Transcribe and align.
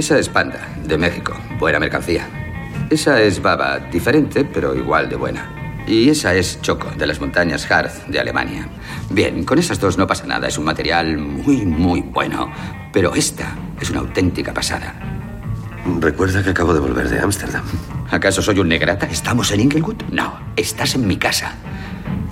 Esa 0.00 0.18
es 0.18 0.30
Panda, 0.30 0.66
de 0.82 0.96
México. 0.96 1.34
Buena 1.58 1.78
mercancía. 1.78 2.26
Esa 2.88 3.20
es 3.20 3.42
Baba, 3.42 3.78
diferente, 3.78 4.46
pero 4.46 4.74
igual 4.74 5.10
de 5.10 5.16
buena. 5.16 5.84
Y 5.86 6.08
esa 6.08 6.34
es 6.34 6.58
Choco, 6.62 6.90
de 6.96 7.06
las 7.06 7.20
montañas 7.20 7.70
Harz, 7.70 8.06
de 8.08 8.18
Alemania. 8.18 8.66
Bien, 9.10 9.44
con 9.44 9.58
esas 9.58 9.78
dos 9.78 9.98
no 9.98 10.06
pasa 10.06 10.24
nada. 10.24 10.48
Es 10.48 10.56
un 10.56 10.64
material 10.64 11.18
muy, 11.18 11.66
muy 11.66 12.00
bueno. 12.00 12.50
Pero 12.94 13.14
esta 13.14 13.54
es 13.78 13.90
una 13.90 14.00
auténtica 14.00 14.54
pasada. 14.54 14.94
Recuerda 15.98 16.42
que 16.42 16.48
acabo 16.48 16.72
de 16.72 16.80
volver 16.80 17.10
de 17.10 17.20
Ámsterdam. 17.20 17.64
¿Acaso 18.10 18.40
soy 18.40 18.58
un 18.58 18.68
negrata? 18.68 19.04
¿Estamos 19.04 19.52
en 19.52 19.60
Inglewood? 19.60 20.04
No, 20.10 20.40
estás 20.56 20.94
en 20.94 21.06
mi 21.06 21.18
casa. 21.18 21.56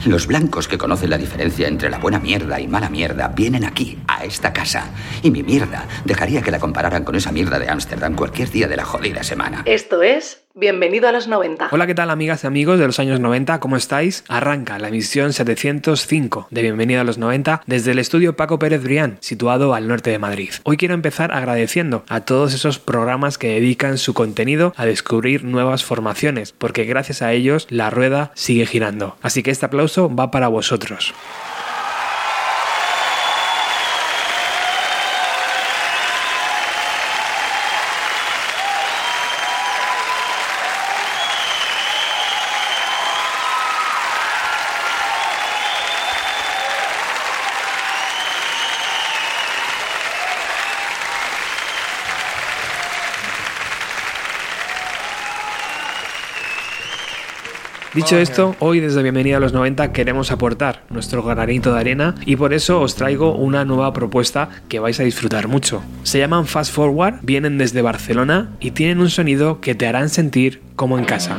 Los 0.06 0.28
blancos 0.28 0.68
que 0.68 0.78
conocen 0.78 1.10
la 1.10 1.18
diferencia 1.18 1.66
entre 1.66 1.90
la 1.90 1.98
buena 1.98 2.20
mierda 2.20 2.60
y 2.60 2.68
mala 2.68 2.88
mierda 2.88 3.28
vienen 3.28 3.64
aquí, 3.64 3.98
a 4.06 4.24
esta 4.24 4.52
casa. 4.52 4.90
Y 5.22 5.30
mi 5.30 5.42
mierda 5.42 5.86
dejaría 6.04 6.40
que 6.40 6.52
la 6.52 6.60
compararan 6.60 7.04
con 7.04 7.16
esa 7.16 7.32
mierda 7.32 7.58
de 7.58 7.68
Ámsterdam 7.68 8.14
cualquier 8.14 8.50
día 8.50 8.68
de 8.68 8.76
la 8.76 8.84
jodida 8.84 9.24
semana. 9.24 9.62
Esto 9.66 10.02
es 10.02 10.47
Bienvenido 10.60 11.06
a 11.06 11.12
los 11.12 11.28
90. 11.28 11.68
Hola, 11.70 11.86
¿qué 11.86 11.94
tal 11.94 12.10
amigas 12.10 12.42
y 12.42 12.48
amigos 12.48 12.80
de 12.80 12.86
los 12.86 12.98
años 12.98 13.20
90? 13.20 13.60
¿Cómo 13.60 13.76
estáis? 13.76 14.24
Arranca 14.26 14.80
la 14.80 14.88
emisión 14.88 15.32
705 15.32 16.48
de 16.50 16.62
Bienvenido 16.62 17.00
a 17.00 17.04
los 17.04 17.16
90 17.16 17.62
desde 17.66 17.92
el 17.92 18.00
estudio 18.00 18.34
Paco 18.34 18.58
Pérez 18.58 18.82
Brián, 18.82 19.18
situado 19.20 19.72
al 19.72 19.86
norte 19.86 20.10
de 20.10 20.18
Madrid. 20.18 20.50
Hoy 20.64 20.76
quiero 20.76 20.94
empezar 20.94 21.32
agradeciendo 21.32 22.02
a 22.08 22.22
todos 22.22 22.54
esos 22.54 22.80
programas 22.80 23.38
que 23.38 23.50
dedican 23.50 23.98
su 23.98 24.14
contenido 24.14 24.74
a 24.76 24.84
descubrir 24.84 25.44
nuevas 25.44 25.84
formaciones, 25.84 26.50
porque 26.50 26.84
gracias 26.86 27.22
a 27.22 27.32
ellos 27.32 27.68
la 27.70 27.90
rueda 27.90 28.32
sigue 28.34 28.66
girando. 28.66 29.16
Así 29.22 29.44
que 29.44 29.52
este 29.52 29.66
aplauso 29.66 30.12
va 30.12 30.32
para 30.32 30.48
vosotros. 30.48 31.14
Dicho 57.98 58.16
esto, 58.16 58.54
hoy 58.60 58.78
desde 58.78 59.02
Bienvenida 59.02 59.38
a 59.38 59.40
los 59.40 59.52
90 59.52 59.90
queremos 59.90 60.30
aportar 60.30 60.84
nuestro 60.88 61.24
granito 61.24 61.74
de 61.74 61.80
arena 61.80 62.14
y 62.24 62.36
por 62.36 62.54
eso 62.54 62.80
os 62.80 62.94
traigo 62.94 63.34
una 63.34 63.64
nueva 63.64 63.92
propuesta 63.92 64.50
que 64.68 64.78
vais 64.78 65.00
a 65.00 65.02
disfrutar 65.02 65.48
mucho. 65.48 65.82
Se 66.04 66.20
llaman 66.20 66.46
Fast 66.46 66.72
Forward, 66.72 67.18
vienen 67.22 67.58
desde 67.58 67.82
Barcelona 67.82 68.50
y 68.60 68.70
tienen 68.70 69.00
un 69.00 69.10
sonido 69.10 69.60
que 69.60 69.74
te 69.74 69.88
harán 69.88 70.10
sentir 70.10 70.62
como 70.76 70.96
en 70.96 71.06
casa. 71.06 71.38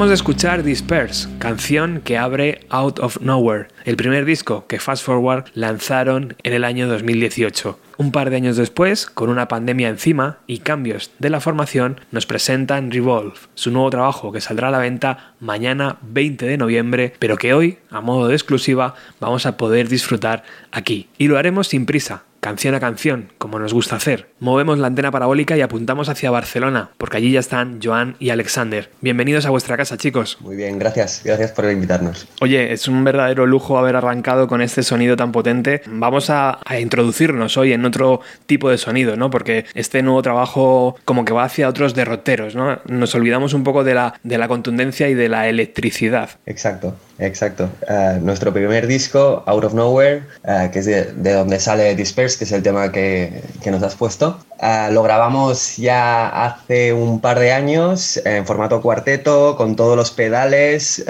Acabamos 0.00 0.12
de 0.12 0.22
escuchar 0.22 0.62
Disperse, 0.62 1.28
canción 1.38 2.00
que 2.02 2.16
abre 2.16 2.60
Out 2.70 3.00
of 3.00 3.20
Nowhere, 3.20 3.68
el 3.84 3.96
primer 3.98 4.24
disco 4.24 4.66
que 4.66 4.80
Fast 4.80 5.04
Forward 5.04 5.50
lanzaron 5.52 6.36
en 6.42 6.54
el 6.54 6.64
año 6.64 6.88
2018. 6.88 7.78
Un 7.98 8.10
par 8.10 8.30
de 8.30 8.36
años 8.36 8.56
después, 8.56 9.04
con 9.04 9.28
una 9.28 9.46
pandemia 9.46 9.90
encima 9.90 10.38
y 10.46 10.60
cambios 10.60 11.10
de 11.18 11.28
la 11.28 11.40
formación, 11.40 12.00
nos 12.12 12.24
presentan 12.24 12.90
Revolve, 12.90 13.34
su 13.54 13.70
nuevo 13.72 13.90
trabajo 13.90 14.32
que 14.32 14.40
saldrá 14.40 14.68
a 14.68 14.70
la 14.70 14.78
venta 14.78 15.34
mañana 15.38 15.98
20 16.00 16.46
de 16.46 16.56
noviembre, 16.56 17.12
pero 17.18 17.36
que 17.36 17.52
hoy, 17.52 17.76
a 17.90 18.00
modo 18.00 18.28
de 18.28 18.36
exclusiva, 18.36 18.94
vamos 19.20 19.44
a 19.44 19.58
poder 19.58 19.90
disfrutar 19.90 20.44
aquí. 20.72 21.10
Y 21.18 21.28
lo 21.28 21.36
haremos 21.36 21.68
sin 21.68 21.84
prisa, 21.84 22.22
canción 22.40 22.74
a 22.74 22.80
canción, 22.80 23.28
como 23.38 23.58
nos 23.58 23.72
gusta 23.72 23.96
hacer. 23.96 24.30
Movemos 24.40 24.78
la 24.78 24.86
antena 24.86 25.10
parabólica 25.10 25.56
y 25.56 25.60
apuntamos 25.60 26.08
hacia 26.08 26.30
Barcelona, 26.30 26.90
porque 26.96 27.18
allí 27.18 27.32
ya 27.32 27.40
están 27.40 27.80
Joan 27.82 28.16
y 28.18 28.30
Alexander. 28.30 28.90
Bienvenidos 29.00 29.46
a 29.46 29.50
vuestra 29.50 29.76
casa, 29.76 29.98
chicos. 29.98 30.38
Muy 30.40 30.56
bien, 30.56 30.78
gracias. 30.78 31.20
Gracias 31.24 31.52
por 31.52 31.70
invitarnos. 31.70 32.26
Oye, 32.40 32.72
es 32.72 32.88
un 32.88 33.04
verdadero 33.04 33.46
lujo 33.46 33.78
haber 33.78 33.96
arrancado 33.96 34.48
con 34.48 34.62
este 34.62 34.82
sonido 34.82 35.16
tan 35.16 35.32
potente. 35.32 35.82
Vamos 35.86 36.30
a, 36.30 36.58
a 36.64 36.80
introducirnos 36.80 37.56
hoy 37.56 37.74
en 37.74 37.84
otro 37.84 38.20
tipo 38.46 38.70
de 38.70 38.78
sonido, 38.78 39.16
¿no? 39.16 39.30
Porque 39.30 39.66
este 39.74 40.02
nuevo 40.02 40.22
trabajo 40.22 40.96
como 41.04 41.24
que 41.24 41.32
va 41.32 41.44
hacia 41.44 41.68
otros 41.68 41.94
derroteros, 41.94 42.54
¿no? 42.54 42.80
Nos 42.86 43.14
olvidamos 43.14 43.52
un 43.52 43.64
poco 43.64 43.84
de 43.84 43.94
la, 43.94 44.14
de 44.22 44.38
la 44.38 44.48
contundencia 44.48 45.08
y 45.08 45.14
de 45.14 45.28
la 45.28 45.48
electricidad. 45.48 46.30
Exacto, 46.46 46.96
exacto. 47.20 47.70
Uh, 47.88 48.18
nuestro 48.20 48.52
primer 48.52 48.86
disco, 48.86 49.42
Out 49.46 49.64
of 49.64 49.74
Nowhere, 49.74 50.24
uh, 50.44 50.70
que 50.70 50.80
es 50.80 50.86
de, 50.86 51.04
de, 51.12 51.32
donde 51.32 51.60
sale 51.60 51.94
Disperse, 51.94 52.38
que 52.38 52.44
es 52.44 52.52
el 52.52 52.62
tema 52.62 52.90
que, 52.90 53.42
que 53.62 53.70
nos 53.70 53.82
has 53.82 53.94
puesto, 53.94 54.38
uh, 54.60 54.92
lo 54.92 55.02
grabamos 55.02 55.76
ya 55.76 56.28
hace 56.46 56.92
un 56.92 57.20
par 57.20 57.38
de 57.38 57.52
años 57.52 58.20
en 58.24 58.46
formato 58.46 58.80
cuarteto, 58.80 59.56
con 59.56 59.76
todos 59.76 59.96
los 59.96 60.10
pedales 60.10 61.04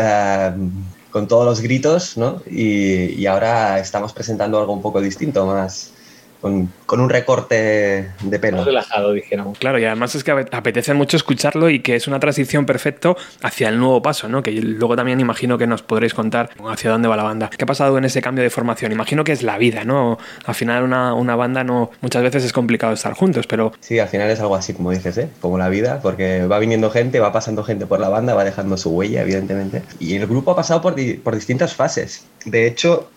con 1.11 1.29
todos 1.29 1.45
los 1.45 1.61
gritos, 1.61 2.17
¿no? 2.17 2.43
Y, 2.49 3.27
ahora 3.27 3.79
estamos 3.79 4.13
presentando 4.13 4.59
algo 4.59 4.73
un 4.73 4.83
poco 4.83 5.01
distinto, 5.01 5.47
más 5.47 5.93
con, 6.41 6.73
con, 6.87 7.01
un 7.01 7.11
recorte 7.11 8.11
de 8.23 8.39
pelo. 8.39 8.59
Más 8.59 8.67
relajado, 8.67 9.13
dijéramos. 9.13 9.59
Claro, 9.59 9.79
y 9.79 9.85
además 9.85 10.15
es 10.15 10.25
que 10.25 10.31
apetece 10.31 10.95
mucho 10.95 11.17
escucharlo 11.17 11.71
y 11.71 11.81
que 11.81 11.97
es 11.97 12.09
una 12.09 12.21
transición 12.21 12.67
perfecta 12.67 13.15
hacia 13.43 13.69
el 13.69 13.79
nuevo 13.79 14.03
paso, 14.03 14.29
¿no? 14.29 14.43
Que 14.43 14.53
luego 14.53 14.97
también 14.97 15.21
imagino 15.21 15.59
que 15.59 15.67
nos 15.67 15.83
podréis 15.83 16.15
contar 16.15 16.51
hacia 16.69 16.91
dónde 16.91 17.09
va 17.09 17.17
la 17.17 17.23
banda. 17.23 17.51
¿Qué 17.51 17.65
ha 17.65 17.67
pasado 17.67 17.97
en 17.99 18.05
ese 18.05 18.23
cambio 18.23 18.43
de 18.45 18.51
formación? 18.51 18.93
Imagino 18.93 19.25
que 19.25 19.33
es 19.33 19.43
la 19.43 19.59
vida, 19.59 19.85
¿no? 19.85 20.19
Al 20.45 20.55
final 20.55 20.85
una, 20.85 21.15
una 21.15 21.37
banda 21.37 21.65
no 21.65 21.91
muchas 22.01 22.23
veces 22.23 22.45
es 22.45 22.53
complicado 22.53 22.93
estar 22.93 23.15
juntos, 23.15 23.47
pero... 23.47 23.73
Sí, 23.81 23.99
al 23.99 24.09
final 24.09 24.31
es 24.31 24.41
algo 24.41 24.57
así, 24.57 24.75
como 24.75 24.91
dices, 24.91 25.17
¿eh? 25.19 25.29
Como 25.41 25.59
la 25.59 25.69
vida, 25.69 26.01
porque 26.03 26.47
va 26.47 26.59
viniendo 26.59 26.91
gente, 26.91 27.21
va 27.21 27.33
pasando 27.33 27.65
gente 27.65 27.87
por 27.87 28.01
la 28.01 28.09
banda, 28.09 28.35
va 28.35 28.45
dejando 28.45 28.77
su 28.77 28.91
huella, 28.91 29.23
evidentemente. 29.23 29.83
Y 29.99 30.15
el 30.17 30.27
grupo 30.27 30.53
ha 30.53 30.57
pasado 30.57 30.81
por, 30.81 30.95
di 30.95 31.15
por 31.15 31.35
distintas 31.35 31.75
fases. 31.75 32.25
De 32.45 32.67
hecho, 32.67 33.11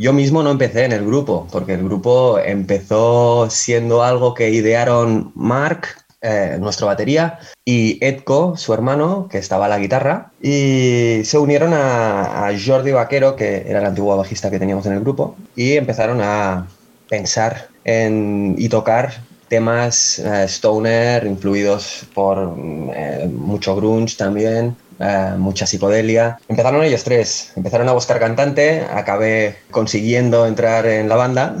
yo 0.00 0.14
mismo 0.14 0.42
no 0.42 0.50
empecé 0.50 0.86
en 0.86 0.92
el 0.92 1.04
grupo, 1.04 1.46
porque 1.52 1.74
el 1.74 1.84
grupo 1.84 2.38
empezó 2.38 3.50
siendo 3.50 4.02
algo 4.02 4.32
que 4.32 4.48
idearon 4.48 5.30
Mark, 5.34 5.88
eh, 6.22 6.56
nuestro 6.58 6.86
batería, 6.86 7.38
y 7.66 8.02
Edco, 8.02 8.56
su 8.56 8.72
hermano, 8.72 9.28
que 9.30 9.36
estaba 9.36 9.66
a 9.66 9.68
la 9.68 9.78
guitarra, 9.78 10.32
y 10.40 11.20
se 11.24 11.36
unieron 11.36 11.74
a, 11.74 12.50
Jordi 12.64 12.92
Vaquero, 12.92 13.36
que 13.36 13.64
era 13.68 13.80
el 13.80 13.86
antiguo 13.86 14.16
bajista 14.16 14.50
que 14.50 14.58
teníamos 14.58 14.86
en 14.86 14.94
el 14.94 15.00
grupo, 15.00 15.36
y 15.54 15.74
empezaron 15.74 16.22
a 16.22 16.66
pensar 17.10 17.68
en, 17.84 18.54
y 18.56 18.70
tocar 18.70 19.12
temas 19.48 20.18
eh, 20.18 20.44
stoner, 20.44 21.26
influidos 21.26 22.06
por 22.14 22.56
eh, 22.94 23.28
mucho 23.30 23.76
grunge 23.76 24.16
también, 24.16 24.74
Uh, 25.00 25.38
mucha 25.38 25.66
psicodelia. 25.66 26.38
Empezaron 26.46 26.84
ellos 26.84 27.04
tres, 27.04 27.54
empezaron 27.56 27.88
a 27.88 27.92
buscar 27.92 28.20
cantante, 28.20 28.82
acabé 28.82 29.56
consiguiendo 29.70 30.46
entrar 30.46 30.84
en 30.84 31.08
la 31.08 31.16
banda 31.16 31.56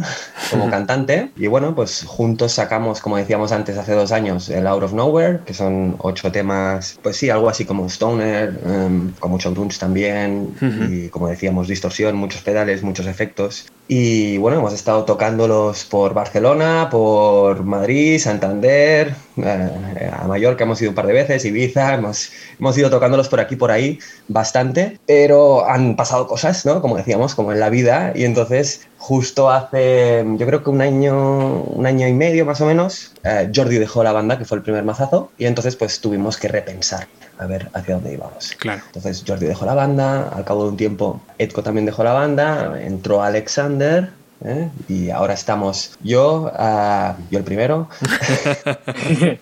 como 0.50 0.68
cantante. 0.68 1.30
Y 1.36 1.46
bueno, 1.46 1.74
pues 1.74 2.04
juntos 2.06 2.52
sacamos, 2.52 3.00
como 3.00 3.16
decíamos 3.16 3.50
antes, 3.52 3.78
hace 3.78 3.94
dos 3.94 4.12
años, 4.12 4.50
el 4.50 4.66
Out 4.66 4.82
of 4.82 4.92
Nowhere, 4.92 5.40
que 5.46 5.54
son 5.54 5.96
ocho 6.00 6.30
temas, 6.30 6.98
pues 7.02 7.16
sí, 7.16 7.30
algo 7.30 7.48
así 7.48 7.64
como 7.64 7.86
Stoner, 7.86 8.60
um, 8.62 9.12
con 9.12 9.30
mucho 9.30 9.50
grunge 9.52 9.78
también 9.78 10.54
y 10.60 11.08
como 11.08 11.28
decíamos, 11.28 11.66
distorsión, 11.66 12.16
muchos 12.16 12.42
pedales, 12.42 12.82
muchos 12.82 13.06
efectos. 13.06 13.66
Y 13.92 14.38
bueno, 14.38 14.58
hemos 14.58 14.72
estado 14.72 15.04
tocándolos 15.04 15.84
por 15.84 16.14
Barcelona, 16.14 16.86
por 16.92 17.64
Madrid, 17.64 18.20
Santander, 18.20 19.16
eh, 19.36 20.10
a 20.16 20.28
Mallorca 20.28 20.62
hemos 20.62 20.80
ido 20.80 20.92
un 20.92 20.94
par 20.94 21.08
de 21.08 21.12
veces, 21.12 21.44
Ibiza, 21.44 21.94
hemos, 21.94 22.30
hemos 22.60 22.78
ido 22.78 22.88
tocándolos 22.88 23.28
por 23.28 23.40
aquí, 23.40 23.56
por 23.56 23.72
ahí, 23.72 23.98
bastante, 24.28 25.00
pero 25.06 25.68
han 25.68 25.96
pasado 25.96 26.28
cosas, 26.28 26.64
¿no? 26.64 26.80
Como 26.80 26.98
decíamos, 26.98 27.34
como 27.34 27.50
en 27.50 27.58
la 27.58 27.68
vida, 27.68 28.12
y 28.14 28.26
entonces 28.26 28.86
justo 28.96 29.50
hace, 29.50 30.24
yo 30.36 30.46
creo 30.46 30.62
que 30.62 30.70
un 30.70 30.82
año, 30.82 31.62
un 31.62 31.84
año 31.84 32.06
y 32.06 32.12
medio 32.12 32.46
más 32.46 32.60
o 32.60 32.66
menos, 32.66 33.12
eh, 33.24 33.50
Jordi 33.52 33.78
dejó 33.78 34.04
la 34.04 34.12
banda, 34.12 34.38
que 34.38 34.44
fue 34.44 34.58
el 34.58 34.62
primer 34.62 34.84
mazazo, 34.84 35.32
y 35.36 35.46
entonces 35.46 35.74
pues 35.74 36.00
tuvimos 36.00 36.36
que 36.36 36.46
repensar 36.46 37.08
a 37.40 37.46
ver 37.46 37.70
hacia 37.72 37.94
dónde 37.94 38.12
íbamos. 38.12 38.52
Claro. 38.58 38.82
Entonces 38.86 39.24
Jordi 39.26 39.46
dejó 39.46 39.64
la 39.64 39.74
banda, 39.74 40.28
al 40.28 40.44
cabo 40.44 40.64
de 40.64 40.70
un 40.70 40.76
tiempo 40.76 41.20
Edco 41.38 41.62
también 41.62 41.86
dejó 41.86 42.04
la 42.04 42.12
banda, 42.12 42.80
entró 42.80 43.22
Alexander, 43.22 44.10
¿eh? 44.44 44.68
y 44.88 45.10
ahora 45.10 45.34
estamos 45.34 45.96
yo, 46.02 46.52
uh, 46.52 47.14
yo 47.30 47.38
el 47.38 47.44
primero, 47.44 47.88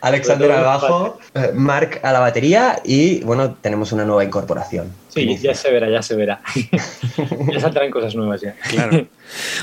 Alexander 0.00 0.52
al 0.52 0.64
bajo, 0.64 1.18
uh, 1.34 1.54
Mark 1.54 2.00
a 2.02 2.12
la 2.12 2.20
batería 2.20 2.80
y 2.84 3.20
bueno, 3.20 3.54
tenemos 3.54 3.92
una 3.92 4.04
nueva 4.04 4.24
incorporación. 4.24 4.92
Sí, 5.08 5.36
ya 5.38 5.54
se 5.54 5.70
verá, 5.70 5.90
ya 5.90 6.02
se 6.02 6.14
verá. 6.14 6.40
ya 7.52 7.60
saldrán 7.60 7.90
cosas 7.90 8.14
nuevas 8.14 8.40
ya. 8.40 8.54
Claro. 8.68 9.06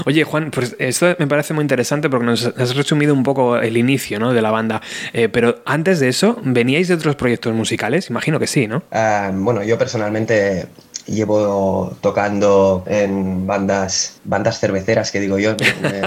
Oye, 0.05 0.24
Juan, 0.24 0.51
pues 0.51 0.75
esto 0.79 1.15
me 1.17 1.27
parece 1.27 1.53
muy 1.53 1.62
interesante 1.62 2.10
porque 2.10 2.25
nos 2.25 2.46
has 2.46 2.75
resumido 2.75 3.13
un 3.13 3.24
poco 3.24 3.58
el 3.58 3.77
inicio 3.77 4.20
¿no? 4.20 4.34
de 4.34 4.41
la 4.41 4.51
banda. 4.51 4.82
Eh, 5.13 5.29
pero 5.29 5.62
antes 5.65 6.00
de 6.00 6.10
eso, 6.10 6.39
¿veníais 6.44 6.88
de 6.88 6.96
otros 6.96 7.15
proyectos 7.15 7.53
musicales? 7.53 8.10
Imagino 8.10 8.39
que 8.39 8.48
sí, 8.48 8.67
¿no? 8.67 8.84
Uh, 8.91 9.32
bueno, 9.34 9.63
yo 9.63 9.77
personalmente 9.77 10.67
llevo 11.07 11.95
tocando 12.01 12.83
en 12.88 13.45
bandas, 13.47 14.19
bandas 14.24 14.59
cerveceras, 14.59 15.12
que 15.12 15.19
digo 15.19 15.39
yo. 15.39 15.55
Eh, 15.85 16.01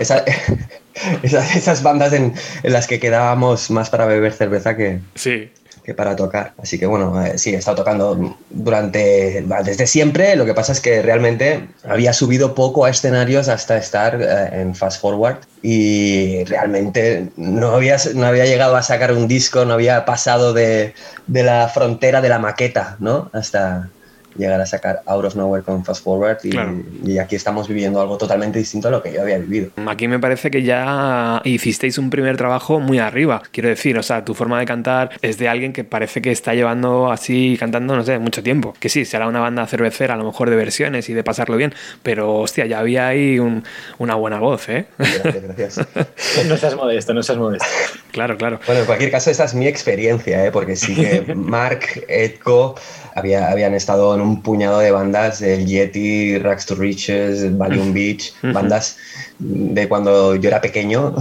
esa, 0.00 0.24
esas, 1.22 1.56
esas, 1.56 1.82
bandas 1.82 2.12
en, 2.12 2.34
en, 2.62 2.72
las 2.72 2.86
que 2.86 3.00
quedábamos 3.00 3.70
más 3.70 3.90
para 3.90 4.06
beber 4.06 4.32
cerveza 4.32 4.76
que, 4.76 5.00
sí. 5.14 5.50
que 5.82 5.92
para 5.94 6.14
tocar. 6.14 6.52
Así 6.62 6.78
que 6.78 6.86
bueno, 6.86 7.24
eh, 7.24 7.36
sí, 7.36 7.52
he 7.52 7.56
estado 7.56 7.78
tocando 7.78 8.36
durante, 8.50 9.44
desde 9.64 9.86
siempre. 9.86 10.36
Lo 10.36 10.44
que 10.44 10.54
pasa 10.54 10.72
es 10.72 10.80
que 10.80 11.02
realmente 11.02 11.68
había 11.88 12.12
subido 12.12 12.54
poco 12.54 12.84
a 12.84 12.90
escenarios 12.90 13.48
hasta 13.48 13.76
estar 13.76 14.20
eh, 14.20 14.60
en 14.60 14.74
Fast 14.74 15.00
Forward 15.00 15.38
y 15.62 16.44
realmente 16.44 17.30
no 17.36 17.74
había, 17.74 17.96
no 18.14 18.26
había 18.26 18.46
llegado 18.46 18.76
a 18.76 18.82
sacar 18.82 19.12
un 19.12 19.26
disco, 19.26 19.64
no 19.64 19.74
había 19.74 20.04
pasado 20.04 20.52
de, 20.52 20.94
de 21.26 21.42
la 21.42 21.68
frontera 21.68 22.20
de 22.20 22.28
la 22.28 22.38
maqueta, 22.38 22.96
¿no? 23.00 23.30
Hasta, 23.32 23.90
llegar 24.36 24.60
a 24.60 24.66
sacar 24.66 25.02
Out 25.06 25.24
of 25.24 25.36
Nowhere 25.36 25.64
con 25.64 25.84
Fast 25.84 26.04
Forward 26.04 26.38
y, 26.42 26.50
claro. 26.50 26.82
y, 27.04 27.18
aquí 27.18 27.36
estamos 27.36 27.68
viviendo 27.68 28.00
algo 28.00 28.18
totalmente 28.18 28.58
distinto 28.58 28.88
a 28.88 28.90
lo 28.90 29.02
que 29.02 29.12
yo 29.12 29.22
había 29.22 29.38
vivido. 29.38 29.70
Aquí 29.86 30.08
me 30.08 30.18
parece 30.18 30.50
que 30.50 30.62
ya 30.62 31.40
hicisteis 31.44 31.98
un 31.98 32.10
primer 32.10 32.36
trabajo 32.36 32.80
muy 32.80 32.98
arriba, 32.98 33.42
quiero 33.50 33.68
decir, 33.68 33.98
o 33.98 34.02
sea, 34.02 34.24
tu 34.24 34.34
forma 34.34 34.58
de 34.58 34.66
cantar 34.66 35.10
es 35.22 35.38
de 35.38 35.48
alguien 35.48 35.72
que 35.72 35.84
parece 35.84 36.22
que 36.22 36.30
está 36.30 36.54
llevando 36.54 37.10
así 37.10 37.56
cantando, 37.58 37.96
no 37.96 38.04
sé, 38.04 38.18
mucho 38.18 38.42
tiempo. 38.42 38.74
Que 38.78 38.88
sí, 38.88 39.04
será 39.04 39.26
una 39.28 39.40
banda 39.40 39.66
cervecera 39.66 40.14
a 40.14 40.16
lo 40.16 40.24
mejor 40.24 40.50
de 40.50 40.56
versiones 40.56 41.08
y 41.08 41.14
de 41.14 41.24
pasarlo 41.24 41.56
bien, 41.56 41.74
pero 42.02 42.36
hostia, 42.36 42.66
ya 42.66 42.78
había 42.78 43.08
ahí 43.08 43.38
un, 43.38 43.64
una 43.98 44.14
buena 44.14 44.38
voz, 44.38 44.68
¿eh? 44.68 44.86
Gracias, 44.98 45.42
gracias. 45.42 45.80
no 46.48 46.56
seas 46.56 46.76
modesto, 46.76 47.14
no 47.14 47.22
seas 47.22 47.38
modesto. 47.38 47.66
Claro, 48.12 48.36
claro. 48.36 48.60
Bueno, 48.66 48.80
en 48.80 48.86
cualquier 48.86 49.10
caso, 49.10 49.30
esa 49.30 49.44
es 49.44 49.54
mi 49.54 49.66
experiencia, 49.66 50.44
¿eh? 50.44 50.52
Porque 50.52 50.76
sí 50.76 50.94
que 50.94 51.34
Mark, 51.34 52.04
Edco, 52.08 52.76
había, 53.14 53.50
habían 53.50 53.74
estado 53.74 54.14
en 54.14 54.20
un 54.20 54.42
puñado 54.42 54.80
de 54.80 54.90
bandas, 54.90 55.40
el 55.42 55.66
Yeti, 55.66 56.38
Rags 56.38 56.66
to 56.66 56.74
Riches, 56.74 57.56
Valium 57.56 57.92
Beach, 57.92 58.34
bandas 58.42 58.96
de 59.38 59.88
cuando 59.88 60.34
yo 60.34 60.48
era 60.48 60.60
pequeño. 60.60 61.14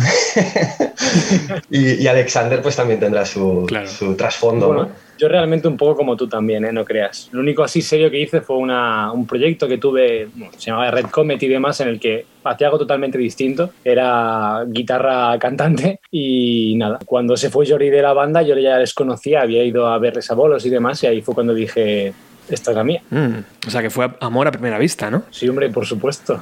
y, 1.70 2.04
y, 2.04 2.08
Alexander 2.08 2.62
pues 2.62 2.76
también 2.76 3.00
tendrá 3.00 3.26
su, 3.26 3.66
claro. 3.68 3.88
su 3.88 4.16
trasfondo, 4.16 4.68
bueno, 4.68 4.84
¿no? 4.84 5.03
Yo 5.24 5.30
realmente 5.30 5.70
un 5.70 5.78
poco 5.78 5.96
como 5.96 6.18
tú 6.18 6.28
también, 6.28 6.66
¿eh? 6.66 6.74
no 6.74 6.84
creas. 6.84 7.30
Lo 7.32 7.40
único 7.40 7.64
así 7.64 7.82
serio 7.82 8.12
que 8.12 8.20
hice 8.20 8.42
fue 8.42 8.58
una, 8.58 9.10
un 9.14 9.26
proyecto 9.26 9.70
que 9.70 9.78
tuve, 9.78 10.28
bueno, 10.36 10.52
se 10.58 10.70
llamaba 10.70 10.92
Red 10.92 11.06
Comet 11.06 11.42
y 11.42 11.48
demás, 11.48 11.80
en 11.80 11.88
el 11.88 11.98
que 11.98 12.26
hacía 12.44 12.68
algo 12.68 12.78
totalmente 12.78 13.18
distinto. 13.18 13.70
Era 13.86 14.66
guitarra 14.68 15.40
cantante 15.40 16.02
y 16.12 16.76
nada. 16.76 17.00
Cuando 17.06 17.38
se 17.38 17.50
fue 17.50 17.66
Jordi 17.66 17.90
de 17.90 18.02
la 18.02 18.12
banda, 18.12 18.42
yo 18.42 18.58
ya 18.58 18.78
les 18.78 18.94
conocía, 18.94 19.44
había 19.44 19.64
ido 19.64 19.88
a 19.88 19.98
verles 19.98 20.30
a 20.30 20.34
bolos 20.34 20.66
y 20.66 20.70
demás, 20.70 21.02
y 21.04 21.08
ahí 21.08 21.22
fue 21.22 21.34
cuando 21.34 21.54
dije, 21.54 22.12
esta 22.50 22.72
es 22.72 22.76
la 22.76 22.84
mía. 22.84 23.02
Mm, 23.10 23.68
o 23.68 23.70
sea 23.70 23.82
que 23.82 23.90
fue 23.90 24.12
amor 24.20 24.50
a 24.50 24.52
primera 24.52 24.78
vista, 24.78 25.10
¿no? 25.10 25.24
Sí, 25.32 25.48
hombre, 25.48 25.70
por 25.70 25.86
supuesto. 25.86 26.42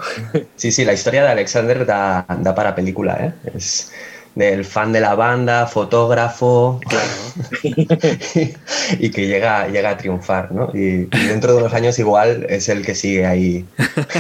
sí, 0.56 0.72
sí, 0.72 0.86
la 0.86 0.94
historia 0.94 1.22
de 1.22 1.30
Alexander 1.30 1.86
da, 1.86 2.26
da 2.40 2.56
para 2.56 2.74
película, 2.74 3.14
¿eh? 3.28 3.52
Es, 3.56 3.94
del 4.36 4.64
fan 4.66 4.94
de 4.94 5.02
la 5.02 5.14
banda, 5.16 5.68
fotógrafo, 5.68 6.80
y 9.00 9.10
que 9.12 9.28
llega, 9.28 9.68
llega 9.68 9.90
a 9.92 9.98
triunfar, 9.98 10.52
¿no? 10.52 10.72
Y, 10.74 11.08
y 11.12 11.26
dentro 11.28 11.54
de 11.54 11.60
unos 11.60 11.74
años 11.74 11.98
igual 12.00 12.46
es 12.50 12.70
el 12.70 12.86
que 12.86 12.96
sigue 12.96 13.26
ahí. 13.26 13.66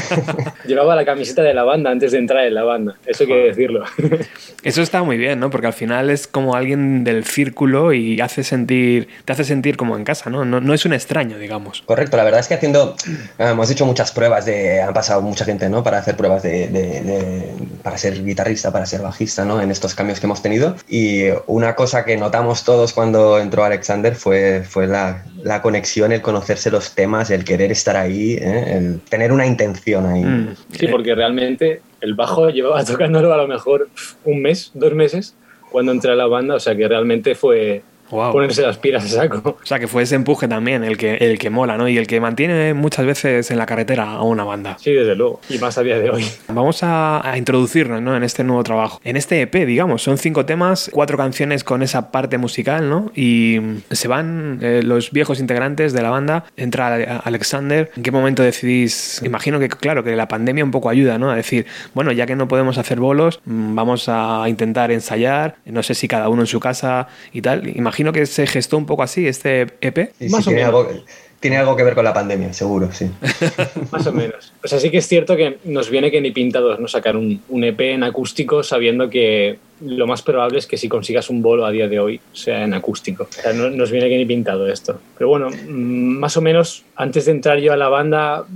Llevaba 0.66 0.96
la 0.96 1.06
camiseta 1.06 1.42
de 1.42 1.54
la 1.54 1.64
banda 1.64 1.92
antes 1.92 2.12
de 2.12 2.18
entrar 2.20 2.46
en 2.46 2.54
la 2.56 2.64
banda, 2.64 2.96
eso 3.06 3.26
que 3.26 3.34
decirlo. 3.36 3.84
Eso 4.64 4.84
está 4.84 5.02
muy 5.02 5.18
bien, 5.18 5.40
¿no? 5.40 5.50
Porque 5.50 5.66
al 5.66 5.74
final 5.74 6.12
es 6.12 6.28
como 6.28 6.54
alguien 6.56 7.04
del 7.04 7.26
círculo 7.26 7.94
y 7.94 8.22
hace 8.22 8.44
sentir, 8.44 9.08
te 9.26 9.34
hace 9.34 9.44
sentir 9.44 9.76
como 9.76 9.98
en 9.98 10.04
casa, 10.04 10.30
¿no? 10.30 10.46
No, 10.46 10.62
no 10.62 10.76
es 10.76 10.86
un 10.86 10.94
extraño, 10.94 11.40
digamos. 11.40 11.82
Correcto, 11.88 12.16
la 12.16 12.24
verdad 12.24 12.42
es 12.42 12.48
que 12.48 12.54
haciendo, 12.54 12.96
eh, 13.40 13.48
hemos 13.50 13.72
hecho 13.72 13.88
muchas 13.88 14.12
pruebas 14.12 14.46
de, 14.46 14.80
han 14.84 14.94
pasado 14.94 15.24
mucha 15.24 15.46
gente, 15.46 15.68
¿no? 15.68 15.84
Para 15.84 15.98
hacer 15.98 16.16
pruebas 16.16 16.44
de, 16.44 16.68
de- 16.68 17.02
de- 17.02 17.54
para 17.82 17.98
ser 17.98 18.24
guitarrista, 18.24 18.72
para 18.72 18.86
ser 18.86 19.02
bajista, 19.02 19.44
¿no? 19.46 19.60
En 19.60 19.72
estos 19.72 19.96
cambios 20.02 20.20
que 20.20 20.26
hemos 20.26 20.42
tenido. 20.42 20.76
Y 20.90 21.26
una 21.46 21.76
cosa 21.76 22.04
que 22.04 22.18
notamos 22.18 22.64
todos 22.64 22.92
cuando 22.92 23.38
entró 23.38 23.64
Alexander 23.64 24.16
fue, 24.16 24.64
fue 24.68 24.88
la, 24.88 25.24
la 25.44 25.62
conexión, 25.62 26.12
el 26.12 26.24
conocerse 26.24 26.72
los 26.72 26.96
temas, 26.96 27.30
el 27.30 27.46
querer 27.46 27.72
estar 27.72 27.96
ahí, 27.96 28.34
¿eh? 28.34 28.78
el 28.78 29.00
tener 29.02 29.32
una 29.32 29.46
intención 29.46 30.08
ahí. 30.08 30.24
Mm. 30.24 30.56
Sí, 30.72 30.88
porque 30.88 31.14
realmente 31.14 31.84
el 32.02 32.16
bajo 32.16 32.50
llevaba 32.50 32.84
tocándolo 32.92 33.32
a 33.32 33.38
lo 33.38 33.48
mejor 33.48 33.90
un 34.26 34.42
mes, 34.42 34.72
dos 34.74 34.96
meses, 34.96 35.36
cuando 35.72 35.92
entré 35.92 36.12
a 36.12 36.16
la 36.16 36.26
banda, 36.26 36.56
o 36.56 36.60
sea 36.60 36.76
que 36.76 36.88
realmente 36.88 37.36
fue 37.36 37.84
Wow. 38.12 38.32
ponerse 38.34 38.62
las 38.62 38.78
pilas 38.78 39.06
a 39.06 39.08
saco. 39.08 39.58
O 39.62 39.66
sea, 39.66 39.80
que 39.80 39.88
fue 39.88 40.04
ese 40.04 40.16
empuje 40.16 40.48
también 40.48 40.84
el 40.84 40.98
que, 40.98 41.16
el 41.16 41.40
que 41.40 41.50
mola, 41.50 41.78
¿no? 41.78 41.88
Y 41.88 41.98
el 41.98 42.08
que 42.08 42.20
mantiene 42.20 42.74
muchas 42.74 43.06
veces 43.06 43.50
en 43.52 43.58
la 43.58 43.66
carretera 43.66 44.12
a 44.12 44.22
una 44.24 44.44
banda. 44.44 44.78
Sí, 44.80 44.92
desde 44.92 45.16
luego, 45.16 45.40
y 45.50 45.58
más 45.58 45.78
a 45.78 45.84
día 45.84 45.98
de 45.98 46.10
hoy. 46.10 46.26
Vamos 46.50 46.84
a, 46.84 47.28
a 47.28 47.38
introducirnos 47.38 48.02
¿no? 48.02 48.16
en 48.16 48.24
este 48.24 48.44
nuevo 48.44 48.64
trabajo. 48.64 49.00
En 49.04 49.16
este 49.18 49.42
EP, 49.42 49.54
digamos, 49.66 50.02
son 50.04 50.18
cinco 50.18 50.46
temas, 50.46 50.90
cuatro 50.94 51.18
canciones 51.18 51.64
con 51.64 51.82
esa 51.82 52.12
parte 52.12 52.38
musical, 52.38 52.90
¿no? 52.90 53.12
Y 53.16 53.60
se 53.92 54.08
van 54.08 54.60
eh, 54.62 54.82
los 54.84 55.12
viejos 55.12 55.40
integrantes 55.40 55.94
de 55.94 56.02
la 56.02 56.10
banda, 56.10 56.46
entra 56.58 56.88
Ale- 56.94 57.08
Alexander. 57.24 57.92
¿En 57.96 58.04
qué 58.04 58.12
momento 58.12 58.44
decidís? 58.44 59.22
Imagino 59.24 59.60
que, 59.60 59.70
claro, 59.70 60.04
que 60.04 60.16
la 60.16 60.28
pandemia 60.28 60.64
un 60.64 60.72
poco 60.72 60.90
ayuda, 60.90 61.18
¿no? 61.18 61.32
A 61.32 61.36
decir, 61.36 61.66
bueno, 61.94 62.12
ya 62.12 62.26
que 62.26 62.36
no 62.36 62.48
podemos 62.48 62.78
hacer 62.78 63.00
bolos, 63.00 63.40
mm, 63.46 63.76
vamos 63.76 64.06
a 64.08 64.44
intentar 64.48 64.92
ensayar, 64.92 65.56
no 65.66 65.84
sé 65.84 65.94
si 65.96 66.08
cada 66.08 66.30
uno 66.30 66.42
en 66.42 66.48
su 66.48 66.60
casa 66.60 67.08
y 67.32 67.42
tal. 67.42 67.68
Imagino 67.76 68.01
que 68.12 68.26
se 68.26 68.48
gestó 68.48 68.78
un 68.78 68.86
poco 68.86 69.04
así 69.04 69.28
este 69.28 69.68
EP. 69.82 70.12
Sí, 70.18 70.28
sí, 70.28 70.30
Más 70.30 70.42
o 70.48 70.50
tiene, 70.50 70.66
menos. 70.66 70.88
algo, 70.88 71.04
tiene 71.40 71.58
algo 71.58 71.76
que 71.76 71.84
ver 71.84 71.96
con 71.96 72.06
la 72.06 72.14
pandemia, 72.14 72.54
seguro, 72.54 72.92
sí. 72.92 73.10
Más 73.92 74.06
o 74.08 74.14
menos. 74.14 74.54
O 74.64 74.68
sea, 74.68 74.80
sí 74.80 74.90
que 74.90 74.98
es 74.98 75.08
cierto 75.08 75.36
que 75.36 75.58
nos 75.64 75.90
viene 75.90 76.12
que 76.12 76.22
ni 76.22 76.32
pintados 76.32 76.80
no 76.80 76.88
sacar 76.88 77.18
un, 77.18 77.42
un 77.50 77.64
EP 77.64 77.80
en 77.82 78.04
acústico 78.04 78.64
sabiendo 78.64 79.10
que 79.10 79.58
lo 79.84 80.06
más 80.06 80.22
probable 80.22 80.60
es 80.60 80.68
que 80.68 80.78
si 80.78 80.88
consigas 80.88 81.30
un 81.30 81.42
bolo 81.42 81.66
a 81.66 81.72
día 81.72 81.88
de 81.88 82.00
hoy 82.00 82.22
sea 82.34 82.64
en 82.64 82.74
acústico. 82.74 83.24
O 83.24 83.34
sea, 83.34 83.54
no, 83.54 83.70
nos 83.70 83.90
viene 83.90 84.10
que 84.10 84.18
ni 84.18 84.26
pintado 84.26 84.68
esto. 84.68 85.00
Pero 85.18 85.30
bueno, 85.30 85.50
mm, 85.50 86.20
más 86.20 86.38
o 86.38 86.42
menos 86.42 86.84
antes 86.96 87.26
de 87.26 87.32
entrar 87.32 87.60
yo 87.60 87.74
a 87.74 87.78
la 87.78 87.90
banda, 87.90 88.46
mm, 88.48 88.54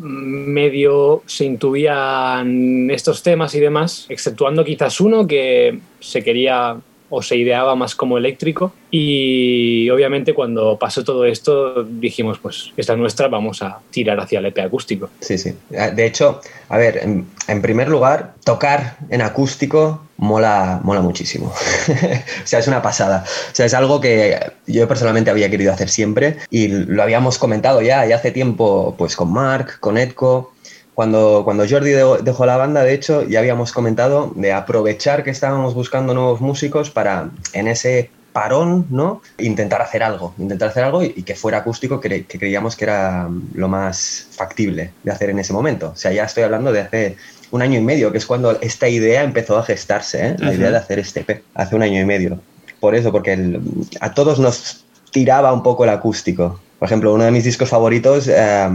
medio 0.51 1.23
se 1.25 1.45
intuían 1.45 2.89
estos 2.91 3.23
temas 3.23 3.55
y 3.55 3.59
demás, 3.59 4.05
exceptuando 4.09 4.63
quizás 4.63 5.01
uno 5.01 5.25
que 5.25 5.79
se 5.99 6.23
quería 6.23 6.77
o 7.09 7.21
se 7.21 7.35
ideaba 7.35 7.75
más 7.75 7.95
como 7.95 8.17
eléctrico 8.17 8.73
y 8.91 9.89
obviamente 9.89 10.33
cuando 10.33 10.77
pasó 10.79 11.03
todo 11.03 11.25
esto 11.25 11.83
dijimos 11.83 12.39
pues 12.39 12.71
esta 12.77 12.93
es 12.93 12.99
nuestra, 12.99 13.27
vamos 13.27 13.61
a 13.61 13.79
tirar 13.91 14.19
hacia 14.19 14.39
el 14.39 14.45
EP 14.47 14.59
acústico. 14.59 15.09
Sí, 15.19 15.37
sí. 15.37 15.53
Eh, 15.71 15.91
De 15.95 16.05
hecho, 16.05 16.41
a 16.69 16.77
ver, 16.77 16.97
en, 16.97 17.27
en 17.47 17.61
primer 17.61 17.89
lugar, 17.89 18.33
tocar 18.43 18.97
en 19.09 19.21
acústico 19.21 20.01
mola, 20.17 20.79
mola 20.83 21.01
muchísimo. 21.01 21.47
o 22.43 22.47
sea, 22.47 22.59
es 22.59 22.67
una 22.67 22.81
pasada. 22.81 23.23
O 23.51 23.55
sea, 23.55 23.65
es 23.65 23.73
algo 23.73 23.99
que 24.01 24.39
yo 24.65 24.87
personalmente 24.87 25.29
había 25.29 25.49
querido 25.49 25.73
hacer 25.73 25.89
siempre 25.89 26.37
y 26.49 26.67
lo 26.69 27.03
habíamos 27.03 27.37
comentado 27.37 27.81
ya, 27.81 28.05
ya 28.05 28.15
hace 28.15 28.31
tiempo, 28.31 28.95
pues 28.97 29.15
con 29.15 29.31
Mark, 29.31 29.79
con 29.79 29.97
Edco. 29.97 30.53
Cuando, 30.95 31.41
cuando 31.43 31.65
Jordi 31.69 31.91
de- 31.91 32.19
dejó 32.23 32.45
la 32.45 32.57
banda, 32.57 32.81
de 32.83 32.93
hecho, 32.93 33.23
ya 33.27 33.39
habíamos 33.39 33.71
comentado 33.73 34.31
de 34.35 34.53
aprovechar 34.53 35.23
que 35.23 35.29
estábamos 35.29 35.73
buscando 35.73 36.13
nuevos 36.13 36.41
músicos 36.41 36.89
para 36.89 37.29
en 37.53 37.67
ese 37.67 38.09
parón, 38.31 38.87
¿no? 38.89 39.21
Intentar 39.37 39.81
hacer 39.81 40.03
algo, 40.03 40.33
intentar 40.37 40.69
hacer 40.69 40.83
algo 40.83 41.03
y, 41.03 41.13
y 41.15 41.23
que 41.23 41.35
fuera 41.35 41.59
acústico, 41.59 41.99
que, 42.01 42.25
que 42.25 42.39
creíamos 42.39 42.75
que 42.75 42.85
era 42.85 43.29
lo 43.53 43.67
más 43.67 44.27
factible 44.31 44.91
de 45.03 45.11
hacer 45.11 45.29
en 45.29 45.39
ese 45.39 45.53
momento. 45.53 45.91
O 45.93 45.95
sea, 45.95 46.11
ya 46.11 46.23
estoy 46.25 46.43
hablando 46.43 46.71
de 46.73 46.81
hace 46.81 47.15
un 47.51 47.61
año 47.61 47.77
y 47.79 47.81
medio, 47.83 48.11
que 48.11 48.17
es 48.17 48.25
cuando 48.25 48.59
esta 48.61 48.87
idea 48.89 49.23
empezó 49.23 49.57
a 49.57 49.63
gestarse, 49.63 50.27
¿eh? 50.27 50.35
la 50.39 50.53
idea 50.53 50.71
de 50.71 50.77
hacer 50.77 50.99
este 50.99 51.21
EP, 51.21 51.43
hace 51.53 51.75
un 51.75 51.83
año 51.83 52.01
y 52.01 52.05
medio. 52.05 52.39
Por 52.81 52.95
eso, 52.95 53.11
porque 53.11 53.33
el- 53.33 53.61
a 54.01 54.13
todos 54.13 54.39
nos 54.39 54.83
tiraba 55.11 55.53
un 55.53 55.63
poco 55.63 55.83
el 55.85 55.89
acústico. 55.89 56.59
Por 56.79 56.87
ejemplo, 56.87 57.13
uno 57.13 57.23
de 57.23 57.31
mis 57.31 57.45
discos 57.45 57.69
favoritos, 57.69 58.27
eh, 58.27 58.67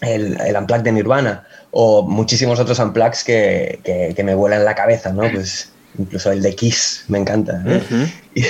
el, 0.00 0.40
el 0.40 0.56
Unplugged 0.56 0.84
de 0.84 0.92
Nirvana, 0.92 1.44
o 1.70 2.02
muchísimos 2.02 2.58
otros 2.58 2.78
Unplugs 2.78 3.24
que, 3.24 3.80
que, 3.84 4.12
que 4.14 4.24
me 4.24 4.34
vuelan 4.34 4.64
la 4.64 4.74
cabeza, 4.74 5.12
¿no? 5.12 5.30
Pues 5.30 5.70
incluso 5.98 6.30
el 6.30 6.42
de 6.42 6.54
Kiss 6.54 7.04
me 7.08 7.18
encanta. 7.18 7.62
y, 8.34 8.44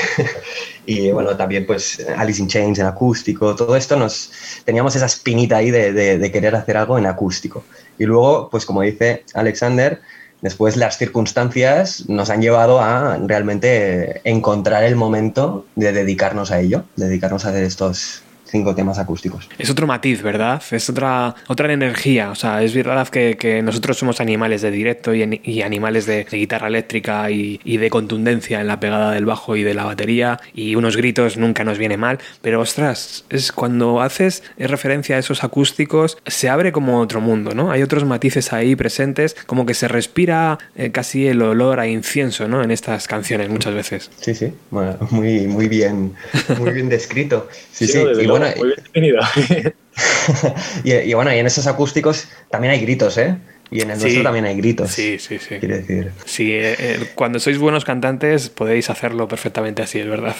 y, 0.86 1.10
bueno, 1.10 1.36
también 1.36 1.66
pues 1.66 2.04
Alice 2.16 2.40
in 2.40 2.48
Chains 2.48 2.78
en 2.78 2.86
acústico, 2.86 3.54
todo 3.56 3.76
esto 3.76 3.96
nos 3.96 4.30
teníamos 4.64 4.94
esa 4.96 5.06
espinita 5.06 5.56
ahí 5.56 5.70
de, 5.70 5.92
de, 5.92 6.18
de 6.18 6.32
querer 6.32 6.54
hacer 6.54 6.76
algo 6.76 6.98
en 6.98 7.06
acústico. 7.06 7.64
Y 7.98 8.04
luego, 8.04 8.48
pues 8.50 8.64
como 8.64 8.82
dice 8.82 9.24
Alexander, 9.34 10.00
después 10.40 10.76
las 10.76 10.98
circunstancias 10.98 12.08
nos 12.08 12.30
han 12.30 12.42
llevado 12.42 12.80
a 12.80 13.18
realmente 13.18 14.20
encontrar 14.24 14.84
el 14.84 14.94
momento 14.94 15.66
de 15.74 15.92
dedicarnos 15.92 16.50
a 16.50 16.60
ello, 16.60 16.84
dedicarnos 16.96 17.44
a 17.44 17.50
hacer 17.50 17.64
estos 17.64 18.22
cinco 18.50 18.74
temas 18.74 18.98
acústicos. 18.98 19.48
Es 19.58 19.70
otro 19.70 19.86
matiz, 19.86 20.22
¿verdad? 20.22 20.62
Es 20.70 20.88
otra, 20.88 21.34
otra 21.46 21.72
energía. 21.72 22.30
O 22.30 22.34
sea, 22.34 22.62
es 22.62 22.74
verdad 22.74 23.08
que, 23.08 23.36
que 23.36 23.62
nosotros 23.62 23.98
somos 23.98 24.20
animales 24.20 24.62
de 24.62 24.70
directo 24.70 25.14
y, 25.14 25.40
y 25.44 25.62
animales 25.62 26.06
de, 26.06 26.24
de 26.24 26.36
guitarra 26.36 26.68
eléctrica 26.68 27.30
y, 27.30 27.60
y 27.64 27.76
de 27.76 27.90
contundencia 27.90 28.60
en 28.60 28.66
la 28.66 28.80
pegada 28.80 29.12
del 29.12 29.26
bajo 29.26 29.56
y 29.56 29.62
de 29.62 29.74
la 29.74 29.84
batería. 29.84 30.40
Y 30.54 30.74
unos 30.74 30.96
gritos 30.96 31.36
nunca 31.36 31.64
nos 31.64 31.78
viene 31.78 31.96
mal. 31.96 32.18
Pero 32.42 32.60
ostras, 32.60 33.24
es 33.28 33.52
cuando 33.52 34.00
haces 34.00 34.42
referencia 34.58 35.16
a 35.16 35.18
esos 35.18 35.44
acústicos, 35.44 36.18
se 36.26 36.48
abre 36.48 36.72
como 36.72 37.00
otro 37.00 37.20
mundo, 37.20 37.54
¿no? 37.54 37.70
Hay 37.70 37.82
otros 37.82 38.04
matices 38.04 38.52
ahí 38.52 38.76
presentes, 38.76 39.36
como 39.46 39.66
que 39.66 39.74
se 39.74 39.88
respira 39.88 40.58
eh, 40.76 40.90
casi 40.90 41.26
el 41.26 41.42
olor 41.42 41.80
a 41.80 41.86
incienso, 41.86 42.48
¿no? 42.48 42.62
En 42.62 42.70
estas 42.70 43.06
canciones 43.06 43.48
muchas 43.48 43.74
veces. 43.74 44.10
Sí, 44.20 44.34
sí, 44.34 44.52
bueno, 44.70 44.96
muy, 45.10 45.46
muy 45.46 45.68
bien, 45.68 46.14
muy 46.58 46.72
bien 46.72 46.88
descrito. 46.88 47.48
Sí, 47.72 47.86
sí, 47.86 47.98
bueno, 48.38 48.54
muy 48.56 48.68
bien 48.68 48.80
definido. 48.84 49.20
y, 50.84 50.92
y 50.92 51.14
bueno, 51.14 51.34
y 51.34 51.38
en 51.38 51.46
esos 51.46 51.66
acústicos 51.66 52.28
también 52.50 52.72
hay 52.72 52.80
gritos, 52.80 53.18
¿eh? 53.18 53.36
Y 53.70 53.82
en 53.82 53.90
el 53.90 53.96
Sí. 53.98 54.02
nuestro 54.04 54.22
también 54.22 54.44
hay 54.46 54.56
gritos. 54.56 54.90
Sí, 54.90 55.18
sí, 55.18 55.38
sí. 55.38 55.56
Quiero 55.60 55.76
decir. 55.76 56.10
Sí, 56.24 56.52
eh, 56.52 56.74
eh, 56.78 56.98
cuando 57.14 57.38
sois 57.38 57.58
buenos 57.58 57.84
cantantes 57.84 58.48
podéis 58.48 58.88
hacerlo 58.90 59.28
perfectamente 59.28 59.82
así, 59.82 59.98
es 60.00 60.08
verdad. 60.08 60.34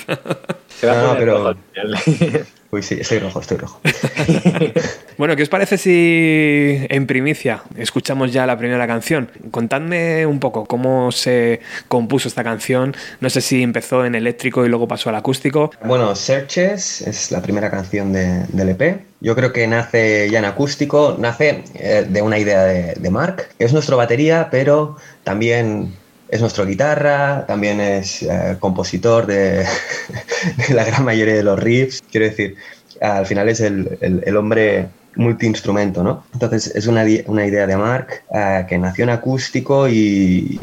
Se 0.81 0.87
va 0.87 0.93
a 0.93 0.97
No, 0.97 1.03
no, 1.03 1.09
poner 1.09 1.19
pero-. 1.19 1.57
Uy, 2.71 2.83
sí, 2.83 2.99
estoy 3.01 3.19
rojo, 3.19 3.41
estoy 3.41 3.57
rojo. 3.57 3.81
bueno, 5.17 5.35
¿qué 5.37 5.43
os 5.43 5.49
parece 5.49 5.79
si 5.79 6.87
en 6.91 7.07
primicia 7.07 7.63
escuchamos 7.77 8.33
ya 8.33 8.47
la 8.47 8.59
primera 8.59 8.87
canción? 8.87 9.31
Contadme 9.51 10.27
un 10.27 10.39
poco 10.39 10.67
cómo 10.67 11.11
se 11.13 11.61
compuso 11.89 12.29
esta 12.29 12.45
canción. 12.45 12.95
No 13.21 13.31
sé 13.31 13.41
si 13.41 13.63
empezó 13.63 14.05
en 14.05 14.15
eléctrico 14.15 14.65
y 14.67 14.69
luego 14.69 14.87
pasó 14.87 15.09
al 15.09 15.15
acústico. 15.17 15.71
Bueno, 15.85 16.15
Searches 16.15 17.01
es 17.03 17.31
la 17.31 17.41
primera 17.41 17.71
canción 17.71 18.13
de- 18.13 18.45
del 18.49 18.69
EP. 18.71 19.01
Yo 19.21 19.35
creo 19.35 19.53
que 19.53 19.67
nace 19.67 20.29
ya 20.31 20.39
en 20.39 20.45
acústico, 20.45 21.17
nace 21.19 21.65
eh, 21.75 22.07
de 22.09 22.23
una 22.23 22.39
idea 22.39 22.65
de, 22.65 22.95
de 22.95 23.11
Mark, 23.11 23.49
es 23.59 23.73
nuestro 23.73 23.97
batería, 23.97 24.49
pero 24.51 24.97
también 25.25 25.93
es 26.29 26.41
nuestro 26.41 26.65
guitarra, 26.67 27.45
también 27.47 27.81
es 27.81 28.23
eh, 28.23 28.57
compositor 28.61 29.27
de, 29.27 29.67
la 30.71 30.85
gran 30.85 31.05
mayoría 31.05 31.35
de 31.35 31.43
los 31.43 31.59
riffs. 31.59 32.01
Quiero 32.11 32.27
decir, 32.27 32.57
al 33.01 33.27
final 33.27 33.49
es 33.49 33.61
el, 33.61 33.99
el- 34.01 34.23
el 34.25 34.37
hombre 34.37 34.89
multiinstrumento, 35.17 36.05
¿no? 36.05 36.25
Entonces 36.33 36.69
es 36.77 36.87
una, 36.87 37.05
una 37.27 37.45
idea 37.47 37.67
de 37.67 37.77
Mark 37.77 38.09
eh, 38.33 38.65
que 38.69 38.79
nació 38.79 39.03
en 39.05 39.11
acústico 39.11 39.89
y, 39.89 40.61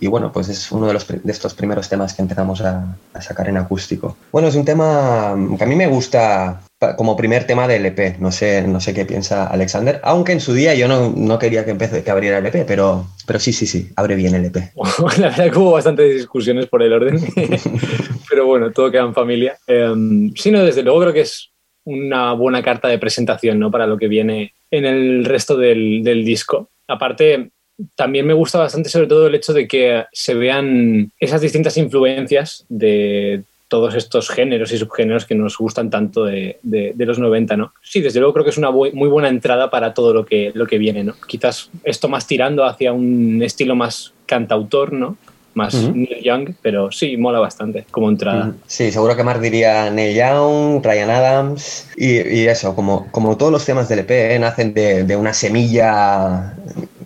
y- 0.00 0.06
bueno, 0.06 0.30
pues 0.32 0.48
es 0.48 0.70
uno 0.72 0.86
de, 0.86 0.92
los, 0.94 1.06
de 1.08 1.32
estos 1.32 1.54
primeros 1.54 1.88
temas 1.88 2.14
que 2.14 2.22
empezamos 2.22 2.60
a, 2.62 2.98
sacar 3.20 3.48
en 3.48 3.56
acústico. 3.56 4.16
Bueno, 4.30 4.48
es 4.48 4.54
un 4.56 4.64
tema 4.64 5.34
que 5.58 5.64
a 5.64 5.66
mí 5.66 5.74
me 5.76 5.86
gusta 5.86 6.60
como 6.96 7.16
primer 7.16 7.44
tema 7.46 7.68
del 7.68 7.86
EP, 7.86 8.18
no 8.18 8.32
sé, 8.32 8.66
no 8.66 8.80
sé 8.80 8.92
qué 8.94 9.04
piensa 9.04 9.46
Alexander, 9.46 10.00
aunque 10.02 10.32
en 10.32 10.40
su 10.40 10.52
día 10.54 10.74
yo 10.74 10.88
no, 10.88 11.12
no 11.16 11.38
quería 11.38 11.64
que, 11.64 11.70
empece, 11.70 12.02
que 12.02 12.10
abriera 12.10 12.38
el 12.38 12.46
EP, 12.46 12.66
pero, 12.66 13.06
pero 13.26 13.38
sí, 13.38 13.52
sí, 13.52 13.66
sí, 13.66 13.88
abre 13.96 14.14
bien 14.16 14.34
el 14.34 14.46
EP. 14.46 14.56
La 15.18 15.28
verdad 15.28 15.50
que 15.50 15.58
hubo 15.58 15.72
bastantes 15.72 16.14
discusiones 16.14 16.66
por 16.66 16.82
el 16.82 16.92
orden, 16.92 17.18
pero 18.28 18.46
bueno, 18.46 18.70
todo 18.72 18.90
queda 18.90 19.02
en 19.02 19.14
familia. 19.14 19.56
Eh, 19.66 19.94
sí, 20.34 20.50
no, 20.50 20.64
desde 20.64 20.82
luego 20.82 21.00
creo 21.00 21.12
que 21.12 21.20
es 21.22 21.50
una 21.84 22.32
buena 22.32 22.62
carta 22.62 22.88
de 22.88 22.98
presentación 22.98 23.58
¿no? 23.58 23.70
para 23.70 23.86
lo 23.86 23.96
que 23.96 24.08
viene 24.08 24.54
en 24.70 24.84
el 24.84 25.24
resto 25.24 25.56
del, 25.56 26.02
del 26.02 26.24
disco. 26.24 26.70
Aparte, 26.88 27.50
también 27.96 28.26
me 28.26 28.34
gusta 28.34 28.58
bastante 28.58 28.88
sobre 28.88 29.06
todo 29.06 29.26
el 29.26 29.34
hecho 29.34 29.52
de 29.52 29.66
que 29.66 30.04
se 30.12 30.34
vean 30.34 31.10
esas 31.18 31.40
distintas 31.40 31.76
influencias 31.76 32.64
de 32.68 33.42
todos 33.72 33.94
estos 33.94 34.28
géneros 34.28 34.70
y 34.70 34.76
subgéneros 34.76 35.24
que 35.24 35.34
nos 35.34 35.56
gustan 35.56 35.88
tanto 35.88 36.26
de, 36.26 36.58
de- 36.62 36.92
de 36.94 37.06
los 37.06 37.18
90, 37.18 37.56
¿no? 37.56 37.72
Sí, 37.82 38.02
desde 38.02 38.20
luego 38.20 38.34
creo 38.34 38.44
que 38.44 38.50
es 38.50 38.58
una 38.58 38.68
bu- 38.68 38.92
muy 38.92 39.08
buena 39.08 39.30
entrada 39.30 39.70
para 39.70 39.94
todo 39.94 40.12
lo 40.12 40.26
que, 40.26 40.52
lo 40.54 40.66
que 40.66 40.76
viene, 40.76 41.02
¿no? 41.04 41.14
Quizás 41.26 41.70
esto 41.82 42.06
más 42.10 42.26
tirando 42.26 42.66
hacia 42.66 42.92
un 42.92 43.42
estilo 43.42 43.74
más 43.74 44.12
cantautor, 44.26 44.92
¿no? 44.92 45.16
Más. 45.54 45.74
Neil 45.74 46.22
Young, 46.22 46.50
pero 46.60 46.92
sí, 46.92 47.16
mola 47.16 47.38
bastante 47.38 47.86
como 47.90 48.10
entrada. 48.10 48.52
Sí, 48.66 48.92
seguro 48.92 49.16
que 49.16 49.22
Mark 49.24 49.40
diría 49.40 49.90
Neil 49.90 50.14
Young, 50.16 50.84
Ryan 50.84 51.08
Adams 51.10 51.88
y, 51.96 52.20
y 52.28 52.46
eso, 52.48 52.74
como, 52.74 53.10
como 53.10 53.38
todos 53.38 53.52
los 53.52 53.64
temas 53.64 53.88
del 53.88 54.00
EP 54.00 54.34
¿eh? 54.34 54.38
nacen 54.38 54.74
de, 54.74 55.04
de 55.04 55.16
una 55.16 55.32
semilla 55.32 56.54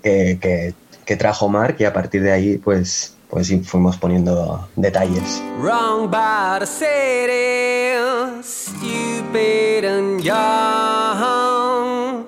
que, 0.02 0.38
que- 0.42 0.74
que 1.04 1.16
trajo 1.16 1.48
Mark 1.48 1.76
y 1.78 1.84
a 1.84 1.92
partir 1.92 2.20
de 2.22 2.32
ahí 2.32 2.58
pues, 2.58 3.15
pues 3.28 3.48
sí, 3.48 3.60
fuimos 3.60 3.96
poniendo 3.96 4.68
detalles. 4.76 5.42
Wrong 5.58 6.08
by 6.10 6.58
the 6.60 6.66
city, 6.66 7.96
stupid 8.42 9.84
and 9.84 10.22
young. 10.22 12.26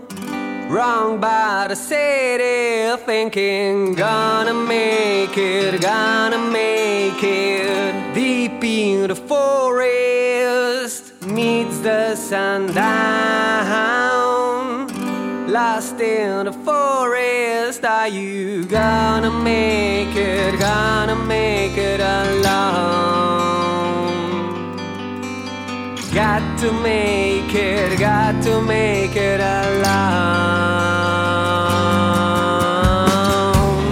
Wrong 0.69 1.19
by 1.19 1.67
the 1.69 1.77
city, 1.77 2.95
thinking 3.07 3.95
gonna 3.95 4.53
make 4.53 5.39
it, 5.39 5.81
gonna 5.81 6.39
make 6.39 7.23
it. 7.23 7.95
Deep 8.15 8.63
in 8.63 9.09
the 9.09 9.15
forest, 9.15 11.15
meets 11.25 11.79
the 11.81 12.15
sundown. 12.17 14.08
Lost 15.59 15.99
in 16.01 16.45
the 16.45 16.53
forest, 16.53 17.85
are 17.85 18.07
you 18.07 18.65
gonna 18.67 19.33
make 19.43 20.15
it, 20.15 20.57
gonna 20.61 21.17
make 21.17 21.77
it 21.77 21.99
alone? 21.99 22.47
Got 26.15 26.61
to 26.61 26.71
make 26.81 27.53
it, 27.53 27.99
got 27.99 28.41
to 28.45 28.63
make 28.63 29.17
it 29.17 29.41
alone. 29.41 29.97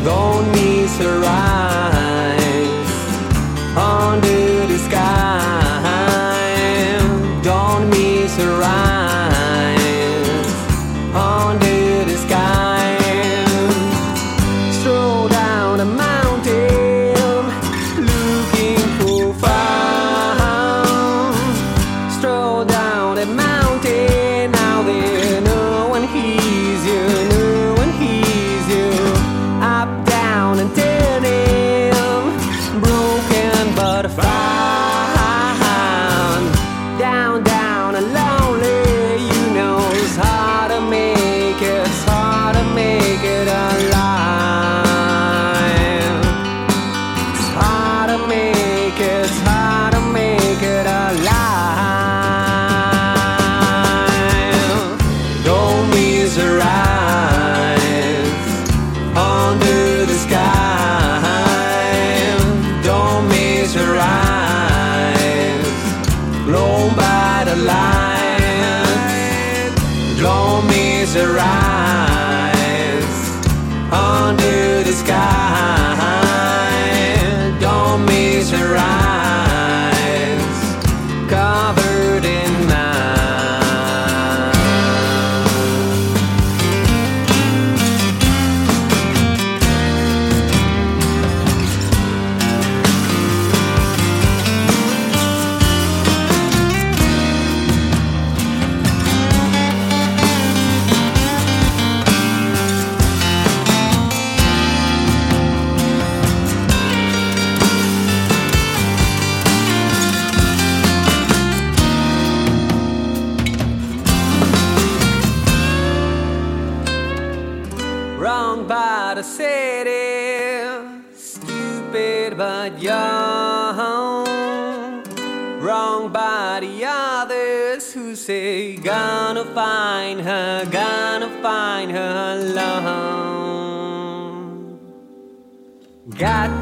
Don't 0.04 0.48
miss 0.52 0.96
her 0.98 1.20
eyes 1.26 2.86
under 3.76 4.25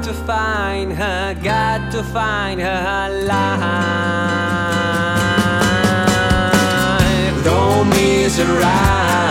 to 0.05 0.13
find 0.13 0.93
her, 0.93 1.35
got 1.43 1.91
to 1.91 2.03
find 2.03 2.61
her 2.61 3.09
alive. 3.09 3.65
Don't 7.43 7.89
miss 7.89 8.37
her 8.37 8.61
eyes 8.63 9.24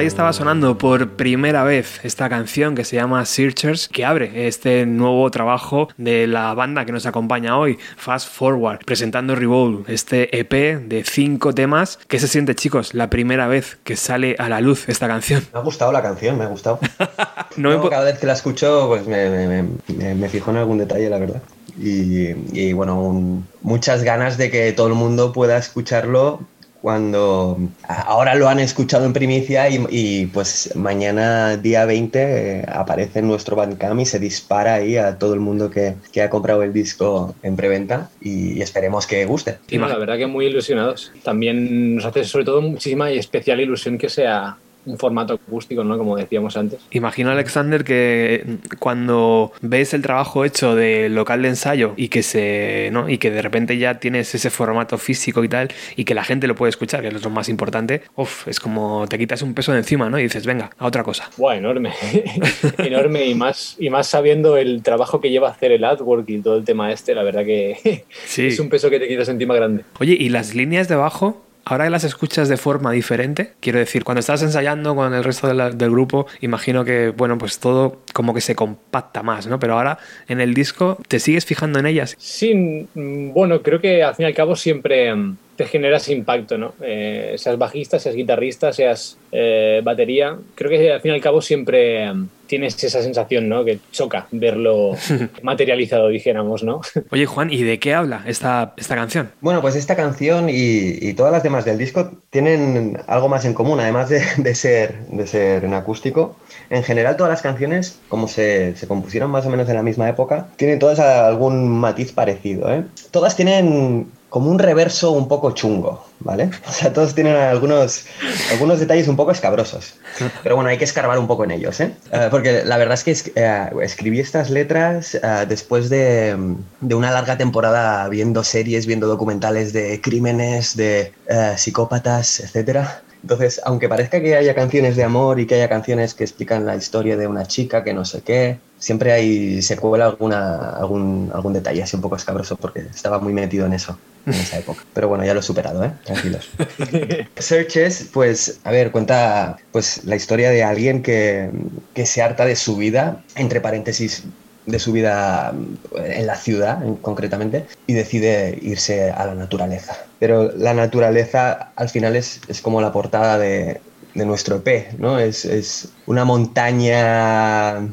ahí 0.00 0.06
estaba 0.06 0.32
sonando 0.32 0.78
por 0.78 1.10
primera 1.10 1.62
vez 1.62 2.00
esta 2.04 2.30
canción 2.30 2.74
que 2.74 2.84
se 2.86 2.96
llama 2.96 3.22
Searchers, 3.26 3.86
que 3.88 4.06
abre 4.06 4.46
este 4.48 4.86
nuevo 4.86 5.30
trabajo 5.30 5.88
de 5.98 6.26
la 6.26 6.54
banda 6.54 6.86
que 6.86 6.92
nos 6.92 7.04
acompaña 7.04 7.58
hoy, 7.58 7.78
Fast 7.98 8.28
Forward, 8.32 8.78
presentando 8.86 9.34
Revolve, 9.34 9.84
este 9.92 10.38
EP 10.40 10.52
de 10.88 11.04
cinco 11.04 11.52
temas. 11.54 11.98
¿Qué 12.08 12.18
se 12.18 12.28
siente, 12.28 12.54
chicos, 12.54 12.94
la 12.94 13.10
primera 13.10 13.46
vez 13.46 13.76
que 13.84 13.94
sale 13.96 14.36
a 14.38 14.48
la 14.48 14.62
luz 14.62 14.88
esta 14.88 15.06
canción? 15.06 15.44
Me 15.52 15.58
ha 15.58 15.62
gustado 15.62 15.92
la 15.92 16.00
canción, 16.00 16.38
me 16.38 16.44
ha 16.44 16.48
gustado. 16.48 16.78
No 17.56 17.70
No, 17.70 17.90
cada 17.90 18.04
vez 18.04 18.18
que 18.18 18.26
la 18.26 18.32
escucho, 18.34 18.86
pues 18.88 19.06
me, 19.06 19.28
me- 19.28 19.46
me- 19.62 19.68
me- 19.96 20.14
me 20.14 20.28
fijo 20.30 20.50
en 20.52 20.56
algún 20.58 20.78
detalle, 20.78 21.10
la 21.10 21.18
verdad. 21.18 21.42
Y, 21.78 22.28
y, 22.58 22.72
bueno, 22.72 23.02
un- 23.02 23.46
muchas 23.60 24.02
ganas 24.04 24.38
de 24.38 24.50
que 24.50 24.72
todo 24.72 24.86
el 24.86 24.94
mundo 24.94 25.32
pueda 25.32 25.58
escucharlo 25.58 26.40
cuando 26.80 27.58
ahora 27.86 28.34
lo 28.34 28.48
han 28.48 28.58
escuchado 28.58 29.04
en 29.04 29.12
primicia 29.12 29.68
y, 29.68 30.26
pues 30.26 30.74
mañana 30.76 31.56
día 31.56 31.84
20 31.84 32.20
eh, 32.20 32.64
aparece 32.66 33.22
nuestro 33.22 33.56
Bandcamp 33.56 34.00
y 34.00 34.06
se 34.06 34.18
dispara 34.18 34.74
ahí 34.74 34.96
a 34.96 35.18
todo 35.18 35.34
el 35.34 35.40
mundo 35.40 35.70
que, 35.70 35.94
que 36.12 36.22
ha 36.22 36.30
comprado 36.30 36.62
el 36.62 36.72
disco 36.72 37.34
en 37.42 37.56
preventa 37.56 38.10
y, 38.20 38.60
esperemos 38.60 39.06
que 39.06 39.24
guste. 39.24 39.58
Sí, 39.66 39.78
la 39.78 39.96
verdad 39.96 40.16
que 40.16 40.26
muy 40.26 40.46
ilusionados. 40.46 41.12
También 41.22 41.96
nos 41.96 42.04
hace 42.04 42.24
sobre 42.24 42.44
todo 42.44 42.60
muchísima 42.60 43.10
y 43.10 43.18
especial 43.18 43.60
ilusión 43.60 43.98
que 43.98 44.08
sea 44.08 44.56
un 44.90 44.98
formato 44.98 45.34
acústico, 45.34 45.84
¿no? 45.84 45.96
Como 45.98 46.16
decíamos 46.16 46.56
antes. 46.56 46.80
Imagino, 46.90 47.30
Alexander, 47.30 47.84
que 47.84 48.58
cuando 48.78 49.52
ves 49.60 49.94
el 49.94 50.02
trabajo 50.02 50.44
hecho 50.44 50.74
de 50.74 51.08
local 51.08 51.42
de 51.42 51.48
ensayo 51.48 51.92
y 51.96 52.08
que 52.08 52.22
se, 52.22 52.90
¿no? 52.92 53.08
Y 53.08 53.18
que 53.18 53.30
de 53.30 53.42
repente 53.42 53.78
ya 53.78 54.00
tienes 54.00 54.34
ese 54.34 54.50
formato 54.50 54.98
físico 54.98 55.44
y 55.44 55.48
tal, 55.48 55.68
y 55.96 56.04
que 56.04 56.14
la 56.14 56.24
gente 56.24 56.46
lo 56.46 56.54
puede 56.54 56.70
escuchar, 56.70 57.02
que 57.02 57.08
es 57.08 57.22
lo 57.22 57.30
más 57.30 57.48
importante, 57.48 58.02
uf, 58.16 58.48
es 58.48 58.60
como 58.60 59.06
te 59.08 59.18
quitas 59.18 59.42
un 59.42 59.54
peso 59.54 59.72
de 59.72 59.78
encima, 59.78 60.10
¿no? 60.10 60.18
Y 60.18 60.24
dices, 60.24 60.46
venga, 60.46 60.70
a 60.78 60.86
otra 60.86 61.02
cosa. 61.02 61.30
Buah, 61.36 61.56
enorme. 61.56 61.92
enorme 62.78 63.26
y 63.26 63.34
más, 63.34 63.76
y 63.78 63.90
más 63.90 64.06
sabiendo 64.06 64.56
el 64.56 64.82
trabajo 64.82 65.20
que 65.20 65.30
lleva 65.30 65.48
a 65.48 65.52
hacer 65.52 65.72
el 65.72 65.84
artwork 65.84 66.28
y 66.28 66.40
todo 66.40 66.56
el 66.56 66.64
tema 66.64 66.92
este, 66.92 67.14
la 67.14 67.22
verdad 67.22 67.44
que 67.44 68.04
sí. 68.24 68.46
es 68.46 68.60
un 68.60 68.68
peso 68.68 68.90
que 68.90 68.98
te 68.98 69.08
quitas 69.08 69.28
encima 69.28 69.54
grande. 69.54 69.84
Oye, 69.98 70.16
¿y 70.18 70.28
las 70.28 70.54
líneas 70.54 70.88
de 70.88 70.94
abajo? 70.94 71.42
Ahora 71.64 71.84
que 71.84 71.90
las 71.90 72.04
escuchas 72.04 72.48
de 72.48 72.56
forma 72.56 72.92
diferente, 72.92 73.52
quiero 73.60 73.78
decir, 73.78 74.04
cuando 74.04 74.20
estás 74.20 74.42
ensayando 74.42 74.94
con 74.94 75.14
el 75.14 75.22
resto 75.22 75.48
del 75.48 75.90
grupo, 75.90 76.26
imagino 76.40 76.84
que, 76.84 77.10
bueno, 77.10 77.38
pues 77.38 77.58
todo 77.58 77.98
como 78.12 78.34
que 78.34 78.40
se 78.40 78.54
compacta 78.54 79.22
más, 79.22 79.46
¿no? 79.46 79.58
Pero 79.58 79.74
ahora 79.74 79.98
en 80.28 80.40
el 80.40 80.54
disco, 80.54 80.98
¿te 81.08 81.18
sigues 81.20 81.44
fijando 81.44 81.78
en 81.78 81.86
ellas? 81.86 82.16
Sí, 82.18 82.86
bueno, 82.94 83.62
creo 83.62 83.80
que 83.80 84.02
al 84.02 84.14
fin 84.14 84.24
y 84.24 84.26
al 84.28 84.34
cabo 84.34 84.56
siempre 84.56 85.14
te 85.56 85.66
genera 85.66 85.98
ese 85.98 86.14
impacto, 86.14 86.56
¿no? 86.56 86.74
Eh, 86.80 87.34
seas 87.36 87.58
bajista, 87.58 87.98
seas 87.98 88.14
guitarrista, 88.14 88.72
seas 88.72 89.18
eh, 89.30 89.80
batería. 89.84 90.36
Creo 90.54 90.70
que 90.70 90.92
al 90.92 91.00
fin 91.00 91.12
y 91.12 91.14
al 91.14 91.20
cabo 91.20 91.42
siempre 91.42 92.10
tienes 92.50 92.82
esa 92.82 93.00
sensación, 93.00 93.48
¿no? 93.48 93.64
Que 93.64 93.78
choca 93.92 94.26
verlo 94.32 94.96
materializado, 95.42 96.08
dijéramos, 96.08 96.64
¿no? 96.64 96.80
Oye, 97.10 97.24
Juan, 97.24 97.52
¿y 97.52 97.62
de 97.62 97.78
qué 97.78 97.94
habla 97.94 98.24
esta, 98.26 98.74
esta 98.76 98.96
canción? 98.96 99.30
Bueno, 99.40 99.60
pues 99.60 99.76
esta 99.76 99.94
canción 99.94 100.50
y, 100.50 100.98
y, 101.00 101.14
todas 101.14 101.32
las 101.32 101.44
demás 101.44 101.64
del 101.64 101.78
disco 101.78 102.10
tienen 102.30 102.98
algo 103.06 103.28
más 103.28 103.44
en 103.44 103.54
común, 103.54 103.78
además 103.78 104.08
de, 104.08 104.20
de, 104.36 104.54
ser, 104.56 104.98
de 105.06 105.28
ser 105.28 105.64
en 105.64 105.74
acústico. 105.74 106.36
En 106.70 106.82
general, 106.82 107.16
todas 107.16 107.30
las 107.30 107.40
canciones, 107.40 108.00
como 108.08 108.26
se, 108.26 108.74
se, 108.74 108.88
compusieron 108.88 109.30
más 109.30 109.46
o 109.46 109.50
menos 109.50 109.68
en 109.68 109.76
la 109.76 109.84
misma 109.84 110.08
época, 110.08 110.48
tienen 110.56 110.80
todas 110.80 110.98
algún 110.98 111.68
matiz 111.68 112.10
parecido, 112.10 112.68
¿eh? 112.72 112.82
Todas 113.12 113.36
tienen 113.36 114.08
como 114.30 114.48
un 114.48 114.60
reverso 114.60 115.10
un 115.10 115.26
poco 115.26 115.50
chungo, 115.50 116.06
¿vale? 116.20 116.50
O 116.68 116.72
sea, 116.72 116.92
todos 116.92 117.14
tienen 117.14 117.36
algunos, 117.36 118.06
algunos 118.52 118.78
detalles 118.78 119.08
un 119.08 119.16
poco 119.16 119.32
escabrosos. 119.32 119.94
Pero 120.42 120.54
bueno, 120.54 120.70
hay 120.70 120.78
que 120.78 120.84
escarbar 120.84 121.18
un 121.18 121.26
poco 121.26 121.44
en 121.44 121.50
ellos, 121.50 121.80
¿eh? 121.80 121.92
Uh, 122.12 122.30
porque 122.30 122.64
la 122.64 122.78
verdad 122.78 122.94
es 122.94 123.04
que 123.04 123.10
es, 123.10 123.32
uh, 123.74 123.80
escribí 123.80 124.20
estas 124.20 124.48
letras 124.48 125.16
uh, 125.16 125.46
después 125.46 125.90
de, 125.90 126.36
de, 126.80 126.94
una 126.94 127.10
larga 127.10 127.36
temporada 127.36 128.08
viendo 128.08 128.44
series, 128.44 128.86
viendo 128.86 129.08
documentales 129.08 129.72
de 129.72 130.00
crímenes, 130.00 130.76
de 130.76 131.12
psicópatas, 131.56 132.40
etcétera. 132.40 133.02
Entonces, 133.22 133.60
aunque 133.64 133.88
parezca 133.88 134.20
que 134.20 134.36
haya 134.36 134.54
canciones 134.54 134.96
de 134.96 135.04
amor 135.04 135.40
y 135.40 135.46
que 135.46 135.56
haya 135.56 135.68
canciones 135.68 136.14
que 136.14 136.24
explican 136.24 136.64
la 136.64 136.76
historia 136.76 137.16
de 137.16 137.26
una 137.26 137.46
chica 137.46 137.84
que 137.84 137.92
no 137.92 138.04
sé 138.04 138.22
qué, 138.22 138.58
siempre 138.78 139.12
hay, 139.12 139.60
se 139.60 139.76
cuela 139.76 140.06
alguna, 140.06 140.70
algún, 140.70 141.30
algún 141.34 141.52
detalle 141.52 141.82
así 141.82 141.96
un 141.96 142.02
poco 142.02 142.16
escabroso 142.16 142.56
porque 142.56 142.80
estaba 142.80 143.18
muy 143.18 143.34
metido 143.34 143.66
en 143.66 143.74
eso 143.74 143.98
en 144.26 144.34
esa 144.34 144.58
época. 144.58 144.84
Pero 144.92 145.08
bueno, 145.08 145.24
ya 145.24 145.34
lo 145.34 145.40
he 145.40 145.42
superado, 145.42 145.84
¿eh? 145.84 145.92
Tranquilos. 146.04 146.48
Searches, 147.38 148.08
pues, 148.12 148.60
a 148.64 148.70
ver, 148.70 148.90
cuenta 148.90 149.58
pues 149.72 150.04
la 150.04 150.16
historia 150.16 150.50
de 150.50 150.62
alguien 150.62 151.02
que, 151.02 151.50
que 151.94 152.06
se 152.06 152.22
harta 152.22 152.44
de 152.44 152.56
su 152.56 152.76
vida, 152.76 153.22
entre 153.36 153.60
paréntesis, 153.60 154.24
de 154.66 154.78
su 154.78 154.92
vida 154.92 155.52
en 155.96 156.26
la 156.26 156.36
ciudad 156.36 156.78
concretamente 157.02 157.66
y 157.86 157.94
decide 157.94 158.58
irse 158.62 159.10
a 159.10 159.26
la 159.26 159.34
naturaleza. 159.34 159.96
Pero 160.18 160.52
la 160.56 160.74
naturaleza 160.74 161.72
al 161.76 161.88
final 161.88 162.16
es, 162.16 162.40
es 162.48 162.60
como 162.60 162.80
la 162.80 162.92
portada 162.92 163.38
de, 163.38 163.80
de 164.14 164.26
nuestro 164.26 164.56
EP, 164.56 164.92
¿no? 164.98 165.18
Es, 165.18 165.44
es, 165.44 165.88
una 166.06 166.24
montaña 166.24 167.88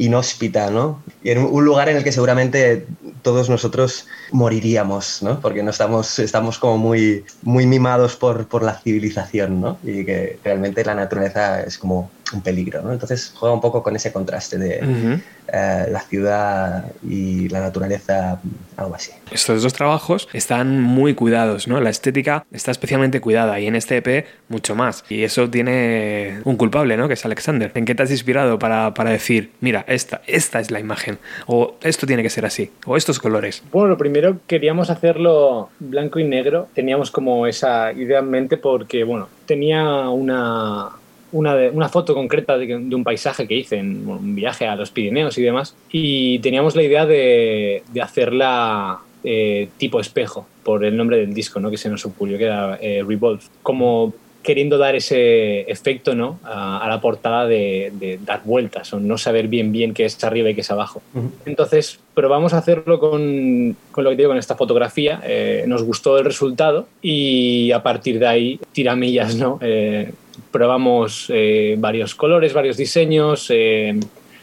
inhóspita, 0.00 0.70
¿no? 0.70 1.02
Y 1.22 1.30
en 1.30 1.38
un 1.38 1.64
lugar 1.64 1.90
en 1.90 1.98
el 1.98 2.04
que 2.04 2.10
seguramente 2.10 2.86
todos 3.20 3.50
nosotros 3.50 4.06
moriríamos, 4.32 5.22
¿no? 5.22 5.40
Porque 5.40 5.62
no 5.62 5.70
estamos, 5.70 6.18
estamos 6.18 6.58
como 6.58 6.78
muy, 6.78 7.24
muy 7.42 7.66
mimados 7.66 8.16
por, 8.16 8.46
por 8.46 8.62
la 8.62 8.78
civilización, 8.78 9.60
¿no? 9.60 9.78
Y 9.84 10.06
que 10.06 10.38
realmente 10.42 10.84
la 10.84 10.94
naturaleza 10.94 11.62
es 11.62 11.76
como 11.76 12.10
un 12.32 12.42
peligro, 12.42 12.82
¿no? 12.82 12.92
Entonces 12.92 13.32
juega 13.34 13.54
un 13.54 13.60
poco 13.60 13.82
con 13.82 13.96
ese 13.96 14.12
contraste 14.12 14.58
de 14.58 14.80
uh 14.82 14.86
-huh. 14.86 15.20
eh, 15.52 15.86
la 15.90 16.00
ciudad 16.00 16.84
y 17.02 17.48
la 17.48 17.60
naturaleza, 17.60 18.40
algo 18.76 18.94
así. 18.94 19.12
Estos 19.30 19.62
dos 19.62 19.72
trabajos 19.72 20.28
están 20.32 20.80
muy 20.80 21.14
cuidados, 21.14 21.68
¿no? 21.68 21.80
La 21.80 21.90
estética 21.90 22.44
está 22.52 22.70
especialmente 22.70 23.20
cuidada 23.20 23.58
y 23.60 23.66
en 23.66 23.76
este 23.76 23.96
EP 23.98 24.26
mucho 24.48 24.74
más. 24.74 25.04
Y 25.08 25.22
eso 25.22 25.48
tiene 25.50 26.40
un 26.44 26.56
culpable, 26.56 26.96
¿no? 26.96 27.08
Que 27.08 27.14
es 27.14 27.24
Alexander. 27.24 27.70
¿En 27.74 27.84
qué 27.84 27.94
te 27.94 28.02
has 28.02 28.10
inspirado 28.10 28.58
para, 28.58 28.94
para 28.94 29.10
decir, 29.10 29.50
mira, 29.60 29.84
esta, 29.88 30.22
esta 30.26 30.60
es 30.60 30.70
la 30.70 30.80
imagen? 30.80 31.18
O 31.46 31.76
esto 31.82 32.06
tiene 32.06 32.22
que 32.22 32.30
ser 32.30 32.44
así, 32.46 32.70
o 32.86 32.96
estos 32.96 33.18
colores. 33.18 33.62
Bueno, 33.72 33.88
lo 33.88 33.98
primero 33.98 34.38
queríamos 34.46 34.90
hacerlo 34.90 35.70
blanco 35.78 36.18
y 36.18 36.24
negro. 36.24 36.68
Teníamos 36.74 37.10
como 37.10 37.46
esa 37.46 37.92
idea 37.92 38.20
en 38.20 38.30
mente 38.30 38.56
porque, 38.56 39.04
bueno, 39.04 39.28
tenía 39.46 40.08
una, 40.08 40.90
una, 41.32 41.54
de, 41.54 41.70
una, 41.70 41.88
foto 41.88 42.14
concreta 42.14 42.58
de, 42.58 42.66
de, 42.66 42.94
un 42.94 43.04
paisaje 43.04 43.46
que 43.46 43.54
hice 43.54 43.76
en 43.76 44.04
bueno, 44.04 44.20
un 44.20 44.34
viaje 44.34 44.66
a 44.66 44.76
los 44.76 44.90
Pirineos 44.90 45.36
y 45.38 45.42
demás. 45.42 45.74
Y 45.90 46.38
teníamos 46.40 46.76
la 46.76 46.82
idea 46.82 47.06
de, 47.06 47.82
de 47.92 48.02
hacerla 48.02 49.00
eh, 49.24 49.68
tipo 49.76 50.00
espejo, 50.00 50.46
por 50.62 50.84
el 50.84 50.96
nombre 50.96 51.18
del 51.18 51.34
disco 51.34 51.60
¿no? 51.60 51.70
que 51.70 51.76
se 51.76 51.88
nos 51.88 52.04
ocurrió, 52.06 52.38
que 52.38 52.44
era 52.44 52.78
eh, 52.80 53.04
Revolve. 53.06 53.42
Como 53.62 54.14
queriendo 54.42 54.78
dar 54.78 54.94
ese 54.94 55.62
efecto 55.70 56.14
¿no? 56.14 56.38
a, 56.44 56.78
a 56.78 56.88
la 56.88 57.00
portada 57.00 57.46
de, 57.46 57.92
de, 57.94 58.18
dar 58.24 58.40
vueltas 58.44 58.92
o 58.94 59.00
no 59.00 59.18
saber 59.18 59.48
bien 59.48 59.70
bien 59.70 59.92
qué 59.92 60.06
es 60.06 60.22
arriba 60.24 60.50
y 60.50 60.54
qué 60.54 60.62
es 60.62 60.70
abajo. 60.70 61.02
Uh 61.14 61.20
-huh. 61.20 61.30
Entonces 61.44 62.00
probamos 62.14 62.54
a 62.54 62.58
hacerlo 62.58 62.98
con, 62.98 63.76
con, 63.92 64.04
lo 64.04 64.10
que 64.10 64.16
digo, 64.16 64.30
con 64.30 64.38
esta 64.38 64.56
fotografía, 64.56 65.20
eh, 65.24 65.64
nos 65.66 65.82
gustó 65.82 66.18
el 66.18 66.24
resultado 66.24 66.86
y 67.02 67.70
a 67.72 67.82
partir 67.82 68.18
de 68.18 68.26
ahí 68.26 68.60
tiramillas, 68.72 69.36
¿no? 69.36 69.58
Eh, 69.60 70.12
probamos 70.50 71.26
eh, 71.28 71.76
varios 71.78 72.14
colores, 72.14 72.52
varios 72.52 72.76
diseños, 72.76 73.46
eh, 73.50 73.98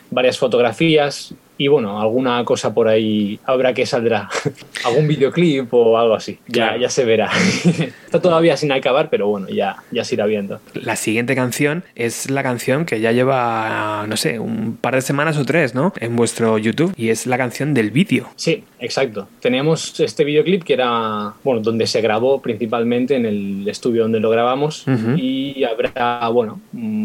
varias 0.09 0.37
fotografías 0.37 1.33
y 1.57 1.67
bueno, 1.67 1.99
alguna 1.99 2.43
cosa 2.45 2.73
por 2.73 2.87
ahí 2.87 3.39
habrá 3.45 3.73
que 3.73 3.85
saldrá. 3.85 4.29
Algún 4.85 5.07
videoclip 5.07 5.73
o 5.73 5.97
algo 5.97 6.13
así. 6.13 6.39
Ya, 6.47 6.67
claro. 6.67 6.81
ya 6.81 6.89
se 6.89 7.05
verá. 7.05 7.31
Está 8.05 8.21
todavía 8.21 8.55
sin 8.57 8.71
acabar, 8.71 9.09
pero 9.09 9.27
bueno, 9.27 9.47
ya, 9.49 9.77
ya 9.91 10.03
se 10.03 10.15
irá 10.15 10.25
viendo. 10.25 10.59
La 10.73 10.95
siguiente 10.95 11.35
canción 11.35 11.83
es 11.95 12.29
la 12.29 12.43
canción 12.43 12.85
que 12.85 13.01
ya 13.01 13.11
lleva, 13.11 14.05
no 14.07 14.17
sé, 14.17 14.39
un 14.39 14.77
par 14.79 14.95
de 14.95 15.01
semanas 15.01 15.37
o 15.37 15.45
tres, 15.45 15.75
¿no? 15.75 15.93
En 15.99 16.15
vuestro 16.15 16.57
YouTube. 16.57 16.93
Y 16.95 17.09
es 17.09 17.25
la 17.25 17.37
canción 17.37 17.73
del 17.73 17.91
vídeo. 17.91 18.29
Sí, 18.35 18.63
exacto. 18.79 19.27
Teníamos 19.41 19.99
este 19.99 20.23
videoclip 20.23 20.63
que 20.63 20.73
era, 20.73 21.33
bueno, 21.43 21.61
donde 21.61 21.87
se 21.87 22.01
grabó 22.01 22.41
principalmente 22.41 23.15
en 23.15 23.25
el 23.25 23.67
estudio 23.67 24.03
donde 24.03 24.19
lo 24.19 24.29
grabamos. 24.29 24.87
Uh 24.87 24.91
-huh. 24.91 25.19
Y 25.19 25.63
habrá, 25.63 26.27
bueno, 26.29 26.59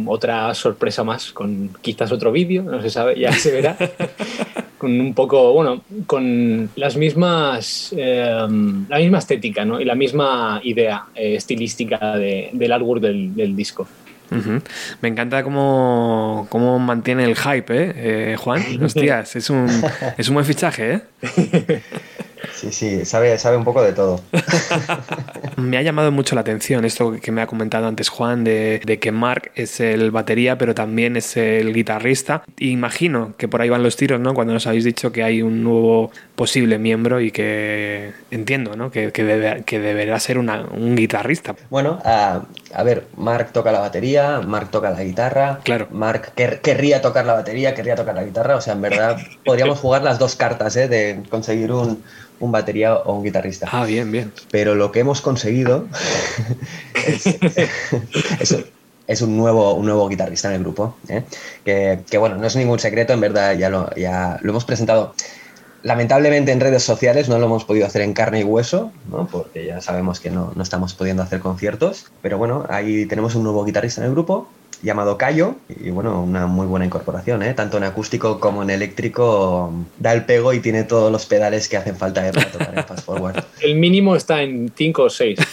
otra 0.06 0.54
sorpresa 0.54 1.02
más 1.04 1.32
con 1.32 1.70
quizás 1.80 2.12
otro 2.12 2.32
vídeo, 2.32 2.62
no 2.62 2.82
se 2.82 2.90
sabe, 2.90 3.18
ya 3.18 3.32
se 3.32 3.50
verá. 3.50 3.76
con 4.78 5.00
un 5.00 5.14
poco, 5.14 5.52
bueno, 5.52 5.82
con 6.06 6.70
las 6.76 6.96
mismas, 6.96 7.94
eh, 7.96 8.46
la 8.88 8.98
misma 8.98 9.18
estética 9.18 9.64
¿no? 9.64 9.80
y 9.80 9.84
la 9.84 9.94
misma 9.94 10.60
idea 10.62 11.04
eh, 11.14 11.36
estilística 11.36 12.16
de, 12.16 12.50
del 12.52 12.72
artwork 12.72 13.00
del, 13.00 13.34
del 13.34 13.54
disco. 13.54 13.86
Uh 14.32 14.36
-huh. 14.36 14.62
Me 15.02 15.08
encanta 15.08 15.42
cómo, 15.42 16.46
cómo, 16.48 16.78
mantiene 16.78 17.24
el 17.24 17.36
hype, 17.36 17.74
¿eh? 17.74 17.92
eh 18.32 18.36
Juan? 18.36 18.62
Hostias, 18.82 19.36
es 19.36 19.50
un, 19.50 19.68
es 20.16 20.28
un 20.28 20.34
buen 20.34 20.46
fichaje, 20.46 20.94
¿eh? 20.94 21.02
Sí, 22.54 22.72
sí, 22.72 23.04
sabe, 23.04 23.38
sabe 23.38 23.56
un 23.56 23.64
poco 23.64 23.82
de 23.82 23.92
todo. 23.92 24.20
me 25.56 25.76
ha 25.76 25.82
llamado 25.82 26.12
mucho 26.12 26.34
la 26.34 26.40
atención 26.40 26.84
esto 26.84 27.12
que 27.20 27.32
me 27.32 27.42
ha 27.42 27.46
comentado 27.46 27.86
antes 27.86 28.08
Juan, 28.08 28.44
de, 28.44 28.80
de, 28.84 28.98
que 28.98 29.12
Mark 29.12 29.50
es 29.54 29.80
el 29.80 30.10
batería, 30.10 30.58
pero 30.58 30.74
también 30.74 31.16
es 31.16 31.36
el 31.36 31.72
guitarrista. 31.72 32.42
Imagino 32.58 33.34
que 33.36 33.48
por 33.48 33.62
ahí 33.62 33.68
van 33.68 33.82
los 33.82 33.96
tiros, 33.96 34.20
¿no? 34.20 34.34
Cuando 34.34 34.52
nos 34.52 34.66
habéis 34.66 34.84
dicho 34.84 35.12
que 35.12 35.22
hay 35.22 35.42
un 35.42 35.62
nuevo 35.62 36.10
posible 36.42 36.76
miembro 36.78 37.20
y 37.20 37.30
que 37.30 38.12
entiendo, 38.32 38.74
¿no? 38.74 38.90
Que, 38.90 39.12
que, 39.12 39.22
debe- 39.24 39.62
que 39.64 39.78
deberá 39.78 40.18
ser 40.18 40.38
una- 40.38 40.62
un 40.72 40.96
guitarrista. 40.96 41.54
Bueno, 41.70 42.00
a, 42.04 42.42
a 42.74 42.82
ver, 42.82 43.06
Mark 43.16 43.52
toca 43.52 43.70
la 43.70 43.78
batería, 43.78 44.40
Mark 44.40 44.68
toca 44.72 44.90
la 44.90 45.04
guitarra. 45.04 45.60
Claro. 45.62 45.86
Mark 45.92 46.32
quer- 46.36 46.60
querría 46.60 47.00
tocar 47.00 47.26
la 47.26 47.34
batería, 47.34 47.74
querría 47.74 47.94
tocar 47.94 48.16
la 48.16 48.24
guitarra. 48.24 48.56
O 48.56 48.60
sea, 48.60 48.72
en 48.72 48.80
verdad, 48.82 49.18
podríamos 49.44 49.78
jugar 49.78 50.02
las 50.02 50.18
dos 50.18 50.34
cartas, 50.34 50.74
¿eh? 50.74 50.88
De 50.88 51.22
conseguir 51.30 51.70
un, 51.70 52.02
un 52.40 52.50
batería 52.50 52.96
o 52.96 53.12
un 53.14 53.22
guitarrista. 53.22 53.68
Ah, 53.70 53.84
bien, 53.84 54.10
bien. 54.10 54.32
Pero 54.50 54.74
lo 54.74 54.90
que 54.90 54.98
hemos 54.98 55.20
conseguido 55.20 55.86
es, 57.06 57.24
es- 58.40 58.64
es 59.06 59.20
un, 59.20 59.36
nuevo, 59.36 59.74
un 59.74 59.84
nuevo 59.86 60.08
guitarrista 60.08 60.48
en 60.48 60.54
el 60.54 60.60
grupo. 60.62 60.96
¿eh? 61.08 61.22
Que, 61.64 62.00
que, 62.10 62.18
bueno, 62.18 62.36
no 62.36 62.46
es 62.48 62.56
ningún 62.56 62.78
secreto, 62.78 63.12
en 63.12 63.20
verdad 63.20 63.54
ya 63.54 63.68
lo, 63.68 63.94
ya 63.94 64.38
lo 64.42 64.50
hemos 64.50 64.64
presentado. 64.64 65.14
Lamentablemente 65.82 66.52
en 66.52 66.60
redes 66.60 66.82
sociales 66.82 67.28
no 67.28 67.38
lo 67.38 67.46
hemos 67.46 67.64
podido 67.64 67.86
hacer 67.86 68.02
en 68.02 68.12
carne 68.12 68.40
y 68.40 68.44
hueso, 68.44 68.92
¿no? 69.10 69.26
porque 69.26 69.66
ya 69.66 69.80
sabemos 69.80 70.20
que 70.20 70.30
no, 70.30 70.52
no 70.54 70.62
estamos 70.62 70.94
pudiendo 70.94 71.22
hacer 71.22 71.40
conciertos. 71.40 72.06
Pero 72.22 72.38
bueno, 72.38 72.64
ahí 72.68 73.06
tenemos 73.06 73.34
un 73.34 73.44
nuevo 73.44 73.64
guitarrista 73.64 74.00
en 74.00 74.06
el 74.06 74.12
grupo 74.12 74.48
llamado 74.82 75.16
Cayo 75.16 75.54
y 75.68 75.90
bueno, 75.90 76.22
una 76.22 76.46
muy 76.46 76.66
buena 76.66 76.84
incorporación, 76.84 77.42
¿eh? 77.42 77.54
tanto 77.54 77.76
en 77.76 77.84
acústico 77.84 78.40
como 78.40 78.62
en 78.62 78.70
eléctrico 78.70 79.72
da 79.98 80.12
el 80.12 80.24
pego 80.24 80.52
y 80.52 80.60
tiene 80.60 80.84
todos 80.84 81.10
los 81.12 81.24
pedales 81.26 81.68
que 81.68 81.76
hacen 81.76 81.96
falta 81.96 82.28
para 82.32 82.50
tocar 82.50 82.76
en 82.76 82.84
Fast 82.84 83.04
Forward. 83.04 83.44
El 83.60 83.76
mínimo 83.76 84.16
está 84.16 84.42
en 84.42 84.72
5 84.74 85.02
o 85.02 85.10
6. 85.10 85.38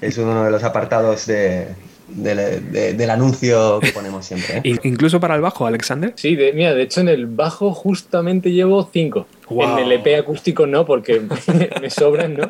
Es 0.00 0.18
uno 0.18 0.44
de 0.44 0.50
los 0.50 0.62
apartados 0.64 1.24
de, 1.24 1.68
de- 2.08 2.60
de- 2.60 2.92
del 2.94 3.10
anuncio 3.10 3.80
que 3.80 3.90
ponemos 3.92 4.24
siempre. 4.26 4.58
¿eh? 4.58 4.60
In- 4.64 4.80
Incluso 4.84 5.18
para 5.20 5.34
el 5.34 5.40
bajo, 5.40 5.66
Alexander. 5.66 6.12
Sí, 6.16 6.36
de- 6.36 6.52
mira, 6.52 6.74
de 6.74 6.82
hecho 6.82 7.00
en 7.00 7.08
el 7.08 7.26
bajo 7.26 7.72
justamente 7.72 8.52
llevo 8.52 8.88
5. 8.92 9.26
Wow. 9.48 9.78
En 9.78 9.78
el 9.84 9.92
EP 9.92 10.16
acústico 10.18 10.66
no, 10.66 10.84
porque 10.86 11.20
me 11.80 11.90
sobran, 11.90 12.34
¿no? 12.36 12.48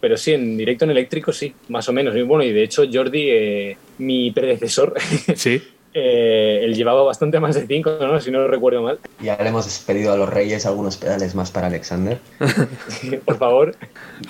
Pero 0.00 0.16
sí, 0.16 0.32
en 0.32 0.56
directo 0.56 0.84
en 0.84 0.92
eléctrico 0.92 1.32
sí, 1.32 1.52
más 1.68 1.88
o 1.88 1.92
menos. 1.92 2.14
Y 2.16 2.22
bueno, 2.22 2.44
y 2.44 2.52
de 2.52 2.62
hecho 2.62 2.84
Jordi, 2.92 3.26
eh, 3.30 3.76
mi 3.98 4.30
predecesor, 4.30 4.94
Sí. 5.34 5.60
eh, 5.94 6.60
él 6.62 6.74
llevaba 6.74 7.02
bastante 7.02 7.40
más 7.40 7.54
de 7.54 7.66
5, 7.66 7.98
¿no? 8.00 8.20
Si 8.20 8.30
no 8.30 8.38
lo 8.40 8.48
recuerdo 8.48 8.82
mal. 8.82 8.98
Ya 9.22 9.36
le 9.42 9.48
hemos 9.48 9.66
pedido 9.80 10.12
a 10.12 10.16
los 10.16 10.28
reyes 10.28 10.64
algunos 10.66 10.96
pedales 10.96 11.34
más 11.34 11.50
para 11.50 11.66
Alexander. 11.66 12.18
Por 13.24 13.38
favor. 13.38 13.74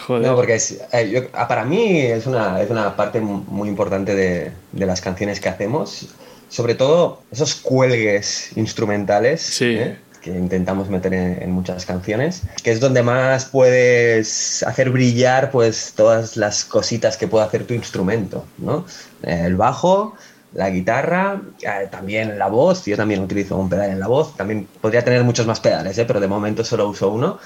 Joder. 0.07 0.27
No, 0.27 0.35
porque 0.37 0.55
es, 0.55 0.81
eh, 0.92 1.11
yo- 1.11 1.23
ah, 1.35 1.47
para 1.49 1.64
mí 1.64 2.01
es 2.01 2.27
una, 2.27 2.61
es 2.62 2.71
una 2.71 2.97
parte 2.97 3.21
mu- 3.21 3.44
muy 3.49 3.68
importante 3.68 4.14
de, 4.14 4.53
de 4.73 4.87
las 4.87 5.01
canciones 5.01 5.40
que 5.40 5.49
hacemos. 5.49 6.09
Sobre 6.49 6.75
todo 6.75 7.23
esos 7.31 7.55
cuelgues 7.57 8.57
instrumentales 8.57 9.42
Sí. 9.42 9.77
¿eh? 9.79 9.97
que 10.23 10.31
intentamos 10.31 10.88
meter 10.88 11.14
en, 11.14 11.40
en 11.42 11.53
muchas 11.53 11.87
canciones, 11.87 12.42
que 12.64 12.73
es 12.73 12.81
donde 12.81 13.05
más 13.05 13.44
puedes 13.44 14.62
hacer 14.64 14.90
brillar 14.90 15.51
pues 15.53 15.92
todas 15.94 16.37
las 16.37 16.64
cositas 16.64 17.16
que 17.16 17.29
puede 17.29 17.44
hacer 17.44 17.64
tu 17.64 17.73
instrumento, 17.75 18.44
¿no? 18.59 18.85
Eh, 19.23 19.42
El 19.47 19.55
bajo, 19.57 20.16
la 20.55 20.71
guitarra, 20.71 21.41
eh, 21.63 21.89
también 21.91 22.39
la 22.39 22.49
voz, 22.49 22.85
yo 22.85 22.97
también 22.97 23.21
utilizo 23.21 23.57
un 23.57 23.69
pedal 23.69 23.91
en 23.91 24.01
la 24.01 24.07
voz, 24.07 24.37
también 24.37 24.67
podría 24.81 25.05
tener 25.05 25.23
muchos 25.25 25.47
más 25.47 25.61
pedales, 25.61 25.97
¿eh? 25.99 26.05
pero 26.07 26.21
de 26.21 26.29
momento 26.29 26.65
solo 26.65 26.89
uso 26.89 27.11
uno. 27.11 27.39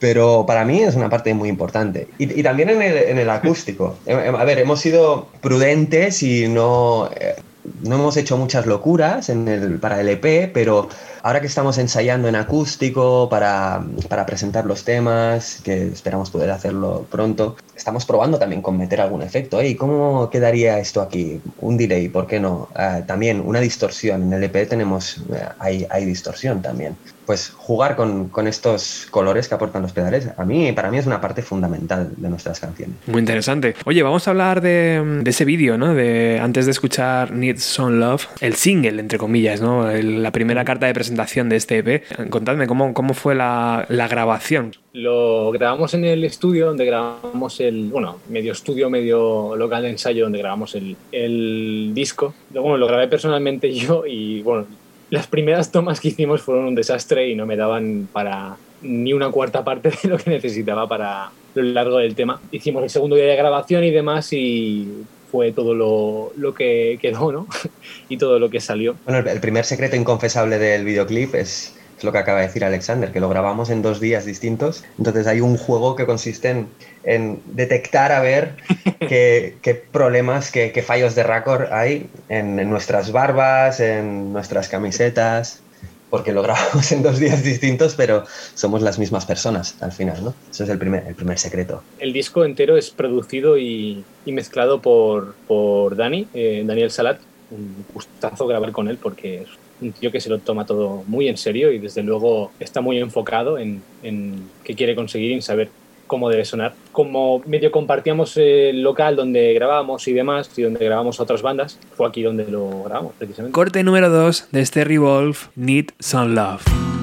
Pero 0.00 0.44
para 0.46 0.64
mí 0.64 0.80
es 0.80 0.94
una 0.94 1.08
parte 1.08 1.34
muy 1.34 1.48
importante. 1.48 2.08
Y, 2.18 2.42
también 2.42 2.70
en 2.70 2.82
el, 2.82 2.96
en 2.96 3.18
el 3.18 3.30
acústico. 3.30 3.96
Eh, 4.06 4.12
eh, 4.26 4.32
A 4.36 4.44
ver, 4.44 4.58
hemos 4.58 4.80
sido 4.80 5.28
prudentes 5.40 6.22
y 6.22 6.48
no, 6.48 7.10
eh, 7.14 7.34
no 7.82 7.96
hemos 7.96 8.16
hecho 8.16 8.36
muchas 8.36 8.66
locuras 8.66 9.28
en 9.28 9.48
el, 9.48 9.78
para 9.78 10.00
el 10.00 10.08
EP, 10.08 10.52
pero 10.52 10.88
ahora 11.22 11.40
que 11.40 11.46
estamos 11.46 11.78
ensayando 11.78 12.28
en 12.28 12.36
acústico 12.36 13.28
para, 13.28 13.84
para 14.08 14.26
presentar 14.26 14.66
los 14.66 14.84
temas, 14.84 15.60
que 15.62 15.88
esperamos 15.88 16.30
poder 16.30 16.50
hacerlo 16.50 17.06
pronto, 17.10 17.56
estamos 17.76 18.04
probando 18.04 18.38
también 18.38 18.62
con 18.62 18.76
meter 18.76 19.00
algún 19.00 19.22
efecto. 19.22 19.62
¿Y 19.62 19.74
cómo 19.74 20.30
quedaría 20.30 20.78
esto 20.78 21.00
aquí? 21.00 21.40
Un 21.60 21.76
delay, 21.76 22.08
¿por 22.08 22.26
qué 22.26 22.40
no? 22.40 22.68
Eh, 22.78 23.04
también 23.06 23.40
una 23.44 23.60
distorsión. 23.60 24.24
En 24.24 24.32
el 24.32 24.44
EP 24.44 24.68
tenemos, 24.68 25.18
eh, 25.32 25.48
hay, 25.58 25.86
hay 25.90 26.04
distorsión 26.04 26.62
también 26.62 26.96
pues 27.28 27.50
jugar 27.54 27.94
con, 27.94 28.30
con 28.30 28.48
estos 28.48 29.06
colores 29.10 29.48
que 29.48 29.54
aportan 29.54 29.82
los 29.82 29.92
pedales, 29.92 30.30
a 30.38 30.46
mí, 30.46 30.72
para 30.72 30.90
mí 30.90 30.96
es 30.96 31.04
una 31.04 31.20
parte 31.20 31.42
fundamental 31.42 32.10
de 32.16 32.26
nuestras 32.30 32.58
canciones. 32.58 32.96
Muy 33.06 33.18
interesante. 33.18 33.74
Oye, 33.84 34.02
vamos 34.02 34.26
a 34.26 34.30
hablar 34.30 34.62
de, 34.62 35.22
ese 35.26 35.44
vídeo, 35.44 35.76
¿no? 35.76 35.92
De 35.92 36.40
antes 36.40 36.64
de 36.64 36.70
escuchar 36.70 37.32
Need 37.32 37.58
Some 37.58 37.98
Love, 37.98 38.28
el 38.40 38.54
single, 38.54 38.98
entre 38.98 39.18
comillas, 39.18 39.60
¿no? 39.60 39.92
La 39.92 40.32
primera 40.32 40.64
carta 40.64 40.86
de 40.86 40.94
presentación 40.94 41.07
de 41.14 41.56
este 41.56 41.78
EP. 41.78 42.30
Contadme 42.30 42.66
cómo, 42.66 42.94
cómo 42.94 43.14
fue 43.14 43.34
la, 43.34 43.86
la 43.88 44.08
grabación. 44.08 44.72
Lo 44.92 45.50
grabamos 45.50 45.94
en 45.94 46.04
el 46.04 46.24
estudio 46.24 46.66
donde 46.66 46.84
grabamos 46.84 47.60
el, 47.60 47.88
bueno, 47.88 48.18
medio 48.28 48.52
estudio, 48.52 48.90
medio 48.90 49.54
local 49.56 49.82
de 49.82 49.90
ensayo 49.90 50.24
donde 50.24 50.38
grabamos 50.38 50.74
el, 50.74 50.96
el 51.12 51.92
disco. 51.94 52.34
Bueno, 52.50 52.76
lo 52.76 52.86
grabé 52.86 53.08
personalmente 53.08 53.72
yo 53.72 54.06
y 54.06 54.42
bueno, 54.42 54.66
las 55.10 55.26
primeras 55.26 55.70
tomas 55.70 56.00
que 56.00 56.08
hicimos 56.08 56.42
fueron 56.42 56.66
un 56.66 56.74
desastre 56.74 57.28
y 57.28 57.34
no 57.34 57.46
me 57.46 57.56
daban 57.56 58.08
para 58.12 58.56
ni 58.82 59.12
una 59.12 59.30
cuarta 59.30 59.64
parte 59.64 59.90
de 60.02 60.08
lo 60.08 60.18
que 60.18 60.30
necesitaba 60.30 60.88
para 60.88 61.30
lo 61.54 61.62
largo 61.62 61.98
del 61.98 62.14
tema. 62.14 62.40
Hicimos 62.50 62.82
el 62.82 62.90
segundo 62.90 63.16
día 63.16 63.26
de 63.26 63.36
grabación 63.36 63.84
y 63.84 63.90
demás 63.90 64.32
y 64.32 65.04
fue 65.30 65.52
todo 65.52 65.74
lo, 65.74 66.32
lo 66.36 66.54
que 66.54 66.98
quedó, 67.00 67.32
¿no? 67.32 67.46
y 68.08 68.16
todo 68.16 68.38
lo 68.38 68.50
que 68.50 68.60
salió. 68.60 68.96
Bueno, 69.04 69.28
el, 69.28 69.40
primer 69.40 69.64
secreto 69.64 69.96
inconfesable 69.96 70.58
del 70.58 70.84
videoclip 70.84 71.34
es, 71.34 71.74
es 71.96 72.04
lo 72.04 72.12
que 72.12 72.18
acaba 72.18 72.40
de 72.40 72.46
decir 72.46 72.64
Alexander, 72.64 73.12
que 73.12 73.20
lo 73.20 73.28
grabamos 73.28 73.70
en 73.70 73.82
dos 73.82 74.00
días 74.00 74.24
distintos. 74.24 74.84
Entonces 74.98 75.26
hay 75.26 75.40
un 75.40 75.56
juego 75.56 75.96
que 75.96 76.06
consiste 76.06 76.50
en, 76.50 76.68
en 77.04 77.40
detectar 77.46 78.12
a 78.12 78.20
ver 78.20 78.56
qué, 79.00 79.56
qué 79.62 79.74
problemas, 79.74 80.50
qué, 80.50 80.72
qué 80.72 80.82
fallos 80.82 81.14
de 81.14 81.22
récord 81.22 81.72
hay 81.72 82.08
en, 82.28 82.58
en 82.58 82.70
nuestras 82.70 83.12
barbas, 83.12 83.80
en 83.80 84.32
nuestras 84.32 84.68
camisetas. 84.68 85.62
Porque 86.10 86.32
lo 86.32 86.42
grabamos 86.42 86.90
en 86.92 87.02
dos 87.02 87.18
días 87.18 87.42
distintos, 87.42 87.94
pero 87.94 88.24
somos 88.54 88.82
las 88.82 88.98
mismas 88.98 89.26
personas 89.26 89.76
al 89.80 89.92
final, 89.92 90.24
¿no? 90.24 90.34
Eso 90.50 90.64
es 90.64 90.70
el 90.70 90.78
primer, 90.78 91.06
el 91.06 91.14
primer 91.14 91.38
secreto. 91.38 91.82
El 91.98 92.12
disco 92.12 92.44
entero 92.44 92.76
es 92.76 92.90
producido 92.90 93.58
y, 93.58 94.04
y 94.24 94.32
mezclado 94.32 94.80
por, 94.80 95.34
por 95.46 95.96
Dani, 95.96 96.26
eh, 96.34 96.62
Daniel 96.66 96.90
Salat. 96.90 97.20
Un 97.50 97.84
gustazo 97.94 98.46
grabar 98.46 98.72
con 98.72 98.88
él 98.88 98.98
porque 99.02 99.42
es 99.42 99.48
un 99.80 99.92
tío 99.92 100.10
que 100.12 100.20
se 100.20 100.28
lo 100.28 100.38
toma 100.38 100.66
todo 100.66 101.02
muy 101.06 101.28
en 101.28 101.36
serio 101.36 101.72
y 101.72 101.78
desde 101.78 102.02
luego 102.02 102.52
está 102.60 102.80
muy 102.80 102.98
enfocado 102.98 103.58
en, 103.58 103.82
en 104.02 104.48
qué 104.64 104.74
quiere 104.74 104.94
conseguir 104.94 105.30
y 105.30 105.34
en 105.34 105.42
saber 105.42 105.70
cómo 106.08 106.28
debe 106.28 106.44
sonar. 106.44 106.74
Como 106.90 107.40
medio 107.46 107.70
compartíamos 107.70 108.36
el 108.36 108.82
local 108.82 109.14
donde 109.14 109.54
grabábamos 109.54 110.08
y 110.08 110.12
demás, 110.12 110.50
y 110.56 110.62
donde 110.62 110.84
grabamos 110.84 111.20
otras 111.20 111.42
bandas, 111.42 111.78
fue 111.96 112.08
aquí 112.08 112.22
donde 112.22 112.46
lo 112.48 112.82
grabamos 112.82 113.12
precisamente. 113.16 113.54
Corte 113.54 113.84
número 113.84 114.10
2 114.10 114.48
de 114.50 114.60
este 114.60 114.82
Revolve, 114.82 115.38
Need 115.54 115.90
Some 116.00 116.34
Love. 116.34 116.97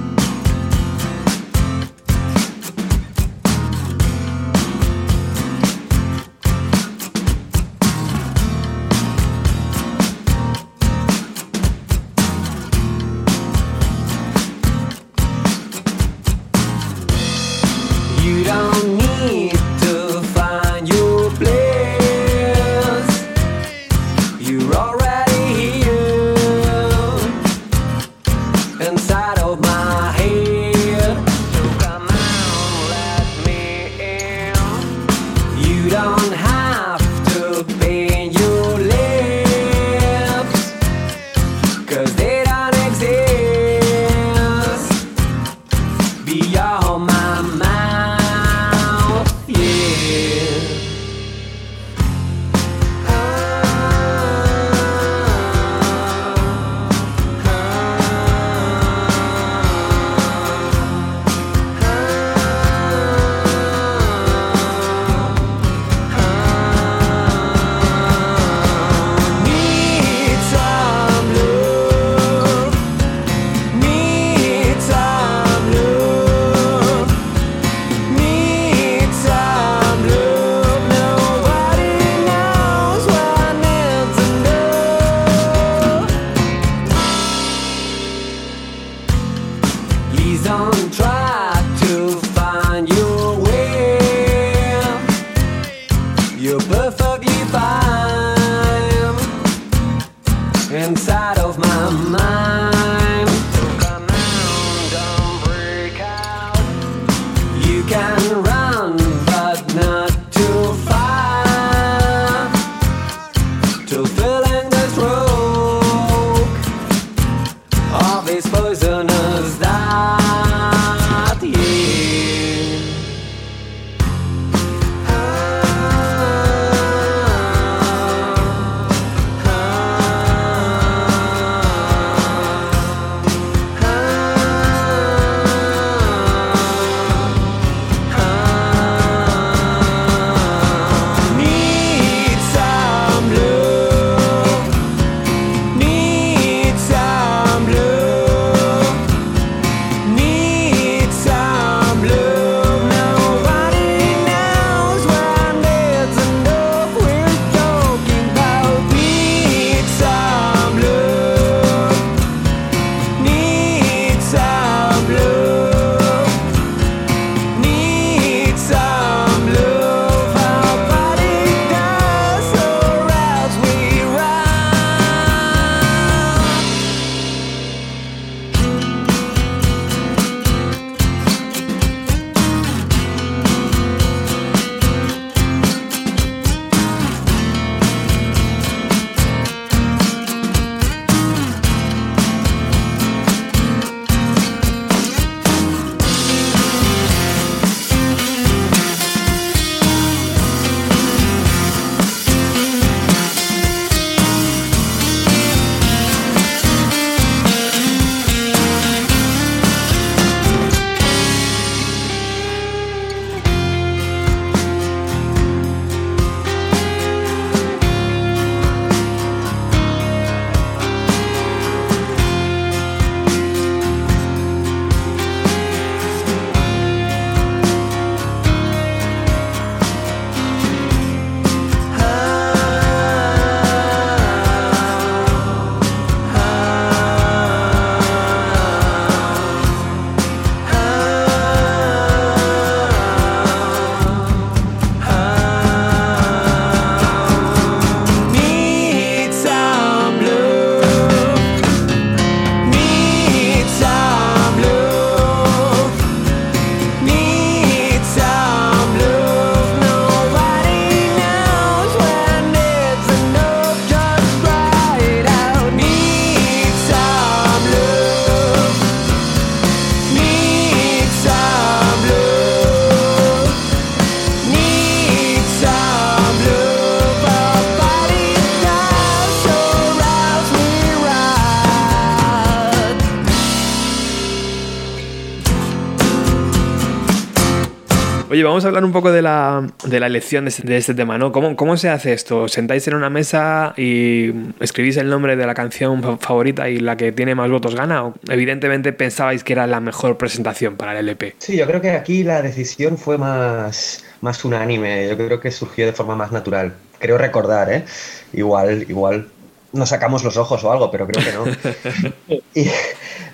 Oye, 288.36 288.44
vamos 288.44 288.66
a 288.66 288.68
hablar 288.68 288.84
un 288.84 288.92
poco 288.92 289.14
de 289.14 289.22
la, 289.22 289.66
de 289.86 289.98
la 289.98 290.08
elección 290.08 290.44
de 290.44 290.50
este, 290.50 290.64
de 290.68 290.76
este 290.76 290.94
tema, 290.94 291.18
¿no? 291.18 291.32
¿Cómo, 291.32 291.56
¿Cómo 291.56 291.78
se 291.78 291.88
hace 291.88 292.12
esto? 292.12 292.42
¿Os 292.42 292.52
¿Sentáis 292.52 292.86
en 292.90 292.96
una 292.96 293.10
mesa 293.10 293.74
y 293.78 294.30
escribís 294.60 294.98
el 294.98 295.08
nombre 295.08 295.38
de 295.38 295.48
la 295.48 295.54
canción 295.54 296.04
fa- 296.04 296.18
favorita 296.18 296.68
y 296.68 296.82
la 296.82 296.98
que 296.98 297.14
tiene 297.14 297.34
más 297.34 297.50
votos 297.50 297.76
gana? 297.76 298.04
¿O 298.04 298.14
evidentemente 298.28 298.92
pensabais 298.92 299.42
que 299.42 299.54
era 299.54 299.68
la 299.68 299.80
mejor 299.80 300.18
presentación 300.18 300.76
para 300.76 300.92
el 301.00 301.08
LP. 301.08 301.36
Sí, 301.38 301.56
yo 301.56 301.66
creo 301.66 301.80
que 301.80 301.92
aquí 301.92 302.26
la 302.26 302.42
decisión 302.42 302.98
fue 302.98 303.18
más, 303.18 304.04
más 304.20 304.44
unánime. 304.44 305.08
Yo 305.08 305.16
creo 305.16 305.40
que 305.40 305.50
surgió 305.50 305.86
de 305.86 305.94
forma 305.94 306.18
más 306.18 306.34
natural. 306.34 306.74
Creo 307.00 307.18
recordar, 307.18 307.72
¿eh? 307.72 307.86
Igual, 308.34 308.86
igual 308.90 309.30
nos 309.72 309.88
sacamos 309.88 310.26
los 310.26 310.36
ojos 310.36 310.62
o 310.66 310.74
algo, 310.74 310.92
pero 310.92 311.08
creo 311.08 311.24
que 311.24 311.32
no. 311.32 312.44
Y- 312.54 312.70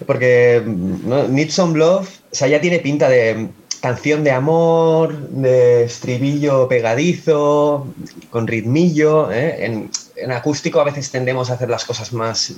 porque 0.05 0.61
¿no? 0.63 1.27
Need 1.27 1.49
Some 1.49 1.79
Love, 1.79 2.07
o 2.31 2.35
sea, 2.35 2.47
ya 2.47 2.61
tiene 2.61 2.77
pinta 2.77 3.09
de 3.09 3.47
canción 3.81 4.23
de 4.23 4.31
amor, 4.31 5.27
de 5.29 5.83
estribillo 5.85 6.67
pegadizo, 6.67 7.87
con 8.29 8.47
ritmillo. 8.47 9.31
¿eh? 9.31 9.65
En, 9.65 9.89
en 10.15 10.31
acústico 10.31 10.79
a 10.79 10.83
veces 10.83 11.09
tendemos 11.11 11.49
a 11.49 11.53
hacer 11.55 11.69
las 11.69 11.83
cosas 11.85 12.13
más 12.13 12.53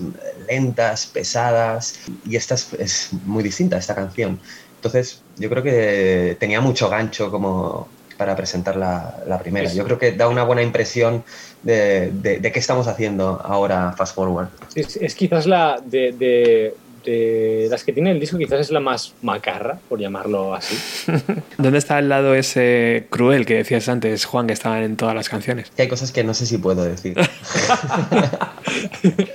lentas, 0.50 1.06
pesadas, 1.08 2.00
y 2.28 2.36
esta 2.36 2.56
es, 2.56 2.74
es 2.74 3.10
muy 3.26 3.42
distinta, 3.44 3.78
esta 3.78 3.96
canción. 3.96 4.40
Entonces, 4.76 5.22
yo 5.38 5.50
creo 5.50 5.64
que 5.64 6.36
tenía 6.40 6.60
mucho 6.60 6.90
gancho 6.90 7.32
como 7.32 7.88
para 8.18 8.36
presentar 8.36 8.76
la, 8.76 9.24
la 9.26 9.40
primera. 9.40 9.74
Yo 9.74 9.86
creo 9.86 9.98
que 9.98 10.12
da 10.12 10.28
una 10.28 10.44
buena 10.44 10.62
impresión 10.62 11.24
de, 11.64 12.12
de- 12.12 12.40
de 12.40 12.52
qué 12.52 12.60
estamos 12.60 12.88
haciendo 12.88 13.42
ahora 13.44 13.94
Fast 13.98 14.14
Forward. 14.16 14.50
Es, 14.76 14.98
es 14.98 15.16
quizás 15.16 15.48
la 15.48 15.82
de, 15.84 16.76
de- 17.06 17.68
las 17.70 17.84
que 17.84 17.94
tiene 17.94 18.12
el 18.12 18.20
disco, 18.20 18.38
quizás 18.38 18.60
es 18.62 18.72
la 18.72 18.80
más 18.80 19.14
macarra, 19.22 19.80
por 19.90 20.00
llamarlo 20.00 20.54
así. 20.56 20.76
¿Dónde 21.58 21.78
está 21.78 21.98
al 21.98 22.10
lado 22.10 22.36
ese 22.36 23.06
cruel 23.10 23.46
que 23.46 23.56
decías 23.56 23.90
antes, 23.90 24.26
Juan, 24.26 24.48
que 24.48 24.54
estaba 24.54 24.82
en 24.84 24.96
todas 24.98 25.16
las 25.16 25.30
canciones? 25.30 25.70
Que 25.76 25.84
hay 25.84 25.88
cosas 25.88 26.12
que 26.12 26.24
no 26.24 26.34
sé 26.34 26.46
si 26.46 26.58
puedo 26.58 26.84
decir. 26.84 27.16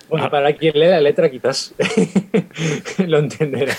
Bueno, 0.08 0.30
para 0.30 0.52
quien 0.54 0.72
lee 0.78 0.86
la 0.88 1.00
letra, 1.00 1.30
quizás 1.30 1.74
lo 2.98 3.18
entenderá. 3.18 3.74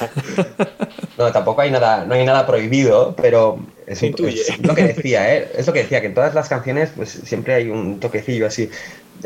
No, 1.17 1.31
tampoco 1.31 1.61
hay 1.61 1.71
nada, 1.71 2.05
no 2.05 2.13
hay 2.13 2.23
nada 2.25 2.45
prohibido, 2.45 3.15
pero 3.19 3.59
es, 3.87 4.01
un- 4.01 4.15
es 4.27 4.59
lo 4.65 4.75
que 4.75 4.83
decía, 4.83 5.35
¿eh? 5.35 5.51
Es 5.57 5.67
lo 5.67 5.73
que 5.73 5.79
decía, 5.79 6.01
que 6.01 6.07
en 6.07 6.13
todas 6.13 6.33
las 6.33 6.47
canciones 6.47 6.91
pues 6.95 7.09
siempre 7.09 7.55
hay 7.55 7.69
un 7.69 7.99
toquecillo 7.99 8.45
así. 8.47 8.69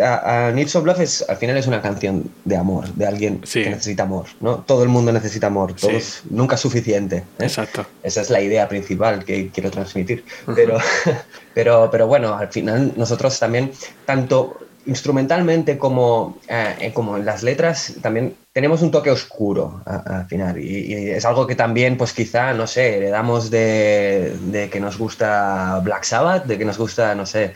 A, 0.01 0.47
a 0.47 0.51
Needs 0.51 0.75
of 0.75 0.85
Love 0.85 0.99
es, 1.01 1.25
al 1.27 1.37
final 1.37 1.57
es 1.57 1.67
una 1.67 1.81
canción 1.81 2.29
de 2.45 2.55
amor, 2.57 2.87
de 2.93 3.05
alguien 3.05 3.41
Sí. 3.43 3.63
que 3.63 3.69
necesita 3.69 4.03
amor, 4.03 4.25
¿no? 4.41 4.57
Todo 4.57 4.83
el 4.83 4.89
mundo 4.89 5.11
necesita 5.11 5.47
amor, 5.47 5.73
Sí. 5.75 5.87
todos, 5.87 6.21
nunca 6.29 6.55
es 6.55 6.61
suficiente. 6.61 7.17
¿eh? 7.17 7.23
Exacto. 7.39 7.85
Esa 8.03 8.21
es 8.21 8.29
la 8.29 8.41
idea 8.41 8.67
principal 8.67 9.23
que 9.25 9.49
quiero 9.49 9.69
transmitir. 9.71 10.23
Pero, 10.55 10.77
pero, 11.53 11.89
pero 11.91 12.07
bueno, 12.07 12.33
al 12.35 12.47
final 12.49 12.93
nosotros 12.95 13.39
también, 13.39 13.71
tanto 14.05 14.57
instrumentalmente 14.85 15.77
como, 15.77 16.37
eh, 16.47 16.91
como 16.93 17.17
en 17.17 17.25
las 17.25 17.43
letras, 17.43 17.93
también 18.01 18.35
tenemos 18.53 18.83
un 18.83 18.91
toque 18.91 19.09
oscuro 19.09 19.81
al 19.85 20.27
final. 20.27 20.59
Y, 20.59 20.93
y 20.93 21.09
es 21.09 21.25
algo 21.25 21.47
que 21.47 21.55
también, 21.55 21.97
pues 21.97 22.13
quizá, 22.13 22.53
no 22.53 22.67
sé, 22.67 22.97
heredamos 22.97 23.49
de, 23.49 24.37
de 24.51 24.69
que 24.69 24.79
nos 24.79 24.97
gusta 24.97 25.79
Black 25.83 26.03
Sabbath, 26.03 26.45
de 26.45 26.59
que 26.59 26.63
nos 26.63 26.77
gusta, 26.77 27.15
no 27.15 27.25
sé, 27.25 27.53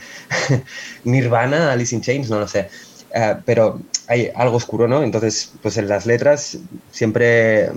Nirvana, 1.03 1.71
Alice 1.71 1.95
in 1.95 2.01
Chains, 2.01 2.31
no 2.31 2.39
lo 2.39 2.47
sé. 2.47 2.69
Eh, 3.13 3.35
pero 3.45 3.79
hay 4.07 4.31
algo 4.35 4.57
oscuro, 4.57 4.87
¿no? 4.87 5.03
Entonces, 5.03 5.53
pues 5.61 5.77
en 5.77 5.87
las 5.87 6.07
letras 6.07 6.57
siempre 6.91 7.69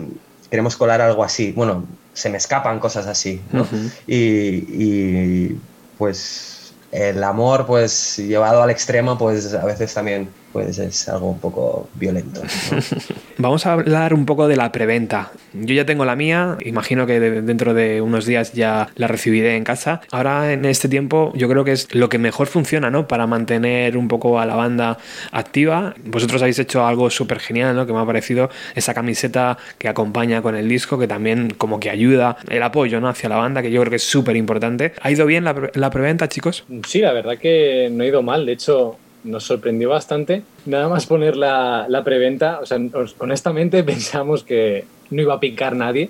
queremos 0.50 0.76
colar 0.76 1.02
algo 1.02 1.22
así. 1.22 1.52
Bueno, 1.52 1.84
se 2.14 2.30
me 2.30 2.38
escapan 2.38 2.80
cosas 2.80 3.06
así, 3.06 3.40
¿no? 3.52 3.66
y, 4.06 4.16
y, 4.16 5.60
pues 5.98 6.72
el 6.90 7.22
amor, 7.22 7.66
pues 7.66 8.16
llevado 8.16 8.62
al 8.62 8.70
extremo, 8.70 9.18
pues 9.18 9.52
a 9.54 9.64
veces 9.64 9.92
también 9.92 10.28
pues 10.52 10.78
es 10.78 11.08
algo 11.08 11.30
un 11.30 11.38
poco 11.38 11.88
violento. 11.94 12.42
Vamos 13.38 13.66
a 13.66 13.72
hablar 13.72 14.14
un 14.14 14.26
poco 14.26 14.48
de 14.48 14.56
la 14.56 14.72
preventa. 14.72 15.32
Yo 15.52 15.74
ya 15.74 15.86
tengo 15.86 16.04
la 16.04 16.16
mía, 16.16 16.56
imagino 16.64 17.06
que 17.06 17.20
dentro 17.20 17.74
de 17.74 18.00
unos 18.00 18.26
días 18.26 18.52
ya 18.52 18.88
la 18.96 19.06
recibiré 19.06 19.56
en 19.56 19.64
casa. 19.64 20.00
Ahora 20.10 20.52
en 20.52 20.64
este 20.64 20.88
tiempo 20.88 21.32
yo 21.34 21.48
creo 21.48 21.64
que 21.64 21.72
es 21.72 21.94
lo 21.94 22.08
que 22.08 22.18
mejor 22.18 22.48
funciona, 22.48 22.90
¿no? 22.90 23.06
Para 23.08 23.26
mantener 23.26 23.96
un 23.96 24.08
poco 24.08 24.40
a 24.40 24.46
la 24.46 24.56
banda 24.56 24.98
activa. 25.32 25.94
Vosotros 26.04 26.42
habéis 26.42 26.58
hecho 26.58 26.86
algo 26.86 27.10
súper 27.10 27.38
genial, 27.38 27.76
¿no? 27.76 27.86
Que 27.86 27.92
me 27.92 28.00
ha 28.00 28.06
parecido 28.06 28.50
esa 28.74 28.94
camiseta 28.94 29.56
que 29.78 29.88
acompaña 29.88 30.42
con 30.42 30.56
el 30.56 30.68
disco, 30.68 30.98
que 30.98 31.06
también 31.06 31.50
como 31.56 31.80
que 31.80 31.90
ayuda 31.90 32.36
el 32.48 32.62
apoyo, 32.62 33.00
¿no? 33.00 33.08
Hacia 33.08 33.28
la 33.28 33.36
banda, 33.36 33.62
que 33.62 33.70
yo 33.70 33.80
creo 33.80 33.90
que 33.90 33.96
es 33.96 34.04
súper 34.04 34.36
importante. 34.36 34.92
¿Ha 35.00 35.10
ido 35.10 35.26
bien 35.26 35.44
la, 35.44 35.70
la 35.74 35.90
preventa, 35.90 36.28
chicos? 36.28 36.64
Sí, 36.86 37.00
la 37.00 37.12
verdad 37.12 37.38
que 37.38 37.88
no 37.92 38.04
ha 38.04 38.06
ido 38.06 38.22
mal. 38.22 38.46
De 38.46 38.52
hecho, 38.52 38.98
nos 39.24 39.44
sorprendió 39.44 39.88
bastante. 39.88 40.42
Nada 40.66 40.88
más 40.88 41.06
poner 41.06 41.36
la, 41.36 41.86
la, 41.88 42.04
preventa, 42.04 42.60
o 42.60 42.66
sea, 42.66 42.78
honestamente 43.18 43.82
pensamos 43.84 44.44
que 44.44 44.84
no 45.10 45.22
iba 45.22 45.34
a 45.34 45.40
picar 45.40 45.74
nadie. 45.74 46.08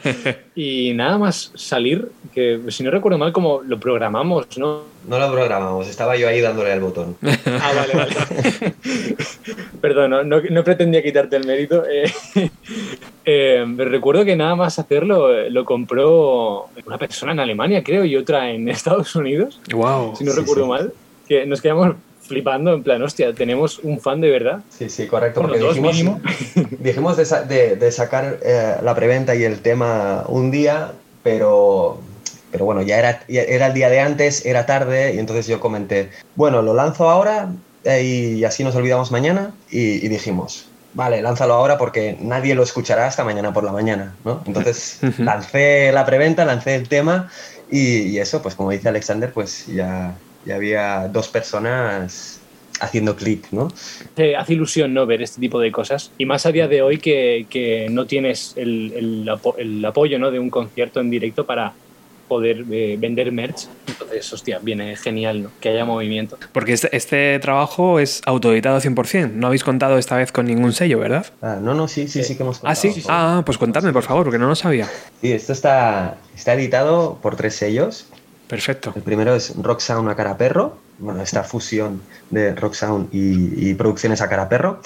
y 0.54 0.92
nada 0.94 1.18
más 1.18 1.52
salir, 1.54 2.10
que 2.32 2.60
si 2.68 2.82
no 2.82 2.90
recuerdo 2.90 3.18
mal, 3.18 3.32
como 3.32 3.62
lo 3.62 3.78
programamos, 3.78 4.46
¿no? 4.56 4.82
No 5.06 5.18
lo 5.18 5.30
programamos, 5.30 5.88
estaba 5.88 6.16
yo 6.16 6.28
ahí 6.28 6.40
dándole 6.40 6.72
al 6.72 6.80
botón. 6.80 7.16
ah, 7.22 7.72
vale, 7.74 7.94
vale. 7.94 8.74
Perdón, 9.80 10.28
no, 10.28 10.40
no, 10.40 10.64
pretendía 10.64 11.02
quitarte 11.02 11.36
el 11.36 11.46
mérito. 11.46 11.84
Eh, 11.88 12.10
eh, 13.24 13.64
recuerdo 13.76 14.24
que 14.24 14.36
nada 14.36 14.54
más 14.54 14.78
hacerlo 14.78 15.32
eh, 15.32 15.50
lo 15.50 15.64
compró 15.64 16.68
una 16.84 16.98
persona 16.98 17.32
en 17.32 17.40
Alemania, 17.40 17.84
creo, 17.84 18.04
y 18.04 18.16
otra 18.16 18.50
en 18.50 18.68
Estados 18.68 19.14
Unidos. 19.14 19.60
Wow. 19.72 20.16
Si 20.16 20.24
no 20.24 20.32
recuerdo 20.32 20.66
mal. 20.66 20.92
Que 21.28 21.44
nos 21.44 21.60
quedamos 21.60 21.96
flipando, 22.26 22.74
en 22.74 22.82
plan, 22.82 23.02
hostia, 23.02 23.32
tenemos 23.32 23.78
un 23.78 24.00
fan 24.00 24.20
de 24.20 24.30
verdad. 24.30 24.60
Sí, 24.70 24.90
sí, 24.90 25.06
correcto. 25.06 25.42
porque 25.42 25.58
dijimos, 25.58 25.96
dijimos 26.78 27.16
de, 27.16 27.76
de, 27.76 27.92
sacar 27.92 28.38
eh, 28.42 28.76
la 28.82 28.94
preventa 28.94 29.34
y 29.34 29.44
el 29.44 29.60
tema 29.60 30.24
un 30.28 30.50
día, 30.50 30.92
pero, 31.22 31.98
pero 32.50 32.64
bueno, 32.64 32.82
ya 32.82 32.98
era, 32.98 33.22
era 33.28 33.68
el 33.68 33.74
día 33.74 33.88
de 33.88 34.00
antes, 34.00 34.44
era 34.44 34.66
tarde, 34.66 35.14
y 35.14 35.18
entonces 35.18 35.46
yo 35.46 35.60
comenté, 35.60 36.10
bueno, 36.34 36.62
lo 36.62 36.74
lanzo 36.74 37.08
ahora 37.08 37.50
eh, 37.84 38.02
y 38.02 38.44
así 38.44 38.64
nos 38.64 38.74
olvidamos 38.74 39.10
mañana, 39.10 39.52
y, 39.70 40.06
dijimos, 40.08 40.68
vale, 40.94 41.22
lánzalo 41.22 41.54
ahora 41.54 41.78
porque 41.78 42.16
nadie 42.20 42.54
lo 42.54 42.62
escuchará 42.62 43.06
hasta 43.06 43.24
mañana 43.24 43.52
por 43.52 43.64
la 43.64 43.72
mañana, 43.72 44.14
¿no? 44.24 44.42
Entonces 44.46 45.00
lancé 45.18 45.92
la 45.92 46.04
preventa, 46.04 46.44
lancé 46.44 46.74
el 46.74 46.88
tema 46.88 47.30
y, 47.70 48.02
y, 48.02 48.18
eso, 48.18 48.42
pues 48.42 48.54
como 48.54 48.70
dice 48.70 48.88
Alexander, 48.88 49.32
pues 49.32 49.66
ya, 49.66 50.14
y 50.46 50.52
había 50.52 51.08
dos 51.08 51.28
personas 51.28 52.40
haciendo 52.80 53.16
clic, 53.16 53.46
¿no? 53.52 53.68
Te 54.14 54.36
hace 54.36 54.52
ilusión 54.52 54.94
no 54.94 55.06
ver 55.06 55.22
este 55.22 55.40
tipo 55.40 55.60
de 55.60 55.72
cosas 55.72 56.10
y 56.18 56.26
más 56.26 56.46
a 56.46 56.52
día 56.52 56.68
de 56.68 56.82
hoy 56.82 56.98
que, 56.98 57.46
que 57.48 57.88
no 57.90 58.06
tienes 58.06 58.52
el, 58.56 58.92
el, 58.94 59.30
el, 59.58 59.84
apoyo 59.84 60.18
¿no? 60.18 60.30
de 60.30 60.38
un 60.38 60.50
concierto 60.50 61.00
en 61.00 61.10
directo 61.10 61.46
para 61.46 61.72
poder 62.28 62.64
eh, 62.70 62.96
vender 62.98 63.30
merch. 63.32 63.68
Entonces, 63.86 64.30
hostia, 64.32 64.58
viene 64.60 64.96
genial 64.96 65.44
¿no? 65.44 65.50
que 65.60 65.68
haya 65.70 65.84
movimiento. 65.84 66.36
Porque 66.52 66.72
este, 66.72 66.94
este 66.94 67.38
trabajo 67.38 68.00
es 68.00 68.20
autoeditado 68.26 68.78
100%. 68.80 69.32
No 69.32 69.46
habéis 69.46 69.64
contado 69.64 69.96
esta 69.96 70.16
vez 70.16 70.32
con 70.32 70.46
ningún 70.46 70.72
sello, 70.72 70.98
¿verdad? 70.98 71.26
Ah, 71.40 71.58
no, 71.62 71.72
no, 71.72 71.88
sí, 71.88 72.08
sí, 72.08 72.24
sí, 72.24 72.36
que 72.36 72.42
hemos 72.42 72.58
contado. 72.58 72.72
Ah, 72.72 72.74
sí. 72.74 73.02
Ah, 73.08 73.42
pues 73.46 73.58
contadme, 73.58 73.92
por 73.92 74.02
favor, 74.02 74.24
porque 74.24 74.38
no 74.38 74.48
lo 74.48 74.56
sabía. 74.56 74.88
Sí, 75.20 75.32
esto 75.32 75.52
está, 75.52 76.16
está 76.34 76.54
editado 76.54 77.18
por 77.22 77.36
tres 77.36 77.54
sellos. 77.54 78.06
Perfecto. 78.48 78.92
El 78.94 79.02
primero 79.02 79.34
es 79.34 79.54
Rock 79.56 79.80
Sound 79.80 80.08
a 80.08 80.14
cara 80.14 80.36
perro, 80.36 80.78
bueno, 80.98 81.22
esta 81.22 81.42
fusión 81.42 82.00
de 82.30 82.54
Rock 82.54 82.74
Sound 82.74 83.08
y, 83.12 83.74
producciones 83.74 84.20
a 84.20 84.28
cara 84.28 84.48
perro. 84.48 84.80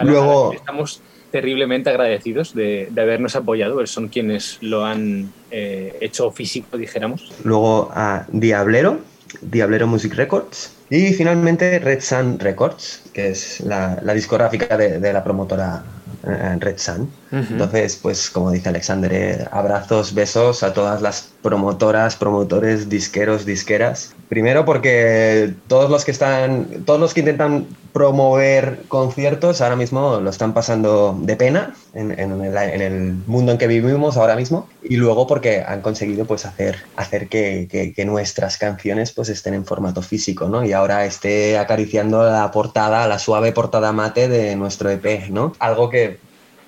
Luego 0.00 0.52
estamos 0.52 1.02
terriblemente 1.30 1.90
agradecidos 1.90 2.54
de, 2.54 2.88
habernos 2.96 3.34
apoyado, 3.34 3.84
son 3.86 4.08
quienes 4.08 4.58
lo 4.60 4.84
han 4.84 5.32
eh, 5.50 5.96
hecho 6.00 6.30
físico, 6.30 6.76
dijéramos. 6.76 7.32
Luego 7.42 7.90
a 7.94 8.26
Diablero, 8.28 9.00
Diablero 9.40 9.86
Music 9.86 10.14
Records. 10.14 10.76
Y 10.90 11.14
finalmente 11.14 11.78
Red 11.78 12.02
Sun 12.02 12.38
Records, 12.38 13.02
que 13.14 13.30
es 13.30 13.60
la, 13.60 13.96
discográfica 14.12 14.76
de, 14.76 15.12
la 15.12 15.24
promotora 15.24 15.82
Red 16.22 16.78
Sun. 16.78 17.10
Entonces, 17.32 17.98
pues 18.00 18.30
como 18.30 18.50
dice 18.50 18.68
Alexander, 18.68 19.12
eh, 19.12 19.46
abrazos, 19.50 20.14
besos 20.14 20.62
a 20.62 20.72
todas 20.72 21.02
las 21.02 21.32
promotoras, 21.42 22.16
promotores, 22.16 22.88
disqueros, 22.88 23.44
disqueras. 23.44 24.14
Primero 24.28 24.64
porque 24.64 25.54
todos 25.66 25.90
los 25.90 26.04
que 26.04 26.10
están, 26.10 26.84
todos 26.84 27.00
los 27.00 27.14
que 27.14 27.20
intentan 27.20 27.66
promover 27.92 28.82
conciertos 28.88 29.60
ahora 29.60 29.76
mismo 29.76 30.20
lo 30.20 30.30
están 30.30 30.54
pasando 30.54 31.16
de 31.20 31.36
pena 31.36 31.74
en, 31.94 32.10
el, 32.10 33.12
mundo 33.26 33.52
en 33.52 33.58
que 33.58 33.66
vivimos 33.66 34.16
ahora 34.16 34.34
mismo. 34.34 34.68
Y 34.82 34.96
luego 34.96 35.26
porque 35.26 35.62
han 35.66 35.82
conseguido 35.82 36.24
pues 36.24 36.46
hacer, 36.46 36.76
hacer 36.96 37.28
que, 37.28 37.94
nuestras 38.06 38.56
canciones 38.56 39.12
pues 39.12 39.28
estén 39.28 39.54
en 39.54 39.64
formato 39.64 40.02
físico, 40.02 40.48
¿no? 40.48 40.64
Y 40.64 40.72
ahora 40.72 41.04
esté 41.04 41.58
acariciando 41.58 42.24
la 42.24 42.50
portada, 42.50 43.06
la 43.06 43.18
suave 43.18 43.52
portada 43.52 43.92
mate 43.92 44.28
de 44.28 44.56
nuestro 44.56 44.90
EP, 44.90 45.28
¿no? 45.30 45.52
Algo 45.58 45.88
que 45.88 46.18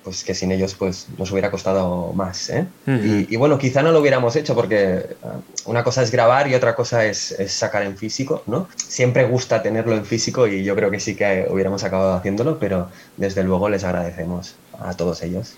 pues 0.05 0.23
que 0.23 0.35
sin 0.35 0.51
ellos 0.51 0.75
pues 0.75 1.07
nos 1.17 1.31
hubiera 1.31 1.49
costado 1.49 2.13
más. 2.13 2.49
¿eh? 2.51 2.67
y, 2.85 3.35
bueno, 3.35 3.57
quizá 3.57 3.81
no 3.81 3.91
lo 3.91 3.99
hubiéramos 3.99 4.35
hecho 4.35 4.53
porque 4.53 5.17
ah, 5.23 5.39
una 5.65 5.83
cosa 5.83 6.03
es 6.03 6.11
grabar 6.11 6.47
y 6.47 6.53
otra 6.53 6.75
cosa 6.75 7.05
es, 7.05 7.35
sacar 7.47 7.81
en 7.81 7.97
físico, 7.97 8.43
¿no? 8.45 8.69
Siempre 8.75 9.25
gusta 9.25 9.63
tenerlo 9.63 9.95
en 9.95 10.05
físico 10.05 10.47
y 10.47 10.63
yo 10.63 10.75
creo 10.75 10.91
que 10.91 10.99
sí 10.99 11.15
que 11.15 11.47
hubiéramos 11.49 11.83
acabado 11.83 12.13
haciéndolo, 12.13 12.59
pero 12.59 12.89
desde 13.17 13.43
luego 13.43 13.67
les 13.67 13.83
agradecemos 13.83 14.55
a 14.79 14.93
todos 14.93 15.23
ellos 15.23 15.57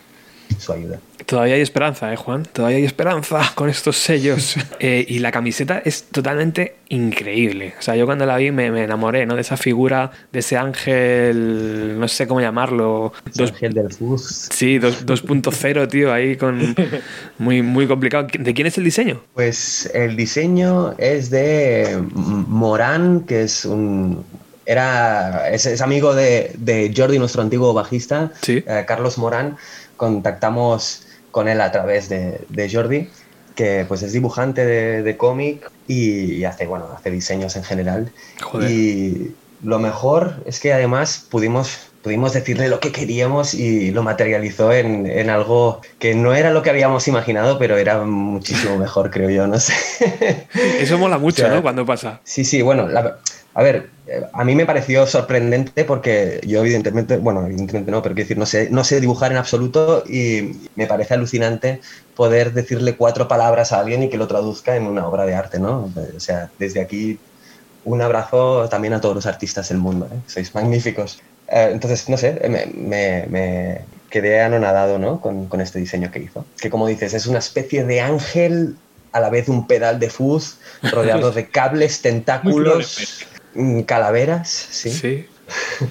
su 0.58 0.74
ayuda. 0.74 1.00
Todavía 1.26 1.56
hay 1.56 1.62
esperanza, 1.62 2.14
¿eh, 2.14 2.16
Juan? 2.16 2.44
Todavía 2.44 2.78
hay 2.78 2.86
esperanza 2.86 3.52
con 3.56 3.70
estos 3.70 3.98
sellos. 3.98 4.56
Eh, 4.80 5.06
y 5.08 5.20
la 5.20 5.32
camiseta 5.32 5.82
es 5.84 6.04
totalmente 6.04 6.76
increíble. 6.88 7.74
O 7.78 7.82
sea, 7.82 7.98
yo 7.98 8.06
cuando 8.06 8.26
la 8.26 8.38
vi 8.38 8.52
me, 8.52 8.68
enamoré, 8.68 9.26
¿no? 9.26 9.36
De 9.36 9.42
esa 9.42 9.58
figura, 9.58 10.12
de 10.32 10.40
ese 10.40 10.56
ángel, 10.56 12.00
no 12.00 12.08
sé 12.08 12.28
cómo 12.28 12.40
llamarlo. 12.40 13.12
Dos, 13.34 13.52
ángel 13.52 13.74
del 13.74 13.92
fútbol. 13.92 14.20
Sí, 14.20 14.80
2.0, 14.80 15.88
tío, 15.90 16.14
ahí 16.14 16.38
con... 16.38 16.76
Muy, 17.40 17.62
muy 17.62 17.88
complicado. 17.88 18.28
¿De 18.40 18.54
quién 18.54 18.68
es 18.68 18.78
el 18.78 18.84
diseño? 18.84 19.22
Pues 19.34 19.92
el 19.94 20.16
diseño 20.16 20.96
es 20.98 21.30
de 21.30 22.02
Morán, 22.14 23.22
que 23.22 23.44
es 23.44 23.64
un, 23.66 24.26
era, 24.68 25.50
es, 25.50 25.82
amigo 25.82 26.14
de, 26.14 26.52
de, 26.58 26.94
Jordi, 26.96 27.18
nuestro 27.18 27.42
antiguo 27.42 27.74
bajista, 27.74 28.32
¿Sí? 28.42 28.64
Eh, 28.68 28.84
Carlos 28.86 29.18
Morán 29.18 29.58
contactamos 29.98 31.04
con 31.32 31.48
él 31.48 31.62
a 31.62 31.72
través 31.72 32.10
de, 32.10 32.70
Jordi, 32.72 33.10
que 33.56 33.86
pues 33.88 34.04
es 34.04 34.14
dibujante 34.14 34.66
de, 34.66 35.18
cómic 35.18 35.70
y, 35.88 36.44
hace, 36.46 36.68
bueno, 36.68 36.88
hace 36.96 37.12
diseños 37.12 37.56
en 37.56 37.64
general. 37.64 38.12
Y 38.68 39.32
lo 39.64 39.80
mejor 39.80 40.36
es 40.46 40.60
que 40.60 40.74
además 40.74 41.26
pudimos, 41.30 41.90
pudimos 42.04 42.34
decirle 42.34 42.70
lo 42.70 42.80
que 42.80 42.92
queríamos 42.92 43.54
y 43.54 43.92
lo 43.92 44.04
materializó 44.04 44.72
en, 44.72 45.30
algo 45.30 45.82
que 46.00 46.16
no 46.16 46.34
era 46.34 46.52
lo 46.52 46.62
que 46.62 46.70
habíamos 46.70 47.08
imaginado, 47.08 47.58
pero 47.58 47.78
era 47.78 48.02
muchísimo 48.04 48.78
mejor, 48.78 49.12
creo 49.12 49.30
yo, 49.30 49.48
no 49.48 49.60
sé. 49.60 49.74
Eso 50.80 50.98
mola 50.98 51.18
mucho, 51.20 51.48
¿no? 51.50 51.62
Cuando 51.62 51.86
pasa. 51.86 52.22
Sí, 52.24 52.46
sí, 52.46 52.62
bueno, 52.62 52.88
a 53.58 53.64
ver, 53.64 53.90
a 54.34 54.44
mí 54.44 54.54
me 54.54 54.68
pareció 54.68 55.08
sorprendente 55.08 55.84
porque 55.84 56.40
yo 56.46 56.60
evidentemente, 56.60 57.18
bueno, 57.18 57.44
evidentemente 57.44 57.90
no, 57.90 58.04
pero 58.04 58.14
quiero 58.14 58.26
decir, 58.26 58.38
no 58.38 58.46
sé, 58.46 58.70
no 58.70 58.84
sé 58.84 59.02
dibujar 59.02 59.32
en 59.32 59.40
absoluto 59.40 60.04
y 60.08 60.70
me 60.76 60.86
parece 60.86 61.16
alucinante 61.16 61.82
poder 62.16 62.54
decirle 62.54 62.96
cuatro 62.96 63.28
palabras 63.28 63.72
a 63.72 63.80
alguien 63.80 64.04
y 64.04 64.10
que 64.10 64.18
lo 64.18 64.28
traduzca 64.28 64.76
en 64.76 64.84
una 64.86 65.08
obra 65.08 65.26
de 65.26 65.34
arte, 65.34 65.58
¿no? 65.58 65.92
O 66.16 66.20
sea, 66.20 66.52
desde 66.60 66.82
aquí 66.82 67.18
un 67.84 68.00
abrazo 68.00 68.70
también 68.70 68.94
a 68.94 69.02
todos 69.02 69.16
los 69.16 69.26
artistas 69.26 69.70
del 69.70 69.80
mundo, 69.80 70.08
¿eh? 70.14 70.20
sois 70.28 70.54
magníficos. 70.54 71.20
Eh, 71.48 71.70
entonces, 71.72 72.08
no 72.10 72.18
sé, 72.18 72.40
me, 72.76 73.82
quedé 74.12 74.40
anonadado 74.40 75.00
¿no? 75.00 75.20
con, 75.20 75.48
con, 75.48 75.62
este 75.62 75.80
diseño 75.80 76.12
que 76.12 76.20
hizo. 76.20 76.46
Que 76.62 76.70
como 76.70 76.86
dices, 76.86 77.16
es 77.16 77.26
una 77.26 77.40
especie 77.40 77.84
de 77.86 78.02
ángel, 78.02 78.76
a 79.14 79.20
la 79.20 79.32
vez 79.32 79.50
un 79.50 79.66
pedal 79.66 80.00
de 80.00 80.12
fuzz, 80.12 80.60
rodeado 80.84 81.32
de 81.32 81.50
cables, 81.50 82.04
tentáculos 82.04 83.26
calaveras, 83.86 84.50
sí. 84.50 84.92
Sí. 84.92 85.26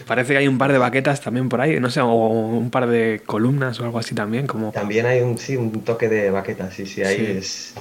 Parece 0.06 0.32
que 0.32 0.38
hay 0.38 0.48
un 0.48 0.58
par 0.58 0.72
de 0.72 0.78
baquetas 0.78 1.20
también 1.20 1.48
por 1.48 1.60
ahí, 1.60 1.80
no 1.80 1.90
sé, 1.90 2.00
o 2.00 2.12
un 2.12 2.70
par 2.70 2.86
de 2.86 3.22
columnas 3.24 3.80
o 3.80 3.84
algo 3.84 3.98
así 3.98 4.14
también. 4.14 4.46
Como... 4.46 4.72
También 4.72 5.06
hay 5.06 5.20
un, 5.20 5.38
sí, 5.38 5.56
un 5.56 5.72
toque 5.82 6.08
de 6.08 6.30
baquetas, 6.30 6.74
sí, 6.74 6.86
sí, 6.86 7.02
ahí 7.02 7.36
es. 7.38 7.74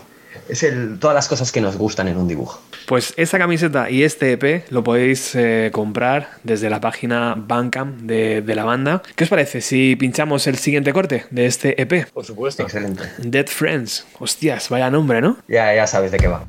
es 0.48 0.64
el, 0.64 1.00
todas 1.00 1.16
las 1.16 1.28
cosas 1.28 1.52
que 1.52 1.62
nos 1.62 1.78
gustan 1.78 2.08
en 2.08 2.18
un 2.18 2.28
dibujo. 2.28 2.62
Pues 2.88 3.14
esa 3.18 3.38
camiseta 3.38 3.90
y 3.90 4.04
este 4.04 4.34
EP 4.34 4.72
lo 4.72 4.84
podéis 4.84 5.36
eh, 5.36 5.70
comprar 5.74 6.30
desde 6.44 6.70
la 6.70 6.80
página 6.80 7.36
Bandcamp 7.36 8.02
de, 8.02 8.42
de, 8.42 8.56
la 8.56 8.64
banda. 8.64 9.02
¿Qué 9.16 9.24
os 9.24 9.30
parece 9.30 9.62
si 9.62 9.96
pinchamos 9.96 10.48
el 10.48 10.58
siguiente 10.58 10.94
corte 10.94 11.26
de 11.32 11.46
este 11.46 11.82
EP? 11.82 12.10
Por 12.12 12.26
supuesto. 12.26 12.64
Excelente. 12.64 13.04
Dead 13.18 13.48
Friends. 13.48 14.06
Hostias, 14.20 14.70
vaya 14.70 14.90
nombre, 14.90 15.22
¿no? 15.22 15.38
Ya, 15.48 15.74
ya 15.74 15.88
sabes 15.88 16.12
de 16.12 16.20
qué 16.20 16.28
va. 16.28 16.46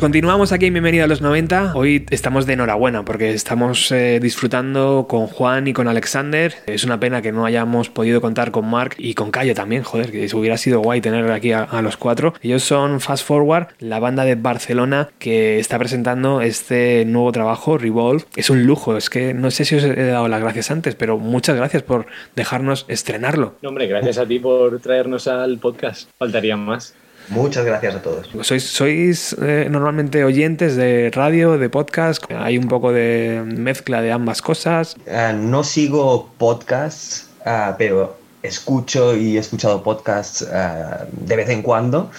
Pues 0.00 0.06
continuamos 0.06 0.50
aquí 0.52 0.64
en 0.64 0.72
Bienvenido 0.72 1.04
a 1.04 1.08
los 1.08 1.20
90. 1.20 1.74
Hoy 1.74 2.06
estamos 2.08 2.46
de 2.46 2.54
enhorabuena 2.54 3.04
porque 3.04 3.34
estamos 3.34 3.92
eh, 3.92 4.18
disfrutando 4.18 5.04
con 5.06 5.26
Juan 5.26 5.68
y 5.68 5.74
con 5.74 5.88
Alexander. 5.88 6.54
Es 6.64 6.84
una 6.84 6.98
pena 6.98 7.20
que 7.20 7.32
no 7.32 7.44
hayamos 7.44 7.90
podido 7.90 8.22
contar 8.22 8.50
con 8.50 8.64
Mark 8.64 8.94
y 8.96 9.12
con 9.12 9.30
Cayo 9.30 9.54
también, 9.54 9.82
joder, 9.82 10.10
que 10.10 10.34
hubiera 10.34 10.56
sido 10.56 10.80
guay 10.80 11.02
tener 11.02 11.30
aquí 11.30 11.52
a, 11.52 11.64
a 11.64 11.82
los 11.82 11.98
cuatro. 11.98 12.32
Ellos 12.40 12.62
son 12.62 13.00
Fast 13.00 13.26
Forward, 13.26 13.74
la 13.78 13.98
banda 13.98 14.24
de 14.24 14.36
Barcelona 14.36 15.10
que 15.18 15.58
está 15.58 15.78
presentando 15.78 16.40
este 16.40 17.04
nuevo 17.04 17.30
trabajo, 17.30 17.76
Revolve. 17.76 18.24
Es 18.36 18.48
un 18.48 18.64
lujo, 18.64 18.96
es 18.96 19.10
que 19.10 19.34
no 19.34 19.50
sé 19.50 19.66
si 19.66 19.74
os 19.74 19.84
he 19.84 20.06
dado 20.06 20.28
las 20.28 20.40
gracias 20.40 20.70
antes, 20.70 20.94
pero 20.94 21.18
muchas 21.18 21.56
gracias 21.56 21.82
por 21.82 22.06
dejarnos 22.34 22.86
estrenarlo. 22.88 23.56
No, 23.60 23.68
hombre, 23.68 23.86
gracias 23.86 24.16
a 24.16 24.24
ti 24.24 24.38
por 24.38 24.80
traernos 24.80 25.28
al 25.28 25.58
podcast. 25.58 26.08
Faltaría 26.16 26.56
más. 26.56 26.94
Muchas 27.30 27.64
gracias 27.64 27.94
a 27.94 28.02
todos. 28.02 28.28
¿Sois, 28.42 28.64
sois 28.64 29.36
eh, 29.40 29.68
normalmente 29.70 30.24
oyentes 30.24 30.74
de 30.74 31.10
radio, 31.14 31.58
de 31.58 31.68
podcast? 31.68 32.24
¿Hay 32.36 32.58
un 32.58 32.66
poco 32.66 32.92
de 32.92 33.42
mezcla 33.46 34.02
de 34.02 34.10
ambas 34.10 34.42
cosas? 34.42 34.96
Uh, 35.06 35.32
no 35.36 35.62
sigo 35.62 36.28
podcasts, 36.38 37.28
uh, 37.46 37.74
pero 37.78 38.16
escucho 38.42 39.16
y 39.16 39.36
he 39.36 39.40
escuchado 39.40 39.82
podcasts 39.82 40.42
uh, 40.42 41.06
de 41.12 41.36
vez 41.36 41.48
en 41.48 41.62
cuando. 41.62 42.10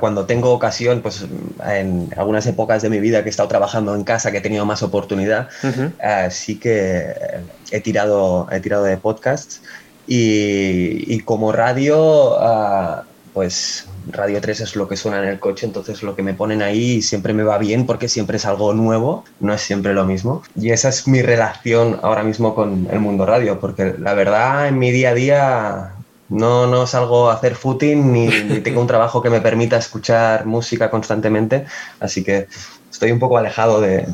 cuando 0.00 0.26
tengo 0.26 0.50
ocasión, 0.50 1.00
pues 1.00 1.24
en 1.64 2.12
algunas 2.16 2.44
épocas 2.44 2.82
de 2.82 2.90
mi 2.90 2.98
vida 2.98 3.22
que 3.22 3.28
he 3.28 3.30
estado 3.30 3.48
trabajando 3.48 3.94
en 3.94 4.02
casa, 4.02 4.32
que 4.32 4.38
he 4.38 4.40
tenido 4.40 4.66
más 4.66 4.82
oportunidad, 4.82 5.48
uh 5.62 5.68
-huh. 5.68 6.30
sí 6.30 6.58
que 6.58 7.14
he 7.70 7.80
tirado, 7.80 8.48
he 8.50 8.58
tirado 8.58 8.82
de 8.82 8.96
podcasts. 8.96 9.62
Y, 10.08 11.04
y 11.06 11.20
como 11.20 11.52
radio, 11.52 12.34
pues 13.40 13.86
Radio 14.12 14.38
3 14.38 14.60
es 14.60 14.76
lo 14.76 14.86
que 14.86 14.98
suena 14.98 15.22
en 15.22 15.26
el 15.30 15.38
coche, 15.38 15.64
entonces 15.64 16.02
lo 16.02 16.14
que 16.14 16.22
me 16.22 16.34
ponen 16.34 16.60
ahí 16.60 17.00
siempre 17.00 17.32
me 17.32 17.42
va 17.42 17.56
bien 17.56 17.86
porque 17.86 18.06
siempre 18.06 18.36
es 18.36 18.44
algo 18.44 18.74
nuevo, 18.74 19.24
no 19.40 19.54
es 19.54 19.62
siempre 19.62 19.94
lo 19.94 20.04
mismo. 20.04 20.42
Y 20.56 20.72
esa 20.72 20.90
es 20.90 21.08
mi 21.08 21.22
relación 21.22 21.98
ahora 22.02 22.22
mismo 22.22 22.54
con 22.54 22.86
el 22.90 23.00
mundo 23.00 23.24
radio, 23.24 23.58
porque 23.58 23.94
la 23.98 24.12
verdad 24.12 24.68
en 24.68 24.78
mi 24.78 24.90
día 24.90 25.08
a 25.08 25.14
día 25.14 25.94
no, 26.28 26.66
no 26.66 26.86
salgo 26.86 27.30
a 27.30 27.34
hacer 27.36 27.54
footing 27.54 28.12
ni, 28.12 28.26
ni 28.26 28.60
tengo 28.60 28.82
un 28.82 28.86
trabajo 28.86 29.22
que 29.22 29.30
me 29.30 29.40
permita 29.40 29.78
escuchar 29.78 30.44
música 30.44 30.90
constantemente, 30.90 31.64
así 31.98 32.22
que 32.22 32.46
estoy 32.90 33.10
un 33.10 33.20
poco 33.20 33.38
alejado 33.38 33.80
de, 33.80 34.06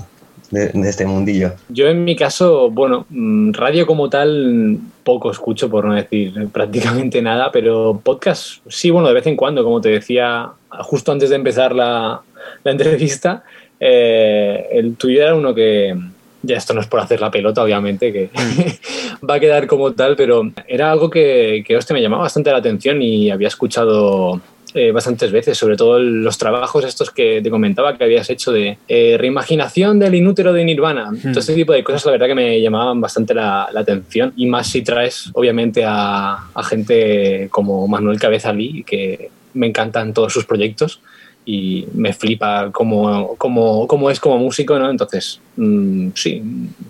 de, 0.50 0.70
este 0.88 1.06
mundillo? 1.06 1.52
Yo 1.68 1.88
en 1.88 2.04
mi 2.04 2.16
caso, 2.16 2.70
bueno, 2.70 3.06
radio 3.10 3.86
como 3.86 4.08
tal 4.08 4.78
poco 5.02 5.30
escucho, 5.30 5.70
por 5.70 5.84
no 5.84 5.94
decir 5.94 6.48
prácticamente 6.52 7.22
nada, 7.22 7.50
pero 7.52 8.00
podcast 8.02 8.58
sí, 8.68 8.90
bueno, 8.90 9.08
de 9.08 9.14
vez 9.14 9.26
en 9.26 9.36
cuando, 9.36 9.64
como 9.64 9.80
te 9.80 9.90
decía 9.90 10.50
justo 10.80 11.12
antes 11.12 11.30
de 11.30 11.36
empezar 11.36 11.74
la, 11.74 12.20
la 12.64 12.70
entrevista, 12.70 13.44
eh, 13.80 14.68
el 14.72 14.96
tuyo 14.96 15.22
era 15.22 15.34
uno 15.34 15.54
que, 15.54 15.96
ya 16.42 16.56
esto 16.56 16.74
no 16.74 16.80
es 16.80 16.86
por 16.86 17.00
hacer 17.00 17.20
la 17.20 17.30
pelota, 17.30 17.62
obviamente, 17.62 18.12
que 18.12 18.30
va 19.28 19.34
a 19.34 19.40
quedar 19.40 19.66
como 19.66 19.92
tal, 19.92 20.16
pero 20.16 20.50
era 20.66 20.90
algo 20.90 21.10
que, 21.10 21.64
que 21.66 21.76
hostia, 21.76 21.94
me 21.94 22.02
llamaba 22.02 22.22
bastante 22.22 22.50
la 22.50 22.58
atención 22.58 23.02
y 23.02 23.30
había 23.30 23.48
escuchado 23.48 24.40
eh, 24.76 24.92
bastantes 24.92 25.32
veces, 25.32 25.58
sobre 25.58 25.76
todo 25.76 25.98
los 25.98 26.38
trabajos 26.38 26.84
estos 26.84 27.10
que 27.10 27.40
te 27.42 27.50
comentaba 27.50 27.96
que 27.96 28.04
habías 28.04 28.28
hecho 28.30 28.52
de 28.52 28.78
eh, 28.86 29.16
reimaginación 29.18 29.98
del 29.98 30.14
inútero 30.14 30.52
de 30.52 30.64
Nirvana. 30.64 31.10
Mm. 31.10 31.30
Todo 31.32 31.40
este 31.40 31.54
tipo 31.54 31.72
de 31.72 31.82
cosas, 31.82 32.04
la 32.06 32.12
verdad 32.12 32.26
que 32.26 32.34
me 32.34 32.60
llamaban 32.60 33.00
bastante 33.00 33.34
la, 33.34 33.68
la 33.72 33.80
atención. 33.80 34.32
Y 34.36 34.46
más 34.46 34.68
si 34.68 34.82
traes, 34.82 35.30
obviamente, 35.32 35.84
a, 35.84 36.48
a 36.54 36.62
gente 36.62 37.48
como 37.50 37.88
Manuel 37.88 38.20
Cabezalí, 38.20 38.84
que 38.84 39.30
me 39.54 39.66
encantan 39.66 40.12
todos 40.12 40.32
sus 40.32 40.44
proyectos 40.44 41.00
y 41.48 41.86
me 41.94 42.12
flipa 42.12 42.70
cómo, 42.72 43.36
cómo, 43.38 43.86
cómo 43.86 44.10
es 44.10 44.18
como 44.18 44.36
músico, 44.36 44.76
¿no? 44.78 44.90
Entonces, 44.90 45.40
mmm, 45.54 46.08
sí, 46.14 46.42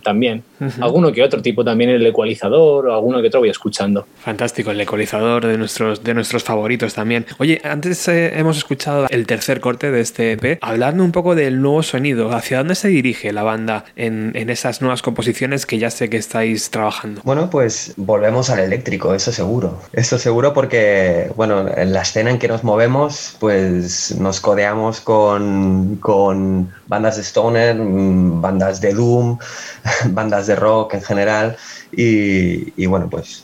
también. 0.02 0.42
Uh 0.58 0.64
-huh. 0.64 0.82
Alguno 0.84 1.12
que 1.12 1.22
otro, 1.22 1.42
tipo 1.42 1.62
también 1.62 1.90
el 1.90 2.06
ecualizador 2.06 2.88
o 2.88 2.94
alguno 2.94 3.20
que 3.20 3.28
otro 3.28 3.40
voy 3.40 3.50
escuchando. 3.50 4.06
Fantástico, 4.18 4.70
el 4.70 4.80
ecualizador 4.80 5.46
de 5.46 5.58
nuestros, 5.58 6.02
de 6.02 6.14
nuestros 6.14 6.42
favoritos 6.42 6.94
también. 6.94 7.26
Oye, 7.38 7.60
antes 7.64 8.08
eh, 8.08 8.32
hemos 8.38 8.56
escuchado 8.56 9.06
el 9.10 9.26
tercer 9.26 9.60
corte 9.60 9.90
de 9.90 10.00
este 10.00 10.32
EP. 10.32 10.58
Hablarme 10.62 11.02
un 11.02 11.12
poco 11.12 11.34
del 11.34 11.60
nuevo 11.60 11.82
sonido. 11.82 12.32
¿Hacia 12.32 12.58
dónde 12.58 12.74
se 12.76 12.88
dirige 12.88 13.34
la 13.34 13.42
banda 13.42 13.84
en, 13.94 14.32
en 14.34 14.48
esas 14.48 14.80
nuevas 14.80 15.02
composiciones 15.02 15.66
que 15.66 15.78
ya 15.78 15.90
sé 15.90 16.08
que 16.08 16.16
estáis 16.16 16.70
trabajando? 16.70 17.20
Bueno, 17.24 17.50
pues 17.50 17.92
volvemos 17.98 18.48
al 18.48 18.60
eléctrico, 18.60 19.12
eso 19.14 19.32
seguro. 19.32 19.82
Eso 19.92 20.18
seguro 20.18 20.54
porque, 20.54 21.30
bueno, 21.36 21.66
en 21.76 21.92
la 21.92 22.00
escena 22.00 22.30
en 22.30 22.38
que 22.38 22.48
nos 22.48 22.64
movemos, 22.64 23.36
pues 23.38 24.16
nos 24.18 24.40
codeamos 24.46 25.00
con, 25.00 25.96
con 25.96 26.72
bandas 26.86 27.16
de 27.16 27.22
stoner, 27.22 27.76
bandas 27.80 28.80
de 28.80 28.94
doom, 28.94 29.38
bandas 30.10 30.46
de 30.46 30.54
rock 30.54 30.94
en 30.94 31.02
general 31.02 31.56
y, 31.90 32.72
y, 32.80 32.86
bueno, 32.86 33.10
pues 33.10 33.42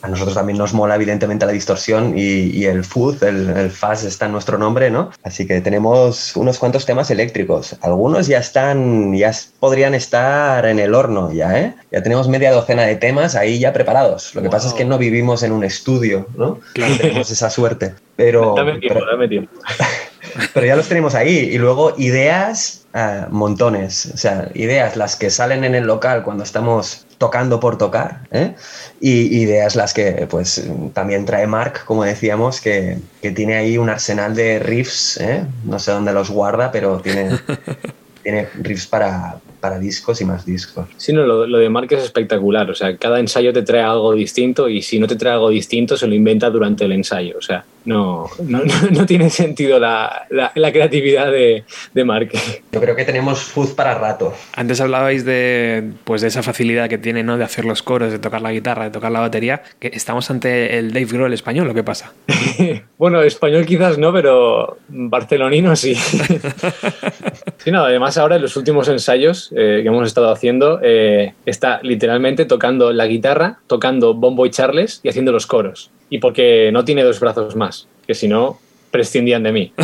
a 0.00 0.08
nosotros 0.08 0.34
también 0.34 0.56
nos 0.56 0.72
mola 0.72 0.94
evidentemente 0.94 1.44
la 1.44 1.52
distorsión 1.52 2.14
y, 2.16 2.46
y 2.56 2.64
el 2.64 2.84
fuzz, 2.84 3.22
el, 3.22 3.50
el, 3.50 3.70
fuzz 3.70 4.04
está 4.04 4.24
en 4.24 4.32
nuestro 4.32 4.56
nombre, 4.56 4.90
¿no? 4.90 5.10
Así 5.22 5.46
que 5.46 5.60
tenemos 5.60 6.34
unos 6.36 6.58
cuantos 6.58 6.86
temas 6.86 7.10
eléctricos. 7.10 7.76
Algunos 7.82 8.26
ya 8.26 8.38
están, 8.38 9.14
ya 9.14 9.30
podrían 9.60 9.92
estar 9.94 10.64
en 10.64 10.78
el 10.78 10.94
horno 10.94 11.32
ya, 11.34 11.58
¿eh? 11.58 11.74
Ya 11.92 12.02
tenemos 12.02 12.28
media 12.28 12.50
docena 12.50 12.84
de 12.84 12.96
temas 12.96 13.34
ahí 13.34 13.58
ya 13.58 13.74
preparados. 13.74 14.34
Lo 14.34 14.40
que 14.40 14.48
wow. 14.48 14.52
pasa 14.52 14.68
es 14.68 14.74
que 14.74 14.86
no 14.86 14.96
vivimos 14.96 15.42
en 15.42 15.52
un 15.52 15.64
estudio, 15.64 16.26
¿no? 16.34 16.60
Claro. 16.72 16.96
tenemos 16.96 17.30
esa 17.30 17.50
suerte. 17.50 17.94
Pero, 18.16 18.54
dame 18.56 18.78
tiempo, 18.78 19.00
pero, 19.00 19.10
dame 19.10 19.28
tiempo. 19.28 19.52
pero 20.52 20.66
ya 20.66 20.76
los 20.76 20.88
tenemos 20.88 21.14
ahí. 21.14 21.38
Y 21.38 21.58
luego 21.58 21.94
ideas, 21.98 22.86
uh, 22.94 23.30
montones. 23.30 24.06
O 24.14 24.16
sea, 24.16 24.48
ideas 24.54 24.96
las 24.96 25.16
que 25.16 25.30
salen 25.30 25.64
en 25.64 25.74
el 25.74 25.84
local 25.84 26.22
cuando 26.22 26.44
estamos 26.44 27.06
tocando 27.18 27.60
por 27.60 27.78
tocar. 27.78 28.20
¿eh? 28.30 28.54
Y 29.00 29.42
ideas 29.42 29.76
las 29.76 29.94
que 29.94 30.26
pues 30.28 30.62
también 30.92 31.24
trae 31.24 31.46
Mark, 31.46 31.84
como 31.84 32.04
decíamos, 32.04 32.60
que, 32.60 32.98
que 33.22 33.30
tiene 33.30 33.56
ahí 33.56 33.78
un 33.78 33.88
arsenal 33.88 34.34
de 34.34 34.58
riffs. 34.58 35.18
¿eh? 35.20 35.44
No 35.64 35.78
sé 35.78 35.92
dónde 35.92 36.12
los 36.12 36.30
guarda, 36.30 36.70
pero 36.72 37.00
tiene, 37.00 37.38
tiene 38.22 38.48
riffs 38.54 38.86
para, 38.86 39.36
para 39.64 39.78
discos 39.78 40.20
y 40.20 40.26
más 40.26 40.44
discos. 40.44 40.86
Sí, 40.98 41.10
no, 41.14 41.22
lo, 41.22 41.46
lo, 41.46 41.56
de 41.56 41.70
Mark 41.70 41.88
es 41.90 42.02
espectacular. 42.04 42.70
O 42.70 42.74
sea, 42.74 42.98
cada 42.98 43.18
ensayo 43.18 43.50
te 43.50 43.62
trae 43.62 43.80
algo 43.80 44.12
distinto 44.12 44.68
y 44.68 44.82
si 44.82 44.98
no 44.98 45.06
te 45.06 45.16
trae 45.16 45.32
algo 45.32 45.48
distinto, 45.48 45.96
se 45.96 46.06
lo 46.06 46.14
inventa 46.14 46.50
durante 46.50 46.84
el 46.84 46.92
ensayo. 46.92 47.38
O 47.38 47.40
sea, 47.40 47.64
no, 47.84 48.30
no, 48.42 48.62
no 48.90 49.06
tiene 49.06 49.30
sentido 49.30 49.78
la, 49.78 50.26
la, 50.30 50.52
la 50.54 50.72
creatividad 50.72 51.30
de, 51.30 51.64
de, 51.92 52.04
Mark. 52.04 52.30
Yo 52.72 52.80
creo 52.80 52.96
que 52.96 53.04
tenemos 53.04 53.40
fuzz 53.40 53.74
para 53.74 53.94
rato. 53.94 54.34
Antes 54.54 54.80
hablabais 54.80 55.24
de, 55.24 55.92
pues, 56.04 56.22
de 56.22 56.28
esa 56.28 56.42
facilidad 56.42 56.88
que 56.88 56.98
tiene 56.98 57.22
¿no? 57.22 57.36
de 57.36 57.44
hacer 57.44 57.64
los 57.64 57.82
coros, 57.82 58.10
de 58.10 58.18
tocar 58.18 58.40
la 58.40 58.52
guitarra, 58.52 58.84
de 58.84 58.90
tocar 58.90 59.12
la 59.12 59.20
batería. 59.20 59.62
que 59.78 59.88
¿Estamos 59.88 60.30
ante 60.30 60.78
el 60.78 60.92
Dave 60.92 61.06
Grohl 61.06 61.32
español 61.32 61.68
o 61.68 61.74
qué 61.74 61.84
pasa? 61.84 62.12
bueno, 62.98 63.22
español 63.22 63.66
quizás 63.66 63.98
no, 63.98 64.12
pero 64.12 64.78
barcelonino 64.88 65.76
sí. 65.76 65.94
sí, 67.58 67.70
no, 67.70 67.84
además 67.84 68.16
ahora 68.16 68.36
en 68.36 68.42
los 68.42 68.56
últimos 68.56 68.88
ensayos 68.88 69.52
eh, 69.56 69.80
que 69.82 69.88
hemos 69.88 70.06
estado 70.06 70.30
haciendo, 70.30 70.80
eh, 70.82 71.34
está 71.46 71.80
literalmente 71.82 72.44
tocando 72.44 72.92
la 72.92 73.06
guitarra, 73.06 73.60
tocando 73.66 74.14
bombo 74.14 74.46
y 74.46 74.50
charles 74.50 75.00
y 75.02 75.08
haciendo 75.08 75.32
los 75.32 75.46
coros. 75.46 75.90
Y 76.10 76.18
porque 76.18 76.70
no 76.72 76.84
tiene 76.84 77.02
dos 77.02 77.20
brazos 77.20 77.56
más, 77.56 77.88
que 78.06 78.14
si 78.14 78.28
no, 78.28 78.58
prescindían 78.90 79.42
de 79.42 79.52
mí. 79.52 79.72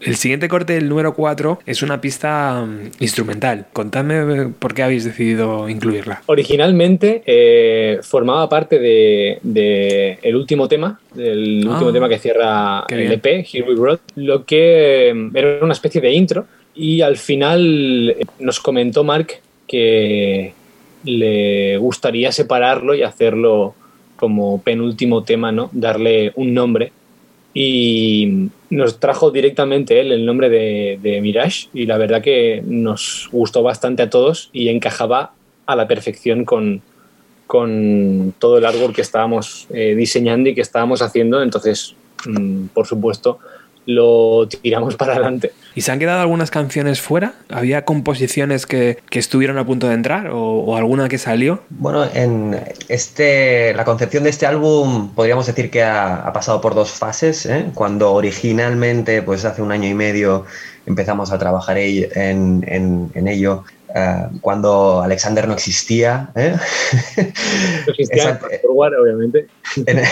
El 0.00 0.14
siguiente 0.16 0.48
corte, 0.48 0.76
el 0.76 0.88
número 0.88 1.12
4, 1.14 1.58
es 1.66 1.82
una 1.82 2.00
pista 2.00 2.62
um, 2.62 2.88
instrumental. 3.00 3.66
Contadme 3.72 4.48
por 4.58 4.72
qué 4.72 4.82
habéis 4.84 5.04
decidido 5.04 5.68
incluirla. 5.68 6.22
Originalmente 6.26 7.22
eh, 7.26 7.98
formaba 8.02 8.48
parte 8.48 8.78
de, 8.78 9.38
de, 9.42 10.18
el 10.22 10.36
último 10.36 10.68
tema, 10.68 11.00
del 11.14 11.66
ah, 11.66 11.72
último 11.72 11.92
tema 11.92 12.08
que 12.08 12.18
cierra 12.18 12.84
el. 12.88 13.12
EP, 13.12 13.26
Here 13.26 13.66
We 13.68 13.74
Brought, 13.74 14.00
lo 14.14 14.44
que 14.44 15.08
era 15.34 15.58
una 15.62 15.72
especie 15.72 16.00
de 16.00 16.12
intro 16.12 16.46
y 16.78 17.02
al 17.02 17.16
final 17.16 18.16
nos 18.38 18.60
comentó 18.60 19.02
Mark 19.02 19.40
que 19.66 20.54
le 21.02 21.76
gustaría 21.76 22.30
separarlo 22.30 22.94
y 22.94 23.02
hacerlo 23.02 23.74
como 24.14 24.62
penúltimo 24.62 25.24
tema, 25.24 25.50
¿no? 25.50 25.70
Darle 25.72 26.32
un 26.36 26.54
nombre. 26.54 26.92
Y 27.52 28.48
nos 28.70 29.00
trajo 29.00 29.32
directamente 29.32 30.00
él 30.00 30.12
el 30.12 30.24
nombre 30.24 30.48
de, 30.48 31.20
Mirage 31.20 31.68
y 31.74 31.86
la 31.86 31.98
verdad 31.98 32.22
que 32.22 32.62
nos 32.64 33.28
gustó 33.32 33.64
bastante 33.64 34.02
a 34.04 34.10
todos 34.10 34.48
y 34.52 34.68
encajaba 34.68 35.32
a 35.66 35.74
la 35.74 35.88
perfección 35.88 36.44
con, 36.44 36.82
con 37.48 38.34
todo 38.38 38.58
el 38.58 38.64
árbol 38.64 38.94
que 38.94 39.02
estábamos 39.02 39.66
eh, 39.70 39.96
diseñando 39.96 40.50
y 40.50 40.54
que 40.54 40.60
estábamos 40.60 41.02
haciendo. 41.02 41.42
Entonces, 41.42 41.96
mmm, 42.24 42.66
por 42.66 42.86
supuesto, 42.86 43.40
lo 43.86 44.46
tiramos 44.46 44.94
para 44.96 45.14
adelante. 45.14 45.52
¿Y 45.78 45.82
se 45.82 45.92
han 45.92 46.00
quedado 46.00 46.22
algunas 46.22 46.50
canciones 46.50 47.00
fuera? 47.00 47.34
¿Había 47.50 47.84
composiciones 47.84 48.66
que, 48.66 48.98
que 49.10 49.20
estuvieron 49.20 49.58
a 49.58 49.64
punto 49.64 49.86
de 49.86 49.94
entrar 49.94 50.26
o, 50.30 50.64
o, 50.64 50.76
alguna 50.76 51.08
que 51.08 51.18
salió? 51.18 51.62
Bueno, 51.70 52.04
en 52.14 52.60
este, 52.88 53.72
la 53.74 53.84
concepción 53.84 54.24
de 54.24 54.30
este 54.30 54.44
álbum 54.44 55.14
podríamos 55.14 55.46
decir 55.46 55.70
que 55.70 55.84
ha, 55.84 56.16
ha 56.16 56.32
pasado 56.32 56.60
por 56.60 56.74
dos 56.74 56.90
fases. 56.90 57.46
¿eh? 57.46 57.66
Cuando 57.74 58.12
originalmente, 58.12 59.22
pues 59.22 59.44
hace 59.44 59.62
un 59.62 59.70
año 59.70 59.88
y 59.88 59.94
medio, 59.94 60.46
empezamos 60.84 61.30
a 61.30 61.38
trabajar 61.38 61.78
en, 61.78 62.64
en, 62.66 63.12
en 63.14 63.28
ello 63.28 63.62
eh, 63.94 64.26
cuando 64.40 65.00
Alexander 65.00 65.46
no 65.46 65.54
existía. 65.54 66.30
¿eh? 66.34 66.56
No 67.16 67.92
existía 67.92 68.40
obviamente. 68.68 69.46
En, 69.86 70.02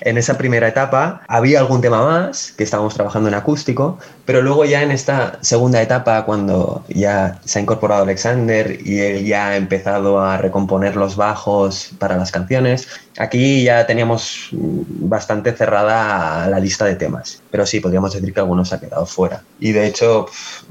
en, 0.00 0.18
esa 0.18 0.38
primera 0.38 0.68
etapa 0.68 1.22
había 1.28 1.60
algún 1.60 1.80
tema 1.80 2.04
más 2.04 2.52
que 2.52 2.64
estábamos 2.64 2.94
trabajando 2.94 3.28
en 3.28 3.34
acústico, 3.34 3.98
pero 4.24 4.42
luego 4.42 4.64
ya 4.64 4.82
en 4.82 4.90
esta 4.90 5.38
segunda 5.40 5.82
etapa, 5.82 6.24
cuando 6.24 6.84
ya 6.88 7.40
se 7.44 7.58
ha 7.58 7.62
incorporado 7.62 8.02
Alexander 8.02 8.78
y 8.84 9.00
él 9.00 9.24
ya 9.24 9.48
ha 9.48 9.56
empezado 9.56 10.20
a 10.20 10.38
recomponer 10.38 10.96
los 10.96 11.16
bajos 11.16 11.90
para 11.98 12.16
las 12.16 12.30
canciones, 12.30 12.88
aquí 13.18 13.64
ya 13.64 13.86
teníamos 13.86 14.48
bastante 14.52 15.52
cerrada 15.52 16.48
la 16.48 16.58
lista 16.58 16.84
de 16.84 16.96
temas. 16.96 17.42
Pero 17.50 17.66
sí, 17.66 17.80
podríamos 17.80 18.12
decir 18.12 18.32
que 18.32 18.40
algunos 18.40 18.72
ha 18.72 18.80
quedado 18.80 19.06
fuera. 19.06 19.42
Y 19.60 19.72
de 19.72 19.86
hecho, 19.86 20.26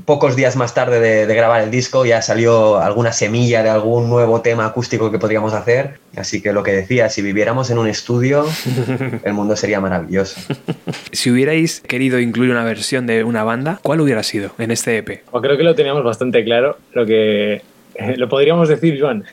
pocos 0.05 0.35
días 0.35 0.55
más 0.55 0.73
tarde 0.73 0.99
de, 0.99 1.27
de 1.27 1.35
grabar 1.35 1.61
el 1.61 1.71
disco 1.71 2.05
ya 2.05 2.21
salió 2.21 2.79
alguna 2.79 3.13
semilla 3.13 3.63
de 3.63 3.69
algún 3.69 4.09
nuevo 4.09 4.41
tema 4.41 4.65
acústico 4.65 5.11
que 5.11 5.19
podríamos 5.19 5.53
hacer. 5.53 6.00
Así 6.15 6.41
que 6.41 6.51
lo 6.51 6.63
que 6.63 6.71
decía, 6.71 7.09
si 7.09 7.21
viviéramos 7.21 7.69
en 7.71 7.77
un 7.77 7.87
estudio, 7.87 8.45
el 9.23 9.33
mundo 9.33 9.55
sería 9.55 9.79
maravilloso. 9.79 10.41
Si 11.11 11.31
hubierais 11.31 11.81
querido 11.81 12.19
incluir 12.19 12.51
una 12.51 12.63
versión 12.63 13.07
de 13.07 13.23
una 13.23 13.43
banda, 13.43 13.79
¿cuál 13.81 14.01
hubiera 14.01 14.23
sido 14.23 14.51
en 14.57 14.71
este 14.71 14.97
EP? 14.97 15.23
Pues 15.29 15.41
creo 15.41 15.57
que 15.57 15.63
lo 15.63 15.75
teníamos 15.75 16.03
bastante 16.03 16.43
claro. 16.43 16.77
Lo 16.93 17.05
que 17.05 17.61
lo 18.17 18.29
podríamos 18.29 18.69
decir, 18.69 18.99
Joan. 18.99 19.23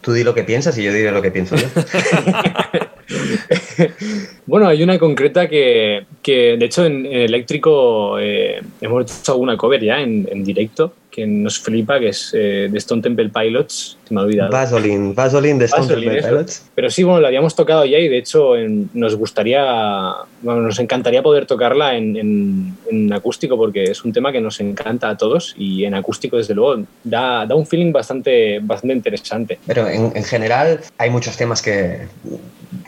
Tú 0.00 0.12
di 0.12 0.24
lo 0.24 0.34
que 0.34 0.44
piensas 0.44 0.76
y 0.78 0.84
yo 0.84 0.92
diré 0.92 1.10
lo 1.10 1.22
que 1.22 1.30
pienso 1.30 1.56
yo. 1.56 1.66
bueno, 4.46 4.68
hay 4.68 4.82
una 4.82 4.98
concreta 4.98 5.48
que, 5.48 6.04
que 6.22 6.56
de 6.56 6.64
hecho, 6.64 6.84
en, 6.84 7.06
eléctrico 7.06 8.18
eh, 8.18 8.60
hemos 8.80 9.20
hecho 9.20 9.32
alguna 9.32 9.56
cover 9.56 9.82
ya 9.82 10.00
en, 10.00 10.28
en 10.30 10.44
directo 10.44 10.94
que 11.12 11.26
nos 11.26 11.60
flipa, 11.60 12.00
que 12.00 12.08
es 12.08 12.32
eh, 12.34 12.68
de 12.70 12.78
Stone 12.78 13.02
Temple 13.02 13.28
Pilots, 13.28 13.98
se 14.02 14.14
me 14.14 14.20
ha 14.20 14.24
olvidado. 14.24 14.50
Vaseline, 14.50 15.12
Vaseline 15.12 15.58
de 15.58 15.66
Stone 15.66 15.86
Temple 15.86 16.22
Pilots. 16.22 16.64
Pero 16.74 16.90
sí, 16.90 17.02
bueno, 17.04 17.20
la 17.20 17.28
habíamos 17.28 17.54
tocado 17.54 17.84
ya 17.84 17.98
y 17.98 18.08
de 18.08 18.16
hecho 18.16 18.54
nos 18.94 19.14
gustaría, 19.14 19.62
bueno, 20.40 20.62
nos 20.62 20.78
encantaría 20.78 21.22
poder 21.22 21.44
tocarla 21.44 21.96
en, 21.96 22.16
en, 22.16 22.76
en, 22.90 23.12
acústico 23.12 23.58
porque 23.58 23.84
es 23.84 24.02
un 24.04 24.12
tema 24.12 24.32
que 24.32 24.40
nos 24.40 24.58
encanta 24.60 25.10
a 25.10 25.16
todos 25.18 25.54
y 25.58 25.84
en 25.84 25.94
acústico, 25.94 26.38
desde 26.38 26.54
luego, 26.54 26.82
da, 27.04 27.44
da 27.44 27.54
un 27.54 27.66
feeling 27.66 27.92
bastante, 27.92 28.58
bastante 28.60 28.94
interesante. 28.96 29.58
Pero 29.66 29.86
en, 29.86 30.12
en 30.16 30.24
general 30.24 30.80
hay 30.96 31.10
muchos 31.10 31.36
temas 31.36 31.60
que, 31.60 32.06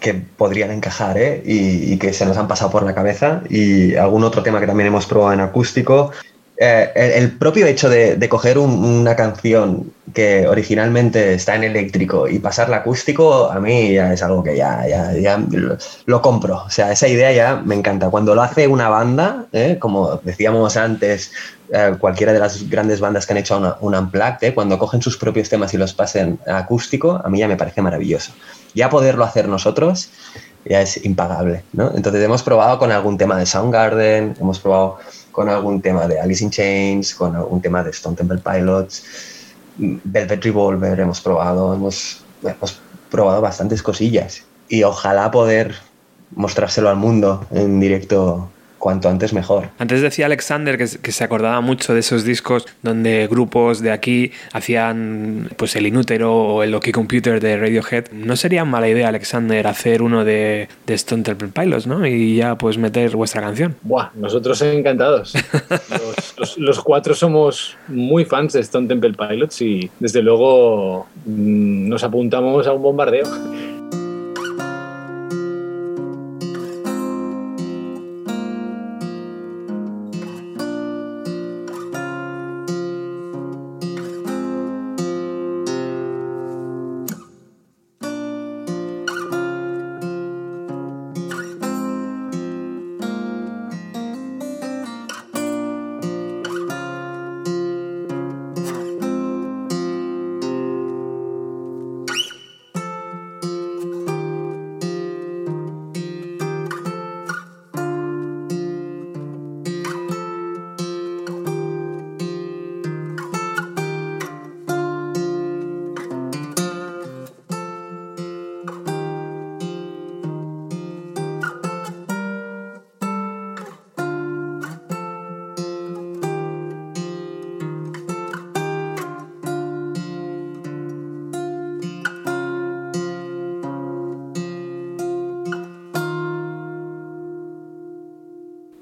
que 0.05 0.13
podrían 0.13 0.71
encajar 0.71 1.17
¿eh? 1.17 1.43
y, 1.47 1.95
y 1.95 1.99
que 1.99 2.13
se 2.13 2.27
nos 2.27 2.37
han 2.37 2.47
pasado 2.47 2.71
por 2.71 2.83
la 2.83 2.95
cabeza 2.95 3.43
y 3.49 3.97
algún 3.97 4.23
otro 4.23 4.43
tema 4.43 4.61
que 4.61 4.67
también 4.67 4.89
hemos 4.89 5.07
probado 5.07 5.33
en 5.33 5.41
acústico 5.41 6.13
eh, 6.57 6.93
el, 6.95 7.11
el, 7.23 7.31
propio 7.33 7.67
hecho 7.67 7.89
de, 7.89 8.17
de 8.17 8.29
coger 8.29 8.59
un, 8.59 8.71
una 8.85 9.17
canción 9.17 9.93
que 10.13 10.47
originalmente 10.47 11.35
está 11.35 11.57
en 11.57 11.65
eléctrico 11.65 12.29
y 12.29 12.39
pasarla 12.39 12.77
acústico, 12.77 13.51
a 13.51 13.59
mí 13.59 13.95
ya 13.95 14.13
es 14.13 14.23
algo 14.23 14.45
que 14.45 14.57
ya, 14.57 14.87
ya, 14.87 15.13
ya 15.15 15.43
lo, 16.07 16.23
compro. 16.23 16.63
O 16.65 16.71
sea, 16.71 16.93
esa 16.93 17.09
idea 17.09 17.33
ya 17.33 17.57
me 17.57 17.75
encanta. 17.75 18.09
Cuando 18.11 18.37
lo 18.37 18.43
hace 18.43 18.69
una 18.69 18.89
banda, 18.89 19.47
¿eh? 19.53 19.79
como 19.81 20.21
decíamos 20.23 20.77
antes, 20.77 21.33
eh, 21.73 21.97
cualquiera 21.99 22.33
de 22.33 22.39
las 22.39 22.71
grandes 22.71 23.01
bandas 23.01 23.27
que 23.27 23.33
han 23.33 23.39
hecho 23.39 23.59
una, 23.59 23.77
un 23.81 23.95
unplugged, 23.97 24.45
¿eh? 24.49 24.55
cuando 24.55 24.79
cogen 24.79 25.03
sus 25.03 25.17
propios 25.17 25.49
temas 25.49 25.75
y 25.75 25.79
los 25.79 25.93
pasen 25.93 26.39
acústico, 26.47 27.21
a 27.25 27.29
mí 27.29 27.41
ya 27.41 27.49
me 27.49 27.57
parece 27.57 27.83
maravilloso. 27.83 28.33
Ya 28.75 28.91
poderlo 28.91 29.25
hacer 29.25 29.49
nosotros 29.49 30.11
ya 30.65 30.81
es 30.81 31.05
impagable, 31.05 31.63
¿no? 31.73 31.93
Entonces 31.95 32.23
hemos 32.23 32.43
probado 32.43 32.79
con 32.79 32.91
algún 32.91 33.19
tema 33.19 33.39
de 33.39 33.47
Soundgarden, 33.47 34.37
hemos 34.41 34.59
probado 34.59 34.99
con 35.31 35.49
algún 35.49 35.83
tema 35.83 36.07
de 36.07 36.21
Alice 36.21 36.43
in 36.43 36.51
Chains, 36.51 37.15
con 37.15 37.37
algún 37.37 37.61
tema 37.61 37.83
de 37.83 37.91
Stone 37.91 38.17
Temple 38.17 38.39
Pilots, 38.39 39.05
Velvet 39.77 40.45
Revolver 40.45 41.01
hemos 41.01 41.21
probado, 41.21 41.75
hemos, 41.75 42.25
hemos 42.43 42.81
probado 43.11 43.41
bastantes 43.41 43.83
cosillas 43.83 44.45
y 44.69 44.85
ojalá 44.85 45.31
poder 45.31 45.75
mostrárselo 46.35 46.89
al 46.89 46.97
mundo 46.97 47.47
en 47.51 47.81
directo 47.81 48.49
cuanto 48.85 49.09
antes 49.09 49.33
mejor. 49.33 49.71
Antes 49.79 50.03
decía 50.03 50.27
Alexander 50.27 50.77
que, 50.77 50.87
que, 51.01 51.11
se 51.11 51.25
acordaba 51.25 51.59
mucho 51.63 51.95
de 51.95 52.01
esos 52.01 52.23
discos 52.23 52.67
donde 52.83 53.27
grupos 53.29 53.81
de 53.81 53.91
aquí 53.91 54.31
hacían 54.53 55.49
pues 55.57 55.75
el 55.77 55.87
Inútero 55.87 56.37
o 56.37 56.63
el 56.63 56.75
OK 56.75 56.91
Computer 56.93 57.41
de 57.41 57.57
Radiohead. 57.57 58.11
No 58.13 58.37
sería 58.37 58.67
mala 58.67 58.87
idea, 58.87 59.09
Alexander, 59.09 59.67
hacer 59.69 60.03
uno 60.03 60.23
de, 60.27 60.69
de 60.87 60.95
Stone 60.95 61.23
Temple 61.23 61.49
Pilots, 61.49 61.87
¿no? 61.87 62.07
Y 62.07 62.37
ya 62.37 62.59
pues 62.59 62.77
meter 62.77 63.17
vuestra 63.17 63.41
canción. 63.41 63.75
Buah, 63.81 64.11
nosotros 64.17 64.61
encantados. 64.61 65.33
los, 65.89 66.35
los, 66.37 66.59
los, 66.59 66.81
cuatro 66.81 67.15
somos 67.15 67.79
muy 67.89 68.27
fans 68.27 68.53
de 68.53 68.61
Stone 68.61 68.87
Temple 68.87 69.15
Pilots 69.15 69.63
y 69.63 69.91
desde 69.99 70.21
luego 70.21 71.07
mmm, 71.25 71.89
nos 71.89 72.05
apuntamos 72.05 72.67
a 72.67 72.75
un 72.75 72.83
bombardeo. 72.83 73.25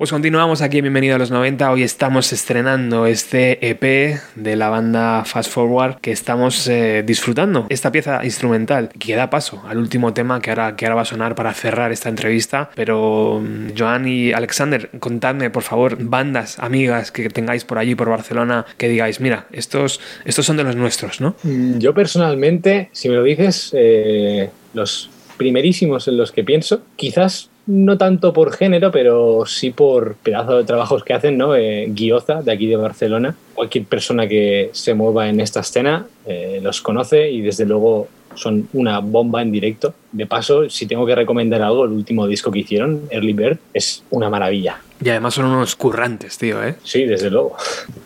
Pues 0.03 0.11
continuamos 0.11 0.62
aquí 0.62 0.78
en 0.78 0.82
Bienvenido 0.82 1.14
a 1.14 1.18
los 1.20 1.30
90. 1.30 1.70
Hoy 1.70 1.84
estamos 1.84 2.32
estrenando 2.32 3.07
este 3.07 3.70
EP 3.70 4.18
de 4.34 4.57
la 4.57 4.68
banda 4.68 5.24
Fast 5.24 5.48
Forward 5.48 6.00
que 6.00 6.11
estamos 6.11 6.66
eh, 6.66 7.05
disfrutando. 7.07 7.66
Esta 7.68 7.92
pieza 7.92 8.24
instrumental 8.24 8.88
que 8.98 9.14
da 9.14 9.30
paso 9.30 9.62
al 9.64 9.78
último 9.78 10.12
tema 10.12 10.40
que 10.40 10.50
ahora, 10.50 10.74
que 10.74 10.86
ahora 10.86 10.96
va 10.96 11.03
a 11.03 11.05
sonar 11.05 11.36
para 11.36 11.55
cerrar 11.55 11.92
esta 11.92 12.09
entrevista. 12.09 12.68
Pero 12.74 13.40
mm, 13.40 13.78
Joan 13.78 14.09
y 14.09 14.32
Alexander, 14.32 14.90
contadme 14.98 15.50
por 15.50 15.62
favor 15.62 15.96
bandas, 16.00 16.59
amigas 16.59 17.12
que 17.12 17.28
tengáis 17.28 17.64
por 17.64 17.78
allí, 17.78 17.94
por 17.94 18.09
Barcelona, 18.09 18.66
que 18.78 18.88
digáis, 18.88 19.20
mira, 19.20 19.46
estos, 19.53 20.00
estos 20.24 20.44
son 20.44 20.57
de 20.57 20.64
los 20.64 20.74
nuestros, 20.74 21.20
¿no? 21.20 21.36
Yo 21.44 21.94
personalmente, 21.94 22.88
si 22.90 23.09
me 23.09 23.14
lo 23.14 23.22
dices, 23.22 23.70
eh, 23.72 24.50
los 24.74 25.11
primerísimos 25.36 26.09
en 26.09 26.16
los 26.16 26.32
que 26.32 26.42
pienso, 26.42 26.82
quizás 26.96 27.51
no 27.66 27.96
tanto 27.98 28.32
por 28.32 28.52
género, 28.52 28.90
pero 28.90 29.44
sí 29.46 29.70
por 29.70 30.14
pedazo 30.16 30.58
de 30.58 30.64
trabajos 30.64 31.04
que 31.04 31.14
hacen, 31.14 31.38
¿no? 31.38 31.54
Eh, 31.54 31.86
Guioza, 31.88 32.42
de 32.42 32.52
aquí 32.52 32.66
de 32.66 32.76
Barcelona. 32.76 33.34
Cualquier 33.54 33.84
persona 33.84 34.26
que 34.26 34.70
se 34.72 34.94
mueva 34.94 35.28
en 35.28 35.40
esta 35.40 35.60
escena 35.60 36.06
eh, 36.26 36.60
los 36.62 36.80
conoce 36.80 37.30
y 37.30 37.40
desde 37.40 37.64
luego 37.64 38.08
son 38.34 38.66
una 38.72 39.00
bomba 39.00 39.42
en 39.42 39.52
directo. 39.52 39.94
De 40.10 40.26
paso, 40.26 40.68
si 40.70 40.86
tengo 40.86 41.04
que 41.04 41.14
recomendar 41.14 41.60
algo, 41.62 41.84
el 41.84 41.92
último 41.92 42.26
disco 42.26 42.50
que 42.50 42.60
hicieron, 42.60 43.02
Early 43.10 43.32
Bird, 43.34 43.58
es 43.74 44.02
una 44.10 44.30
maravilla. 44.30 44.80
Y 45.04 45.10
además 45.10 45.34
son 45.34 45.46
unos 45.46 45.76
currantes, 45.76 46.38
tío, 46.38 46.62
¿eh? 46.64 46.76
Sí, 46.82 47.04
desde 47.04 47.30
luego. 47.30 47.56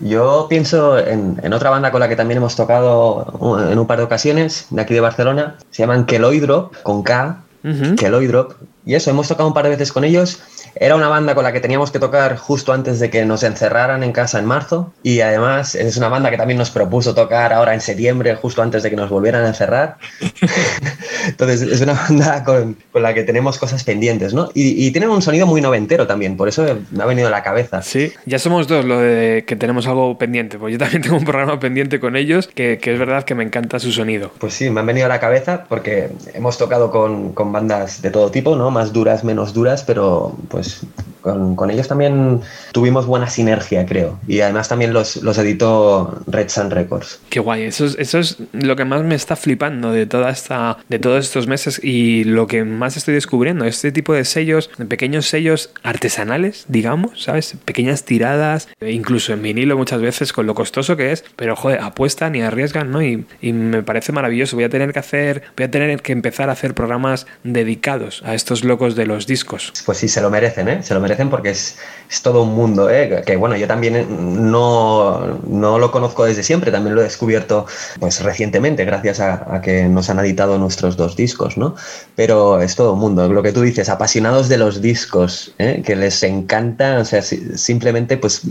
Yo 0.00 0.46
pienso 0.48 0.98
en, 0.98 1.36
en 1.42 1.52
otra 1.52 1.70
banda 1.70 1.92
con 1.92 2.00
la 2.00 2.09
que 2.09 2.16
también 2.16 2.38
hemos 2.38 2.57
tocado 2.57 3.68
en 3.70 3.78
un 3.78 3.86
par 3.86 3.98
de 3.98 4.04
ocasiones, 4.04 4.66
de 4.70 4.82
aquí 4.82 4.94
de 4.94 5.00
Barcelona. 5.00 5.57
Se 5.70 5.82
llaman 5.82 6.07
Keloidrop, 6.07 6.74
con 6.82 7.02
K, 7.02 7.44
Uh 7.66 7.70
-huh. 7.70 7.96
Keloidrop. 7.96 8.52
Y 8.84 8.94
eso, 8.94 9.10
hemos 9.10 9.26
tocado 9.26 9.48
un 9.48 9.54
par 9.54 9.64
de 9.64 9.70
veces 9.70 9.90
con 9.90 10.04
ellos. 10.04 10.40
Era 10.76 10.94
una 10.94 11.08
banda 11.08 11.34
con 11.34 11.42
la 11.42 11.52
que 11.52 11.58
teníamos 11.58 11.90
que 11.90 11.98
tocar 11.98 12.36
justo 12.36 12.72
antes 12.72 13.00
de 13.00 13.10
que 13.10 13.24
nos 13.24 13.42
encerraran 13.42 14.04
en 14.04 14.12
casa 14.12 14.38
en 14.38 14.44
marzo. 14.44 14.92
Y 15.02 15.20
además 15.20 15.74
es 15.74 15.96
una 15.96 16.08
banda 16.08 16.30
que 16.30 16.36
también 16.36 16.58
nos 16.58 16.70
propuso 16.70 17.12
tocar 17.12 17.52
ahora 17.52 17.74
en 17.74 17.80
septiembre, 17.80 18.36
justo 18.36 18.62
antes 18.62 18.84
de 18.84 18.90
que 18.90 18.96
nos 18.96 19.10
volvieran 19.10 19.44
a 19.44 19.48
encerrar. 19.48 19.96
Entonces, 21.26 21.62
es 21.62 21.80
una 21.80 21.94
banda 21.94 22.44
con, 22.44 22.76
con 22.92 23.02
la 23.02 23.14
que 23.14 23.22
tenemos 23.22 23.58
cosas 23.58 23.84
pendientes, 23.84 24.34
¿no? 24.34 24.50
Y, 24.54 24.86
y, 24.86 24.90
tienen 24.90 25.10
un 25.10 25.22
sonido 25.22 25.46
muy 25.46 25.60
noventero 25.60 26.06
también, 26.06 26.36
por 26.36 26.48
eso 26.48 26.64
me 26.90 27.02
ha 27.02 27.06
venido 27.06 27.28
a 27.28 27.30
la 27.30 27.42
cabeza. 27.42 27.82
Sí, 27.82 28.12
ya 28.24 28.38
somos 28.38 28.68
dos 28.68 28.84
lo 28.84 28.98
de 29.00 29.44
que 29.46 29.56
tenemos 29.56 29.86
algo 29.86 30.16
pendiente, 30.18 30.58
pues 30.58 30.72
yo 30.72 30.78
también 30.78 31.02
tengo 31.02 31.16
un 31.16 31.24
programa 31.24 31.60
pendiente 31.60 32.00
con 32.00 32.16
ellos, 32.16 32.48
que, 32.48 32.78
que 32.78 32.92
es 32.92 32.98
verdad 32.98 33.24
que 33.24 33.34
me 33.34 33.44
encanta 33.44 33.78
su 33.78 33.92
sonido. 33.92 34.32
Pues 34.38 34.54
sí, 34.54 34.70
me 34.70 34.80
han 34.80 34.86
venido 34.86 35.06
a 35.06 35.08
la 35.08 35.20
cabeza 35.20 35.64
porque 35.68 36.08
hemos 36.34 36.58
tocado 36.58 36.90
con, 36.90 37.32
con 37.32 37.52
bandas 37.52 38.02
de 38.02 38.10
todo 38.10 38.30
tipo, 38.30 38.56
¿no? 38.56 38.70
Más 38.70 38.92
duras, 38.92 39.24
menos 39.24 39.52
duras, 39.52 39.84
pero 39.84 40.36
pues 40.48 40.80
con, 41.26 41.56
con, 41.56 41.72
ellos 41.72 41.88
también 41.88 42.40
tuvimos 42.70 43.04
buena 43.06 43.28
sinergia, 43.28 43.84
creo. 43.84 44.20
Y 44.28 44.40
además 44.42 44.68
también 44.68 44.92
los, 44.92 45.16
los 45.16 45.36
editó 45.38 46.20
Red 46.28 46.48
Sun 46.50 46.70
Records. 46.70 47.18
Qué 47.30 47.40
guay, 47.40 47.64
eso 47.64 47.84
es, 47.84 47.96
eso 47.98 48.20
es 48.20 48.36
lo 48.52 48.76
que 48.76 48.84
más 48.84 49.02
me 49.02 49.16
está 49.16 49.34
flipando 49.34 49.90
de 49.90 50.06
toda 50.06 50.30
esta 50.30 50.76
de 50.88 51.00
todos 51.00 51.24
estos 51.24 51.48
meses 51.48 51.80
y 51.82 52.22
lo 52.22 52.46
que 52.46 52.62
más 52.62 52.96
estoy 52.96 53.14
descubriendo, 53.14 53.64
este 53.64 53.90
tipo 53.90 54.14
de 54.14 54.24
sellos, 54.24 54.70
pequeños 54.88 55.26
sellos 55.26 55.70
artesanales, 55.82 56.64
digamos, 56.68 57.24
¿sabes? 57.24 57.56
Pequeñas 57.64 58.04
tiradas, 58.04 58.68
incluso 58.80 59.32
en 59.32 59.42
vinilo 59.42 59.76
muchas 59.76 60.00
veces 60.00 60.32
con 60.32 60.46
lo 60.46 60.54
costoso 60.54 60.96
que 60.96 61.10
es, 61.10 61.24
pero 61.34 61.56
joder, 61.56 61.80
apuestan 61.80 62.36
y 62.36 62.42
arriesgan, 62.42 62.92
¿no? 62.92 63.02
Y, 63.02 63.26
y 63.40 63.52
me 63.52 63.82
parece 63.82 64.12
maravilloso. 64.12 64.54
Voy 64.54 64.64
a 64.64 64.68
tener 64.68 64.92
que 64.92 65.00
hacer, 65.00 65.42
voy 65.56 65.64
a 65.64 65.70
tener 65.70 66.00
que 66.02 66.12
empezar 66.12 66.50
a 66.50 66.52
hacer 66.52 66.74
programas 66.74 67.26
dedicados 67.42 68.22
a 68.24 68.34
estos 68.34 68.62
locos 68.62 68.94
de 68.94 69.06
los 69.06 69.26
discos. 69.26 69.72
Pues 69.84 69.98
sí, 69.98 70.08
se 70.08 70.20
lo 70.20 70.30
merecen, 70.30 70.68
¿eh? 70.68 70.82
Se 70.82 70.94
lo 70.94 71.00
merecen 71.00 71.15
porque 71.30 71.50
es, 71.50 71.78
es 72.10 72.22
todo 72.22 72.42
un 72.42 72.54
mundo, 72.54 72.90
¿eh? 72.90 73.22
Que 73.26 73.36
bueno, 73.36 73.56
yo 73.56 73.66
también 73.66 74.50
no, 74.50 75.40
no 75.46 75.78
lo 75.78 75.90
conozco 75.90 76.24
desde 76.24 76.42
siempre, 76.42 76.70
también 76.70 76.94
lo 76.94 77.00
he 77.00 77.04
descubierto 77.04 77.66
pues 77.98 78.22
recientemente 78.22 78.84
gracias 78.84 79.20
a, 79.20 79.54
a 79.54 79.60
que 79.62 79.84
nos 79.84 80.10
han 80.10 80.18
editado 80.18 80.58
nuestros 80.58 80.96
dos 80.96 81.16
discos, 81.16 81.56
¿no? 81.56 81.74
Pero 82.14 82.60
es 82.60 82.76
todo 82.76 82.92
un 82.92 83.00
mundo, 83.00 83.28
lo 83.28 83.42
que 83.42 83.52
tú 83.52 83.62
dices, 83.62 83.88
apasionados 83.88 84.48
de 84.48 84.58
los 84.58 84.82
discos, 84.82 85.54
¿eh? 85.58 85.82
que 85.84 85.96
les 85.96 86.22
encanta, 86.22 86.98
o 86.98 87.04
sea, 87.04 87.22
si, 87.22 87.56
simplemente 87.56 88.16
pues 88.16 88.42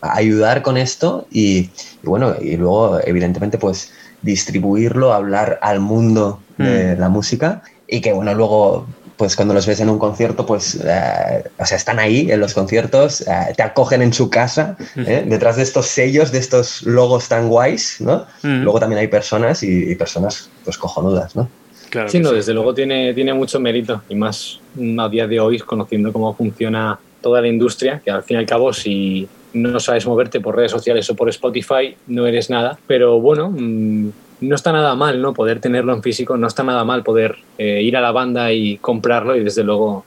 ayudar 0.00 0.62
con 0.62 0.76
esto 0.76 1.26
y, 1.30 1.70
y, 2.02 2.06
bueno, 2.06 2.34
y 2.40 2.56
luego 2.56 3.00
evidentemente 3.04 3.58
pues 3.58 3.92
distribuirlo, 4.22 5.12
hablar 5.12 5.58
al 5.62 5.80
mundo 5.80 6.40
de 6.58 6.94
mm. 6.96 7.00
la 7.00 7.08
música 7.08 7.62
y 7.86 8.00
que 8.00 8.12
bueno, 8.12 8.34
luego 8.34 8.86
pues 9.22 9.36
cuando 9.36 9.54
los 9.54 9.68
ves 9.68 9.78
en 9.78 9.88
un 9.88 10.00
concierto, 10.00 10.44
pues, 10.44 10.74
eh, 10.84 11.44
o 11.56 11.64
sea, 11.64 11.76
están 11.76 12.00
ahí 12.00 12.28
en 12.28 12.40
los 12.40 12.54
conciertos, 12.54 13.20
eh, 13.20 13.52
te 13.56 13.62
acogen 13.62 14.02
en 14.02 14.12
su 14.12 14.28
casa, 14.28 14.76
¿eh? 14.96 15.22
detrás 15.24 15.54
de 15.54 15.62
estos 15.62 15.86
sellos, 15.86 16.32
de 16.32 16.40
estos 16.40 16.82
logos 16.82 17.28
tan 17.28 17.48
guays, 17.48 18.00
¿no? 18.00 18.26
Mm. 18.42 18.64
Luego 18.64 18.80
también 18.80 18.98
hay 18.98 19.06
personas 19.06 19.62
y, 19.62 19.92
y, 19.92 19.94
personas, 19.94 20.50
pues, 20.64 20.76
cojonudas, 20.76 21.36
¿no? 21.36 21.48
Claro 21.88 22.08
sí, 22.08 22.18
no, 22.18 22.30
sí. 22.30 22.34
desde 22.34 22.52
luego 22.52 22.74
tiene, 22.74 23.14
tiene 23.14 23.32
mucho 23.32 23.60
mérito 23.60 24.02
y 24.08 24.16
más 24.16 24.58
a 24.98 25.08
día 25.08 25.28
de 25.28 25.38
hoy, 25.38 25.60
conociendo 25.60 26.12
cómo 26.12 26.34
funciona 26.34 26.98
toda 27.20 27.40
la 27.40 27.46
industria, 27.46 28.02
que 28.04 28.10
al 28.10 28.24
fin 28.24 28.38
y 28.38 28.40
al 28.40 28.46
cabo, 28.46 28.72
si 28.72 29.28
no 29.52 29.78
sabes 29.78 30.04
moverte 30.04 30.40
por 30.40 30.56
redes 30.56 30.72
sociales 30.72 31.08
o 31.10 31.14
por 31.14 31.28
Spotify, 31.28 31.96
no 32.08 32.26
eres 32.26 32.50
nada, 32.50 32.76
pero 32.88 33.20
bueno... 33.20 33.52
Mmm, 33.56 34.10
no 34.42 34.54
está 34.54 34.72
nada 34.72 34.94
mal, 34.94 35.22
¿no? 35.22 35.32
Poder 35.32 35.60
tenerlo 35.60 35.94
en 35.94 36.02
físico, 36.02 36.36
no 36.36 36.46
está 36.46 36.62
nada 36.62 36.84
mal 36.84 37.02
poder 37.02 37.36
eh, 37.58 37.80
ir 37.82 37.96
a 37.96 38.00
la 38.00 38.12
banda 38.12 38.52
y 38.52 38.76
comprarlo 38.78 39.36
y 39.36 39.44
desde 39.44 39.64
luego 39.64 40.04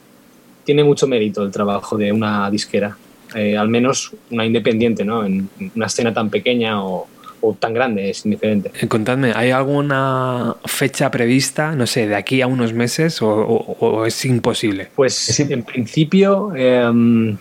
tiene 0.63 0.83
mucho 0.83 1.07
mérito 1.07 1.43
el 1.43 1.51
trabajo 1.51 1.97
de 1.97 2.11
una 2.11 2.49
disquera, 2.51 2.97
eh, 3.35 3.57
al 3.57 3.69
menos 3.69 4.11
una 4.31 4.45
independiente, 4.45 5.05
¿no? 5.05 5.25
En 5.25 5.49
una 5.75 5.85
escena 5.85 6.13
tan 6.13 6.29
pequeña 6.29 6.83
o, 6.83 7.07
o 7.41 7.53
tan 7.53 7.73
grande, 7.73 8.09
es 8.09 8.25
indiferente. 8.25 8.71
Eh, 8.79 8.87
contadme, 8.87 9.31
¿hay 9.35 9.51
alguna 9.51 10.55
fecha 10.65 11.09
prevista, 11.11 11.75
no 11.75 11.87
sé, 11.87 12.07
de 12.07 12.15
aquí 12.15 12.41
a 12.41 12.47
unos 12.47 12.73
meses 12.73 13.21
o, 13.21 13.29
o, 13.29 13.77
o 13.79 14.05
es 14.05 14.25
imposible? 14.25 14.89
Pues 14.95 15.39
en 15.39 15.63
principio 15.63 16.51
eh, 16.55 17.37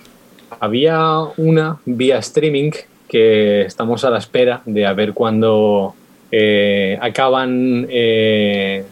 había 0.60 1.18
una 1.36 1.78
vía 1.84 2.18
streaming 2.18 2.70
que 3.08 3.62
estamos 3.62 4.04
a 4.04 4.10
la 4.10 4.18
espera 4.18 4.62
de 4.64 4.86
a 4.86 4.92
ver 4.92 5.12
cuándo 5.12 5.94
eh, 6.36 6.98
acaban 7.00 7.86
eh, 7.88 8.82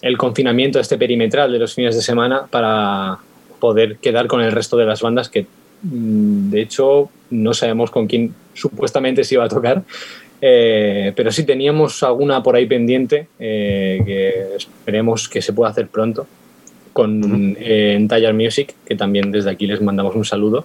el 0.00 0.16
confinamiento 0.16 0.80
este 0.80 0.96
perimetral 0.96 1.52
de 1.52 1.58
los 1.58 1.74
fines 1.74 1.94
de 1.94 2.00
semana 2.00 2.46
para 2.48 3.18
poder 3.60 3.96
quedar 3.96 4.26
con 4.26 4.40
el 4.40 4.50
resto 4.50 4.78
de 4.78 4.86
las 4.86 5.02
bandas 5.02 5.28
que 5.28 5.44
mm, 5.82 6.48
de 6.48 6.62
hecho 6.62 7.10
no 7.28 7.52
sabemos 7.52 7.90
con 7.90 8.06
quién 8.06 8.34
supuestamente 8.54 9.24
se 9.24 9.34
iba 9.34 9.44
a 9.44 9.48
tocar 9.50 9.82
eh, 10.40 11.12
pero 11.14 11.30
sí 11.30 11.44
teníamos 11.44 12.02
alguna 12.02 12.42
por 12.42 12.56
ahí 12.56 12.64
pendiente 12.64 13.28
que 13.38 14.54
esperemos 14.56 15.28
que 15.28 15.42
se 15.42 15.52
pueda 15.52 15.72
hacer 15.72 15.88
pronto 15.88 16.26
con 16.94 17.22
uh 17.22 17.56
-huh. 17.58 18.32
Music 18.32 18.74
que 18.86 18.96
también 18.96 19.30
desde 19.30 19.50
aquí 19.50 19.66
les 19.66 19.82
mandamos 19.82 20.16
un 20.16 20.24
saludo 20.24 20.64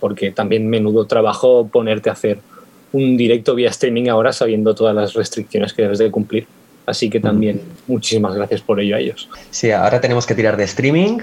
porque 0.00 0.32
también 0.32 0.68
menudo 0.68 1.04
trabajo 1.04 1.68
ponerte 1.70 2.10
a 2.10 2.14
hacer 2.14 2.38
un 2.94 3.16
directo 3.16 3.54
vía 3.54 3.70
streaming 3.70 4.08
ahora 4.08 4.32
sabiendo 4.32 4.74
todas 4.74 4.94
las 4.94 5.14
restricciones 5.14 5.74
que 5.74 5.82
debes 5.82 5.98
de 5.98 6.10
cumplir. 6.10 6.46
Así 6.86 7.10
que 7.10 7.18
también 7.18 7.60
muchísimas 7.86 8.34
gracias 8.34 8.60
por 8.60 8.78
ello 8.78 8.96
a 8.96 9.00
ellos. 9.00 9.28
Sí, 9.50 9.70
ahora 9.70 10.00
tenemos 10.00 10.26
que 10.26 10.34
tirar 10.34 10.56
de 10.56 10.64
streaming. 10.64 11.18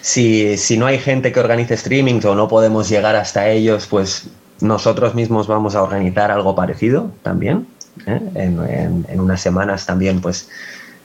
Si, 0.00 0.56
si 0.58 0.76
no 0.76 0.86
hay 0.86 0.98
gente 0.98 1.32
que 1.32 1.40
organice 1.40 1.76
streamings 1.76 2.24
o 2.24 2.34
no 2.34 2.48
podemos 2.48 2.88
llegar 2.88 3.16
hasta 3.16 3.48
ellos, 3.48 3.86
pues 3.86 4.28
nosotros 4.60 5.14
mismos 5.14 5.46
vamos 5.46 5.74
a 5.76 5.82
organizar 5.82 6.30
algo 6.30 6.54
parecido 6.54 7.10
también. 7.22 7.66
¿eh? 8.06 8.20
En, 8.34 8.60
en, 8.68 9.06
en, 9.08 9.20
unas 9.20 9.40
semanas 9.40 9.86
también, 9.86 10.20
pues 10.20 10.48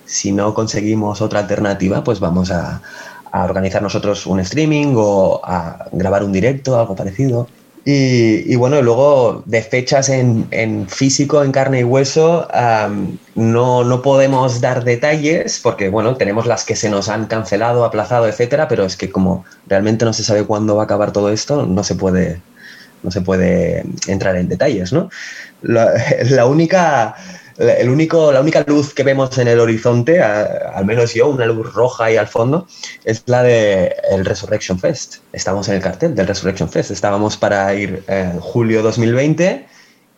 si 0.06 0.32
no 0.32 0.54
conseguimos 0.54 1.22
otra 1.22 1.42
alternativa, 1.42 2.04
pues 2.04 2.20
vamos 2.20 2.50
a, 2.52 2.82
a 3.32 3.44
organizar 3.46 3.82
nosotros 3.82 4.26
un 4.26 4.40
streaming 4.40 4.96
o 4.98 5.40
a 5.44 5.88
grabar 5.92 6.24
un 6.24 6.34
directo, 6.34 6.80
algo 6.80 6.96
parecido. 6.96 7.48
Y, 7.90 8.44
y, 8.52 8.58
bueno, 8.58 8.82
luego 8.82 9.44
de 9.46 9.62
fechas 9.62 10.10
en, 10.10 10.46
en, 10.52 10.90
físico, 10.90 11.42
en 11.42 11.54
carne 11.54 11.80
y 11.80 11.84
hueso, 11.86 12.46
um, 12.54 13.18
no, 13.36 13.86
no, 13.86 14.02
podemos 14.02 14.60
dar 14.60 14.84
detalles 14.84 15.62
porque, 15.64 15.88
bueno, 15.88 16.18
tenemos 16.18 16.48
las 16.48 16.66
que 16.66 16.76
se 16.76 16.90
nos 16.90 17.08
han 17.08 17.28
cancelado, 17.28 17.86
aplazado, 17.86 18.28
etcétera, 18.28 18.68
pero 18.68 18.84
es 18.84 18.98
que 18.98 19.10
como 19.10 19.46
realmente 19.68 20.04
no 20.04 20.12
se 20.12 20.26
sabe 20.26 20.44
cuándo 20.44 20.76
va 20.76 20.82
a 20.82 20.84
acabar 20.84 21.14
todo 21.14 21.30
esto, 21.30 21.66
no 21.66 21.82
se 21.86 21.96
puede, 21.96 22.42
no 23.04 23.12
se 23.12 23.22
puede 23.22 23.86
entrar 24.08 24.36
en 24.36 24.50
detalles, 24.50 24.92
¿no? 24.92 25.10
La, 25.62 25.94
la 26.30 26.46
única 26.46 27.16
el 27.58 27.90
único, 27.90 28.32
la 28.32 28.42
única 28.42 28.64
luz 28.68 28.94
que 28.94 29.04
vemos 29.04 29.38
en 29.38 29.48
el 29.48 29.60
horizonte, 29.60 30.22
a, 30.22 30.72
al 30.76 30.86
menos 30.86 31.14
yo, 31.14 31.28
una 31.28 31.46
luz 31.46 31.74
roja 31.74 32.06
ahí 32.06 32.18
al 32.18 32.28
fondo, 32.28 32.68
es 33.04 33.24
la 33.26 33.44
de 33.44 33.96
el 34.12 34.26
Resurrection 34.26 34.80
Fest. 34.80 35.18
Estamos 35.34 35.68
en 35.70 35.76
el 35.76 35.82
cartel 35.82 36.16
del 36.16 36.28
Resurrection 36.28 36.70
Fest. 36.70 36.92
Estábamos 36.92 37.38
para 37.38 37.74
ir 37.74 38.04
en 38.08 38.40
julio 38.40 38.84
2020 38.84 39.66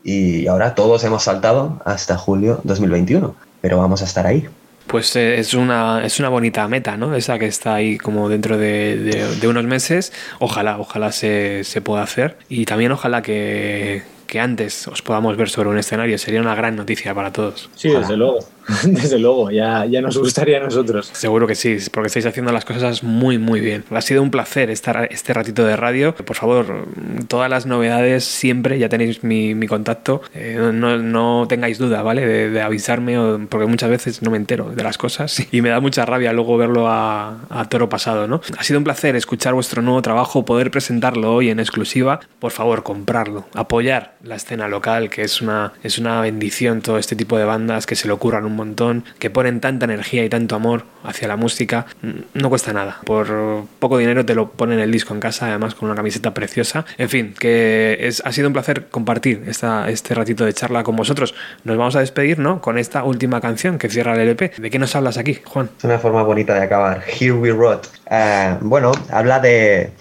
y 0.04 0.48
ahora 0.48 0.76
todos 0.76 1.04
hemos 1.04 1.24
saltado 1.24 1.82
hasta 1.86 2.18
julio 2.18 2.60
2021. 2.64 3.36
Pero 3.62 3.78
vamos 3.78 4.02
a 4.02 4.06
estar 4.06 4.26
ahí. 4.26 4.48
Pues 4.88 5.16
eh, 5.16 5.38
es 5.38 5.54
una, 5.54 6.04
es 6.04 6.20
una 6.20 6.30
bonita 6.30 6.68
meta, 6.68 6.98
¿no? 6.98 7.14
Esa 7.16 7.38
que 7.38 7.46
está 7.46 7.76
ahí 7.76 7.98
como 7.98 8.28
dentro 8.28 8.58
de, 8.58 8.98
de, 8.98 9.36
de 9.36 9.48
unos 9.48 9.66
meses. 9.66 10.12
Ojalá, 10.40 10.80
ojalá 10.80 11.12
se, 11.12 11.64
se 11.64 11.82
pueda 11.82 12.02
hacer. 12.02 12.38
Y 12.50 12.66
también 12.66 12.92
ojalá 12.92 13.22
que, 13.22 14.02
que 14.30 14.40
antes 14.40 14.88
os 14.88 15.02
podamos 15.02 15.36
ver 15.36 15.50
sobre 15.50 15.70
un 15.70 15.78
escenario 15.80 16.18
sería 16.20 16.40
una 16.40 16.54
gran 16.54 16.76
noticia 16.76 17.16
para 17.16 17.34
todos. 17.34 17.68
Sí, 17.76 17.88
Ojalá. 17.90 18.02
desde 18.02 18.18
luego. 18.18 18.40
Desde 18.84 19.20
luego, 19.20 19.52
ya, 19.52 19.86
ya 19.86 20.02
nos 20.02 20.18
gustaría 20.18 20.58
a 20.58 20.64
nosotros. 20.64 21.10
Seguro 21.14 21.48
que 21.48 21.56
sí, 21.56 21.78
porque 21.92 22.08
estáis 22.08 22.26
haciendo 22.26 22.52
las 22.52 22.66
cosas 22.66 23.04
muy, 23.04 23.38
muy 23.38 23.60
bien. 23.60 23.84
Ha 23.90 24.02
sido 24.02 24.22
un 24.22 24.32
placer 24.32 24.70
estar 24.70 25.08
este 25.12 25.34
ratito 25.34 25.66
de 25.66 25.76
radio. 25.76 26.16
Por 26.16 26.36
favor, 26.36 26.88
todas 27.28 27.50
las 27.50 27.66
novedades 27.66 28.24
siempre, 28.24 28.80
ya 28.80 28.90
tenéis 28.90 29.24
mi, 29.24 29.56
mi 29.56 29.68
contacto. 29.68 30.22
Eh, 30.34 30.72
no, 30.74 30.98
no, 30.98 31.46
tengáis 31.48 31.78
duda, 31.78 32.02
¿vale? 32.02 32.26
De, 32.26 32.60
avisarme, 32.60 33.48
porque 33.50 33.66
muchas 33.66 33.90
veces 33.90 34.22
no 34.22 34.32
me 34.32 34.38
entero 34.38 34.72
de 34.72 34.84
las 34.84 34.98
cosas 34.98 35.48
y 35.52 35.62
me 35.62 35.70
da 35.70 35.80
mucha 35.80 36.06
rabia 36.06 36.34
luego 36.34 36.58
verlo 36.58 36.88
a, 36.88 37.46
a 37.50 37.70
toro 37.70 37.90
pasado, 37.90 38.28
¿no? 38.28 38.42
Ha 38.58 38.64
sido 38.64 38.80
un 38.80 38.84
placer 38.84 39.16
escuchar 39.16 39.54
vuestro 39.54 39.82
nuevo 39.82 40.02
trabajo, 40.02 40.46
poder 40.46 40.72
presentarlo 40.72 41.34
hoy 41.34 41.50
en 41.50 41.60
exclusiva. 41.60 42.20
Por 42.40 42.52
favor, 42.52 42.84
comprarlo, 42.84 43.48
apoyar 43.54 44.16
la 44.24 44.36
escena 44.36 44.68
local, 44.68 45.10
que 45.10 45.24
es 45.24 45.42
una, 45.42 45.74
es 45.84 45.98
una 45.98 46.22
bendición 46.22 46.82
todo 46.82 46.98
este 46.98 47.16
tipo 47.16 47.38
de 47.38 47.46
bandas 47.46 47.86
que 47.86 47.96
se 47.96 48.08
le 48.08 48.14
ocurran 48.14 48.46
un 48.46 48.59
montón, 48.60 49.04
que 49.20 49.30
ponen 49.30 49.60
tanta 49.60 49.86
energía 49.86 50.24
y 50.24 50.30
tanto 50.30 50.56
amor 50.56 50.84
hacia 51.04 51.28
la 51.28 51.38
música, 51.38 51.86
no 52.34 52.50
cuesta 52.50 52.74
nada. 52.74 53.00
Por 53.06 53.66
poco 53.80 53.98
dinero 53.98 54.26
te 54.26 54.36
lo 54.36 54.52
ponen 54.52 54.80
el 54.80 54.92
disco 54.92 55.14
en 55.14 55.20
casa, 55.20 55.48
además 55.48 55.76
con 55.76 55.88
una 55.88 55.96
camiseta 55.96 56.34
preciosa. 56.34 56.86
En 56.98 57.10
fin, 57.10 57.34
que 57.38 57.98
es, 58.02 58.22
ha 58.26 58.32
sido 58.32 58.48
un 58.48 58.54
placer 58.54 58.88
compartir 58.90 59.44
esta, 59.48 59.90
este 59.90 60.14
ratito 60.14 60.46
de 60.46 60.54
charla 60.54 60.84
con 60.84 60.96
vosotros. 60.96 61.34
Nos 61.64 61.78
vamos 61.78 61.96
a 61.96 62.02
despedir, 62.02 62.40
¿no? 62.40 62.62
Con 62.62 62.78
esta 62.78 63.04
última 63.04 63.42
canción 63.42 63.78
que 63.78 63.90
cierra 63.90 64.14
el 64.14 64.22
LP. 64.22 64.52
¿De 64.58 64.70
qué 64.70 64.80
nos 64.80 64.96
hablas 64.96 65.18
aquí, 65.18 65.40
Juan? 65.46 65.70
Es 65.78 65.84
una 65.84 66.00
forma 66.00 66.24
bonita 66.24 66.54
de 66.54 66.64
acabar. 66.64 67.04
Here 67.08 67.34
We 67.34 67.52
Rot. 67.52 67.88
Uh, 68.12 68.58
bueno, 68.62 68.92
habla 69.12 69.40
de 69.40 69.92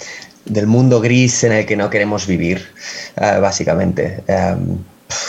del 0.44 0.66
mundo 0.66 1.00
gris 1.00 1.44
en 1.44 1.52
el 1.52 1.66
que 1.66 1.76
no 1.76 1.90
queremos 1.90 2.26
vivir, 2.26 2.66
uh, 3.16 3.40
básicamente. 3.40 4.22
Um, 4.28 4.78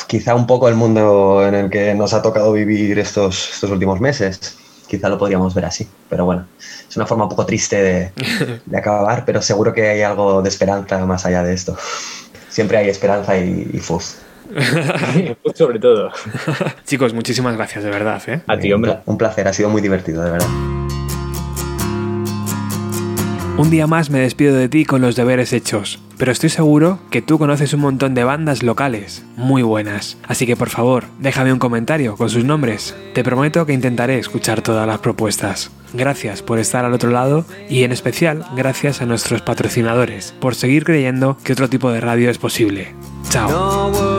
quizá 0.08 0.36
un 0.36 0.48
poco 0.48 0.68
el 0.70 0.76
mundo 0.76 1.46
en 1.48 1.56
el 1.56 1.70
que 1.70 1.94
nos 1.96 2.14
ha 2.14 2.22
tocado 2.22 2.52
vivir 2.54 3.00
estos, 3.00 3.52
estos 3.54 3.70
últimos 3.72 4.00
meses. 4.00 4.58
quizá 4.88 5.08
lo 5.10 5.18
podríamos 5.18 5.54
ver 5.54 5.66
así. 5.66 5.88
Pero 6.10 6.26
bueno, 6.26 6.46
es 6.90 6.96
una 6.98 7.06
forma 7.06 7.26
un 7.26 7.30
poco 7.30 7.46
triste 7.46 7.82
de, 7.82 8.12
de 8.66 8.78
acabar, 8.78 9.24
pero 9.26 9.42
seguro 9.42 9.74
que 9.74 9.88
hay 9.88 10.02
algo 10.02 10.42
de 10.42 10.50
esperanza 10.50 11.06
más 11.06 11.26
allá 11.26 11.44
de 11.44 11.54
esto. 11.54 11.78
Siempre 12.50 12.78
hay 12.78 12.90
esperanza 12.90 13.38
y, 13.38 13.70
y 13.74 13.80
fuzz. 13.80 14.16
Pues 15.44 15.58
sobre 15.58 15.78
todo. 15.80 16.12
Chicos, 16.86 17.14
muchísimas 17.14 17.56
gracias, 17.56 17.84
de 17.84 17.92
verdad. 17.92 18.22
¿eh? 18.28 18.42
A 18.48 18.58
ti, 18.58 18.74
hombre. 18.74 18.98
un 19.06 19.18
placer, 19.18 19.48
ha 19.48 19.54
sido 19.54 19.70
muy 19.70 19.82
divertido, 19.82 20.24
de 20.24 20.32
verdad. 20.32 20.48
Un 23.60 23.70
día 23.70 23.88
más 23.88 24.10
me 24.10 24.22
despido 24.22 24.56
de 24.56 24.70
ti 24.70 24.86
con 24.86 25.02
los 25.02 25.18
deberes 25.18 25.52
hechos, 25.52 26.00
pero 26.18 26.32
estoy 26.32 26.48
seguro 26.48 26.98
que 27.10 27.22
tú 27.22 27.38
conoces 27.38 27.74
un 27.74 27.82
montón 27.82 28.14
de 28.14 28.24
bandas 28.24 28.64
locales, 28.64 29.26
muy 29.36 29.64
buenas. 29.64 30.18
Así 30.26 30.46
que 30.46 30.56
por 30.56 30.70
favor, 30.70 31.04
déjame 31.20 31.52
un 31.52 31.60
comentario 31.60 32.16
con 32.16 32.30
sus 32.30 32.46
nombres. 32.46 32.96
Te 33.14 33.22
prometo 33.22 33.66
que 33.66 33.74
intentaré 33.74 34.18
escuchar 34.18 34.62
todas 34.62 34.88
las 34.88 35.00
propuestas. 35.00 35.72
Gracias 35.94 36.42
por 36.42 36.58
estar 36.58 36.86
al 36.86 36.94
otro 36.94 37.12
lado 37.12 37.44
y 37.70 37.84
en 37.84 37.92
especial 37.92 38.46
gracias 38.56 39.02
a 39.02 39.06
nuestros 39.06 39.42
patrocinadores 39.42 40.34
por 40.40 40.56
seguir 40.56 40.86
creyendo 40.86 41.36
que 41.44 41.52
otro 41.52 41.68
tipo 41.68 41.92
de 41.92 42.00
radio 42.00 42.30
es 42.30 42.38
posible. 42.38 42.96
Chao. 43.30 44.19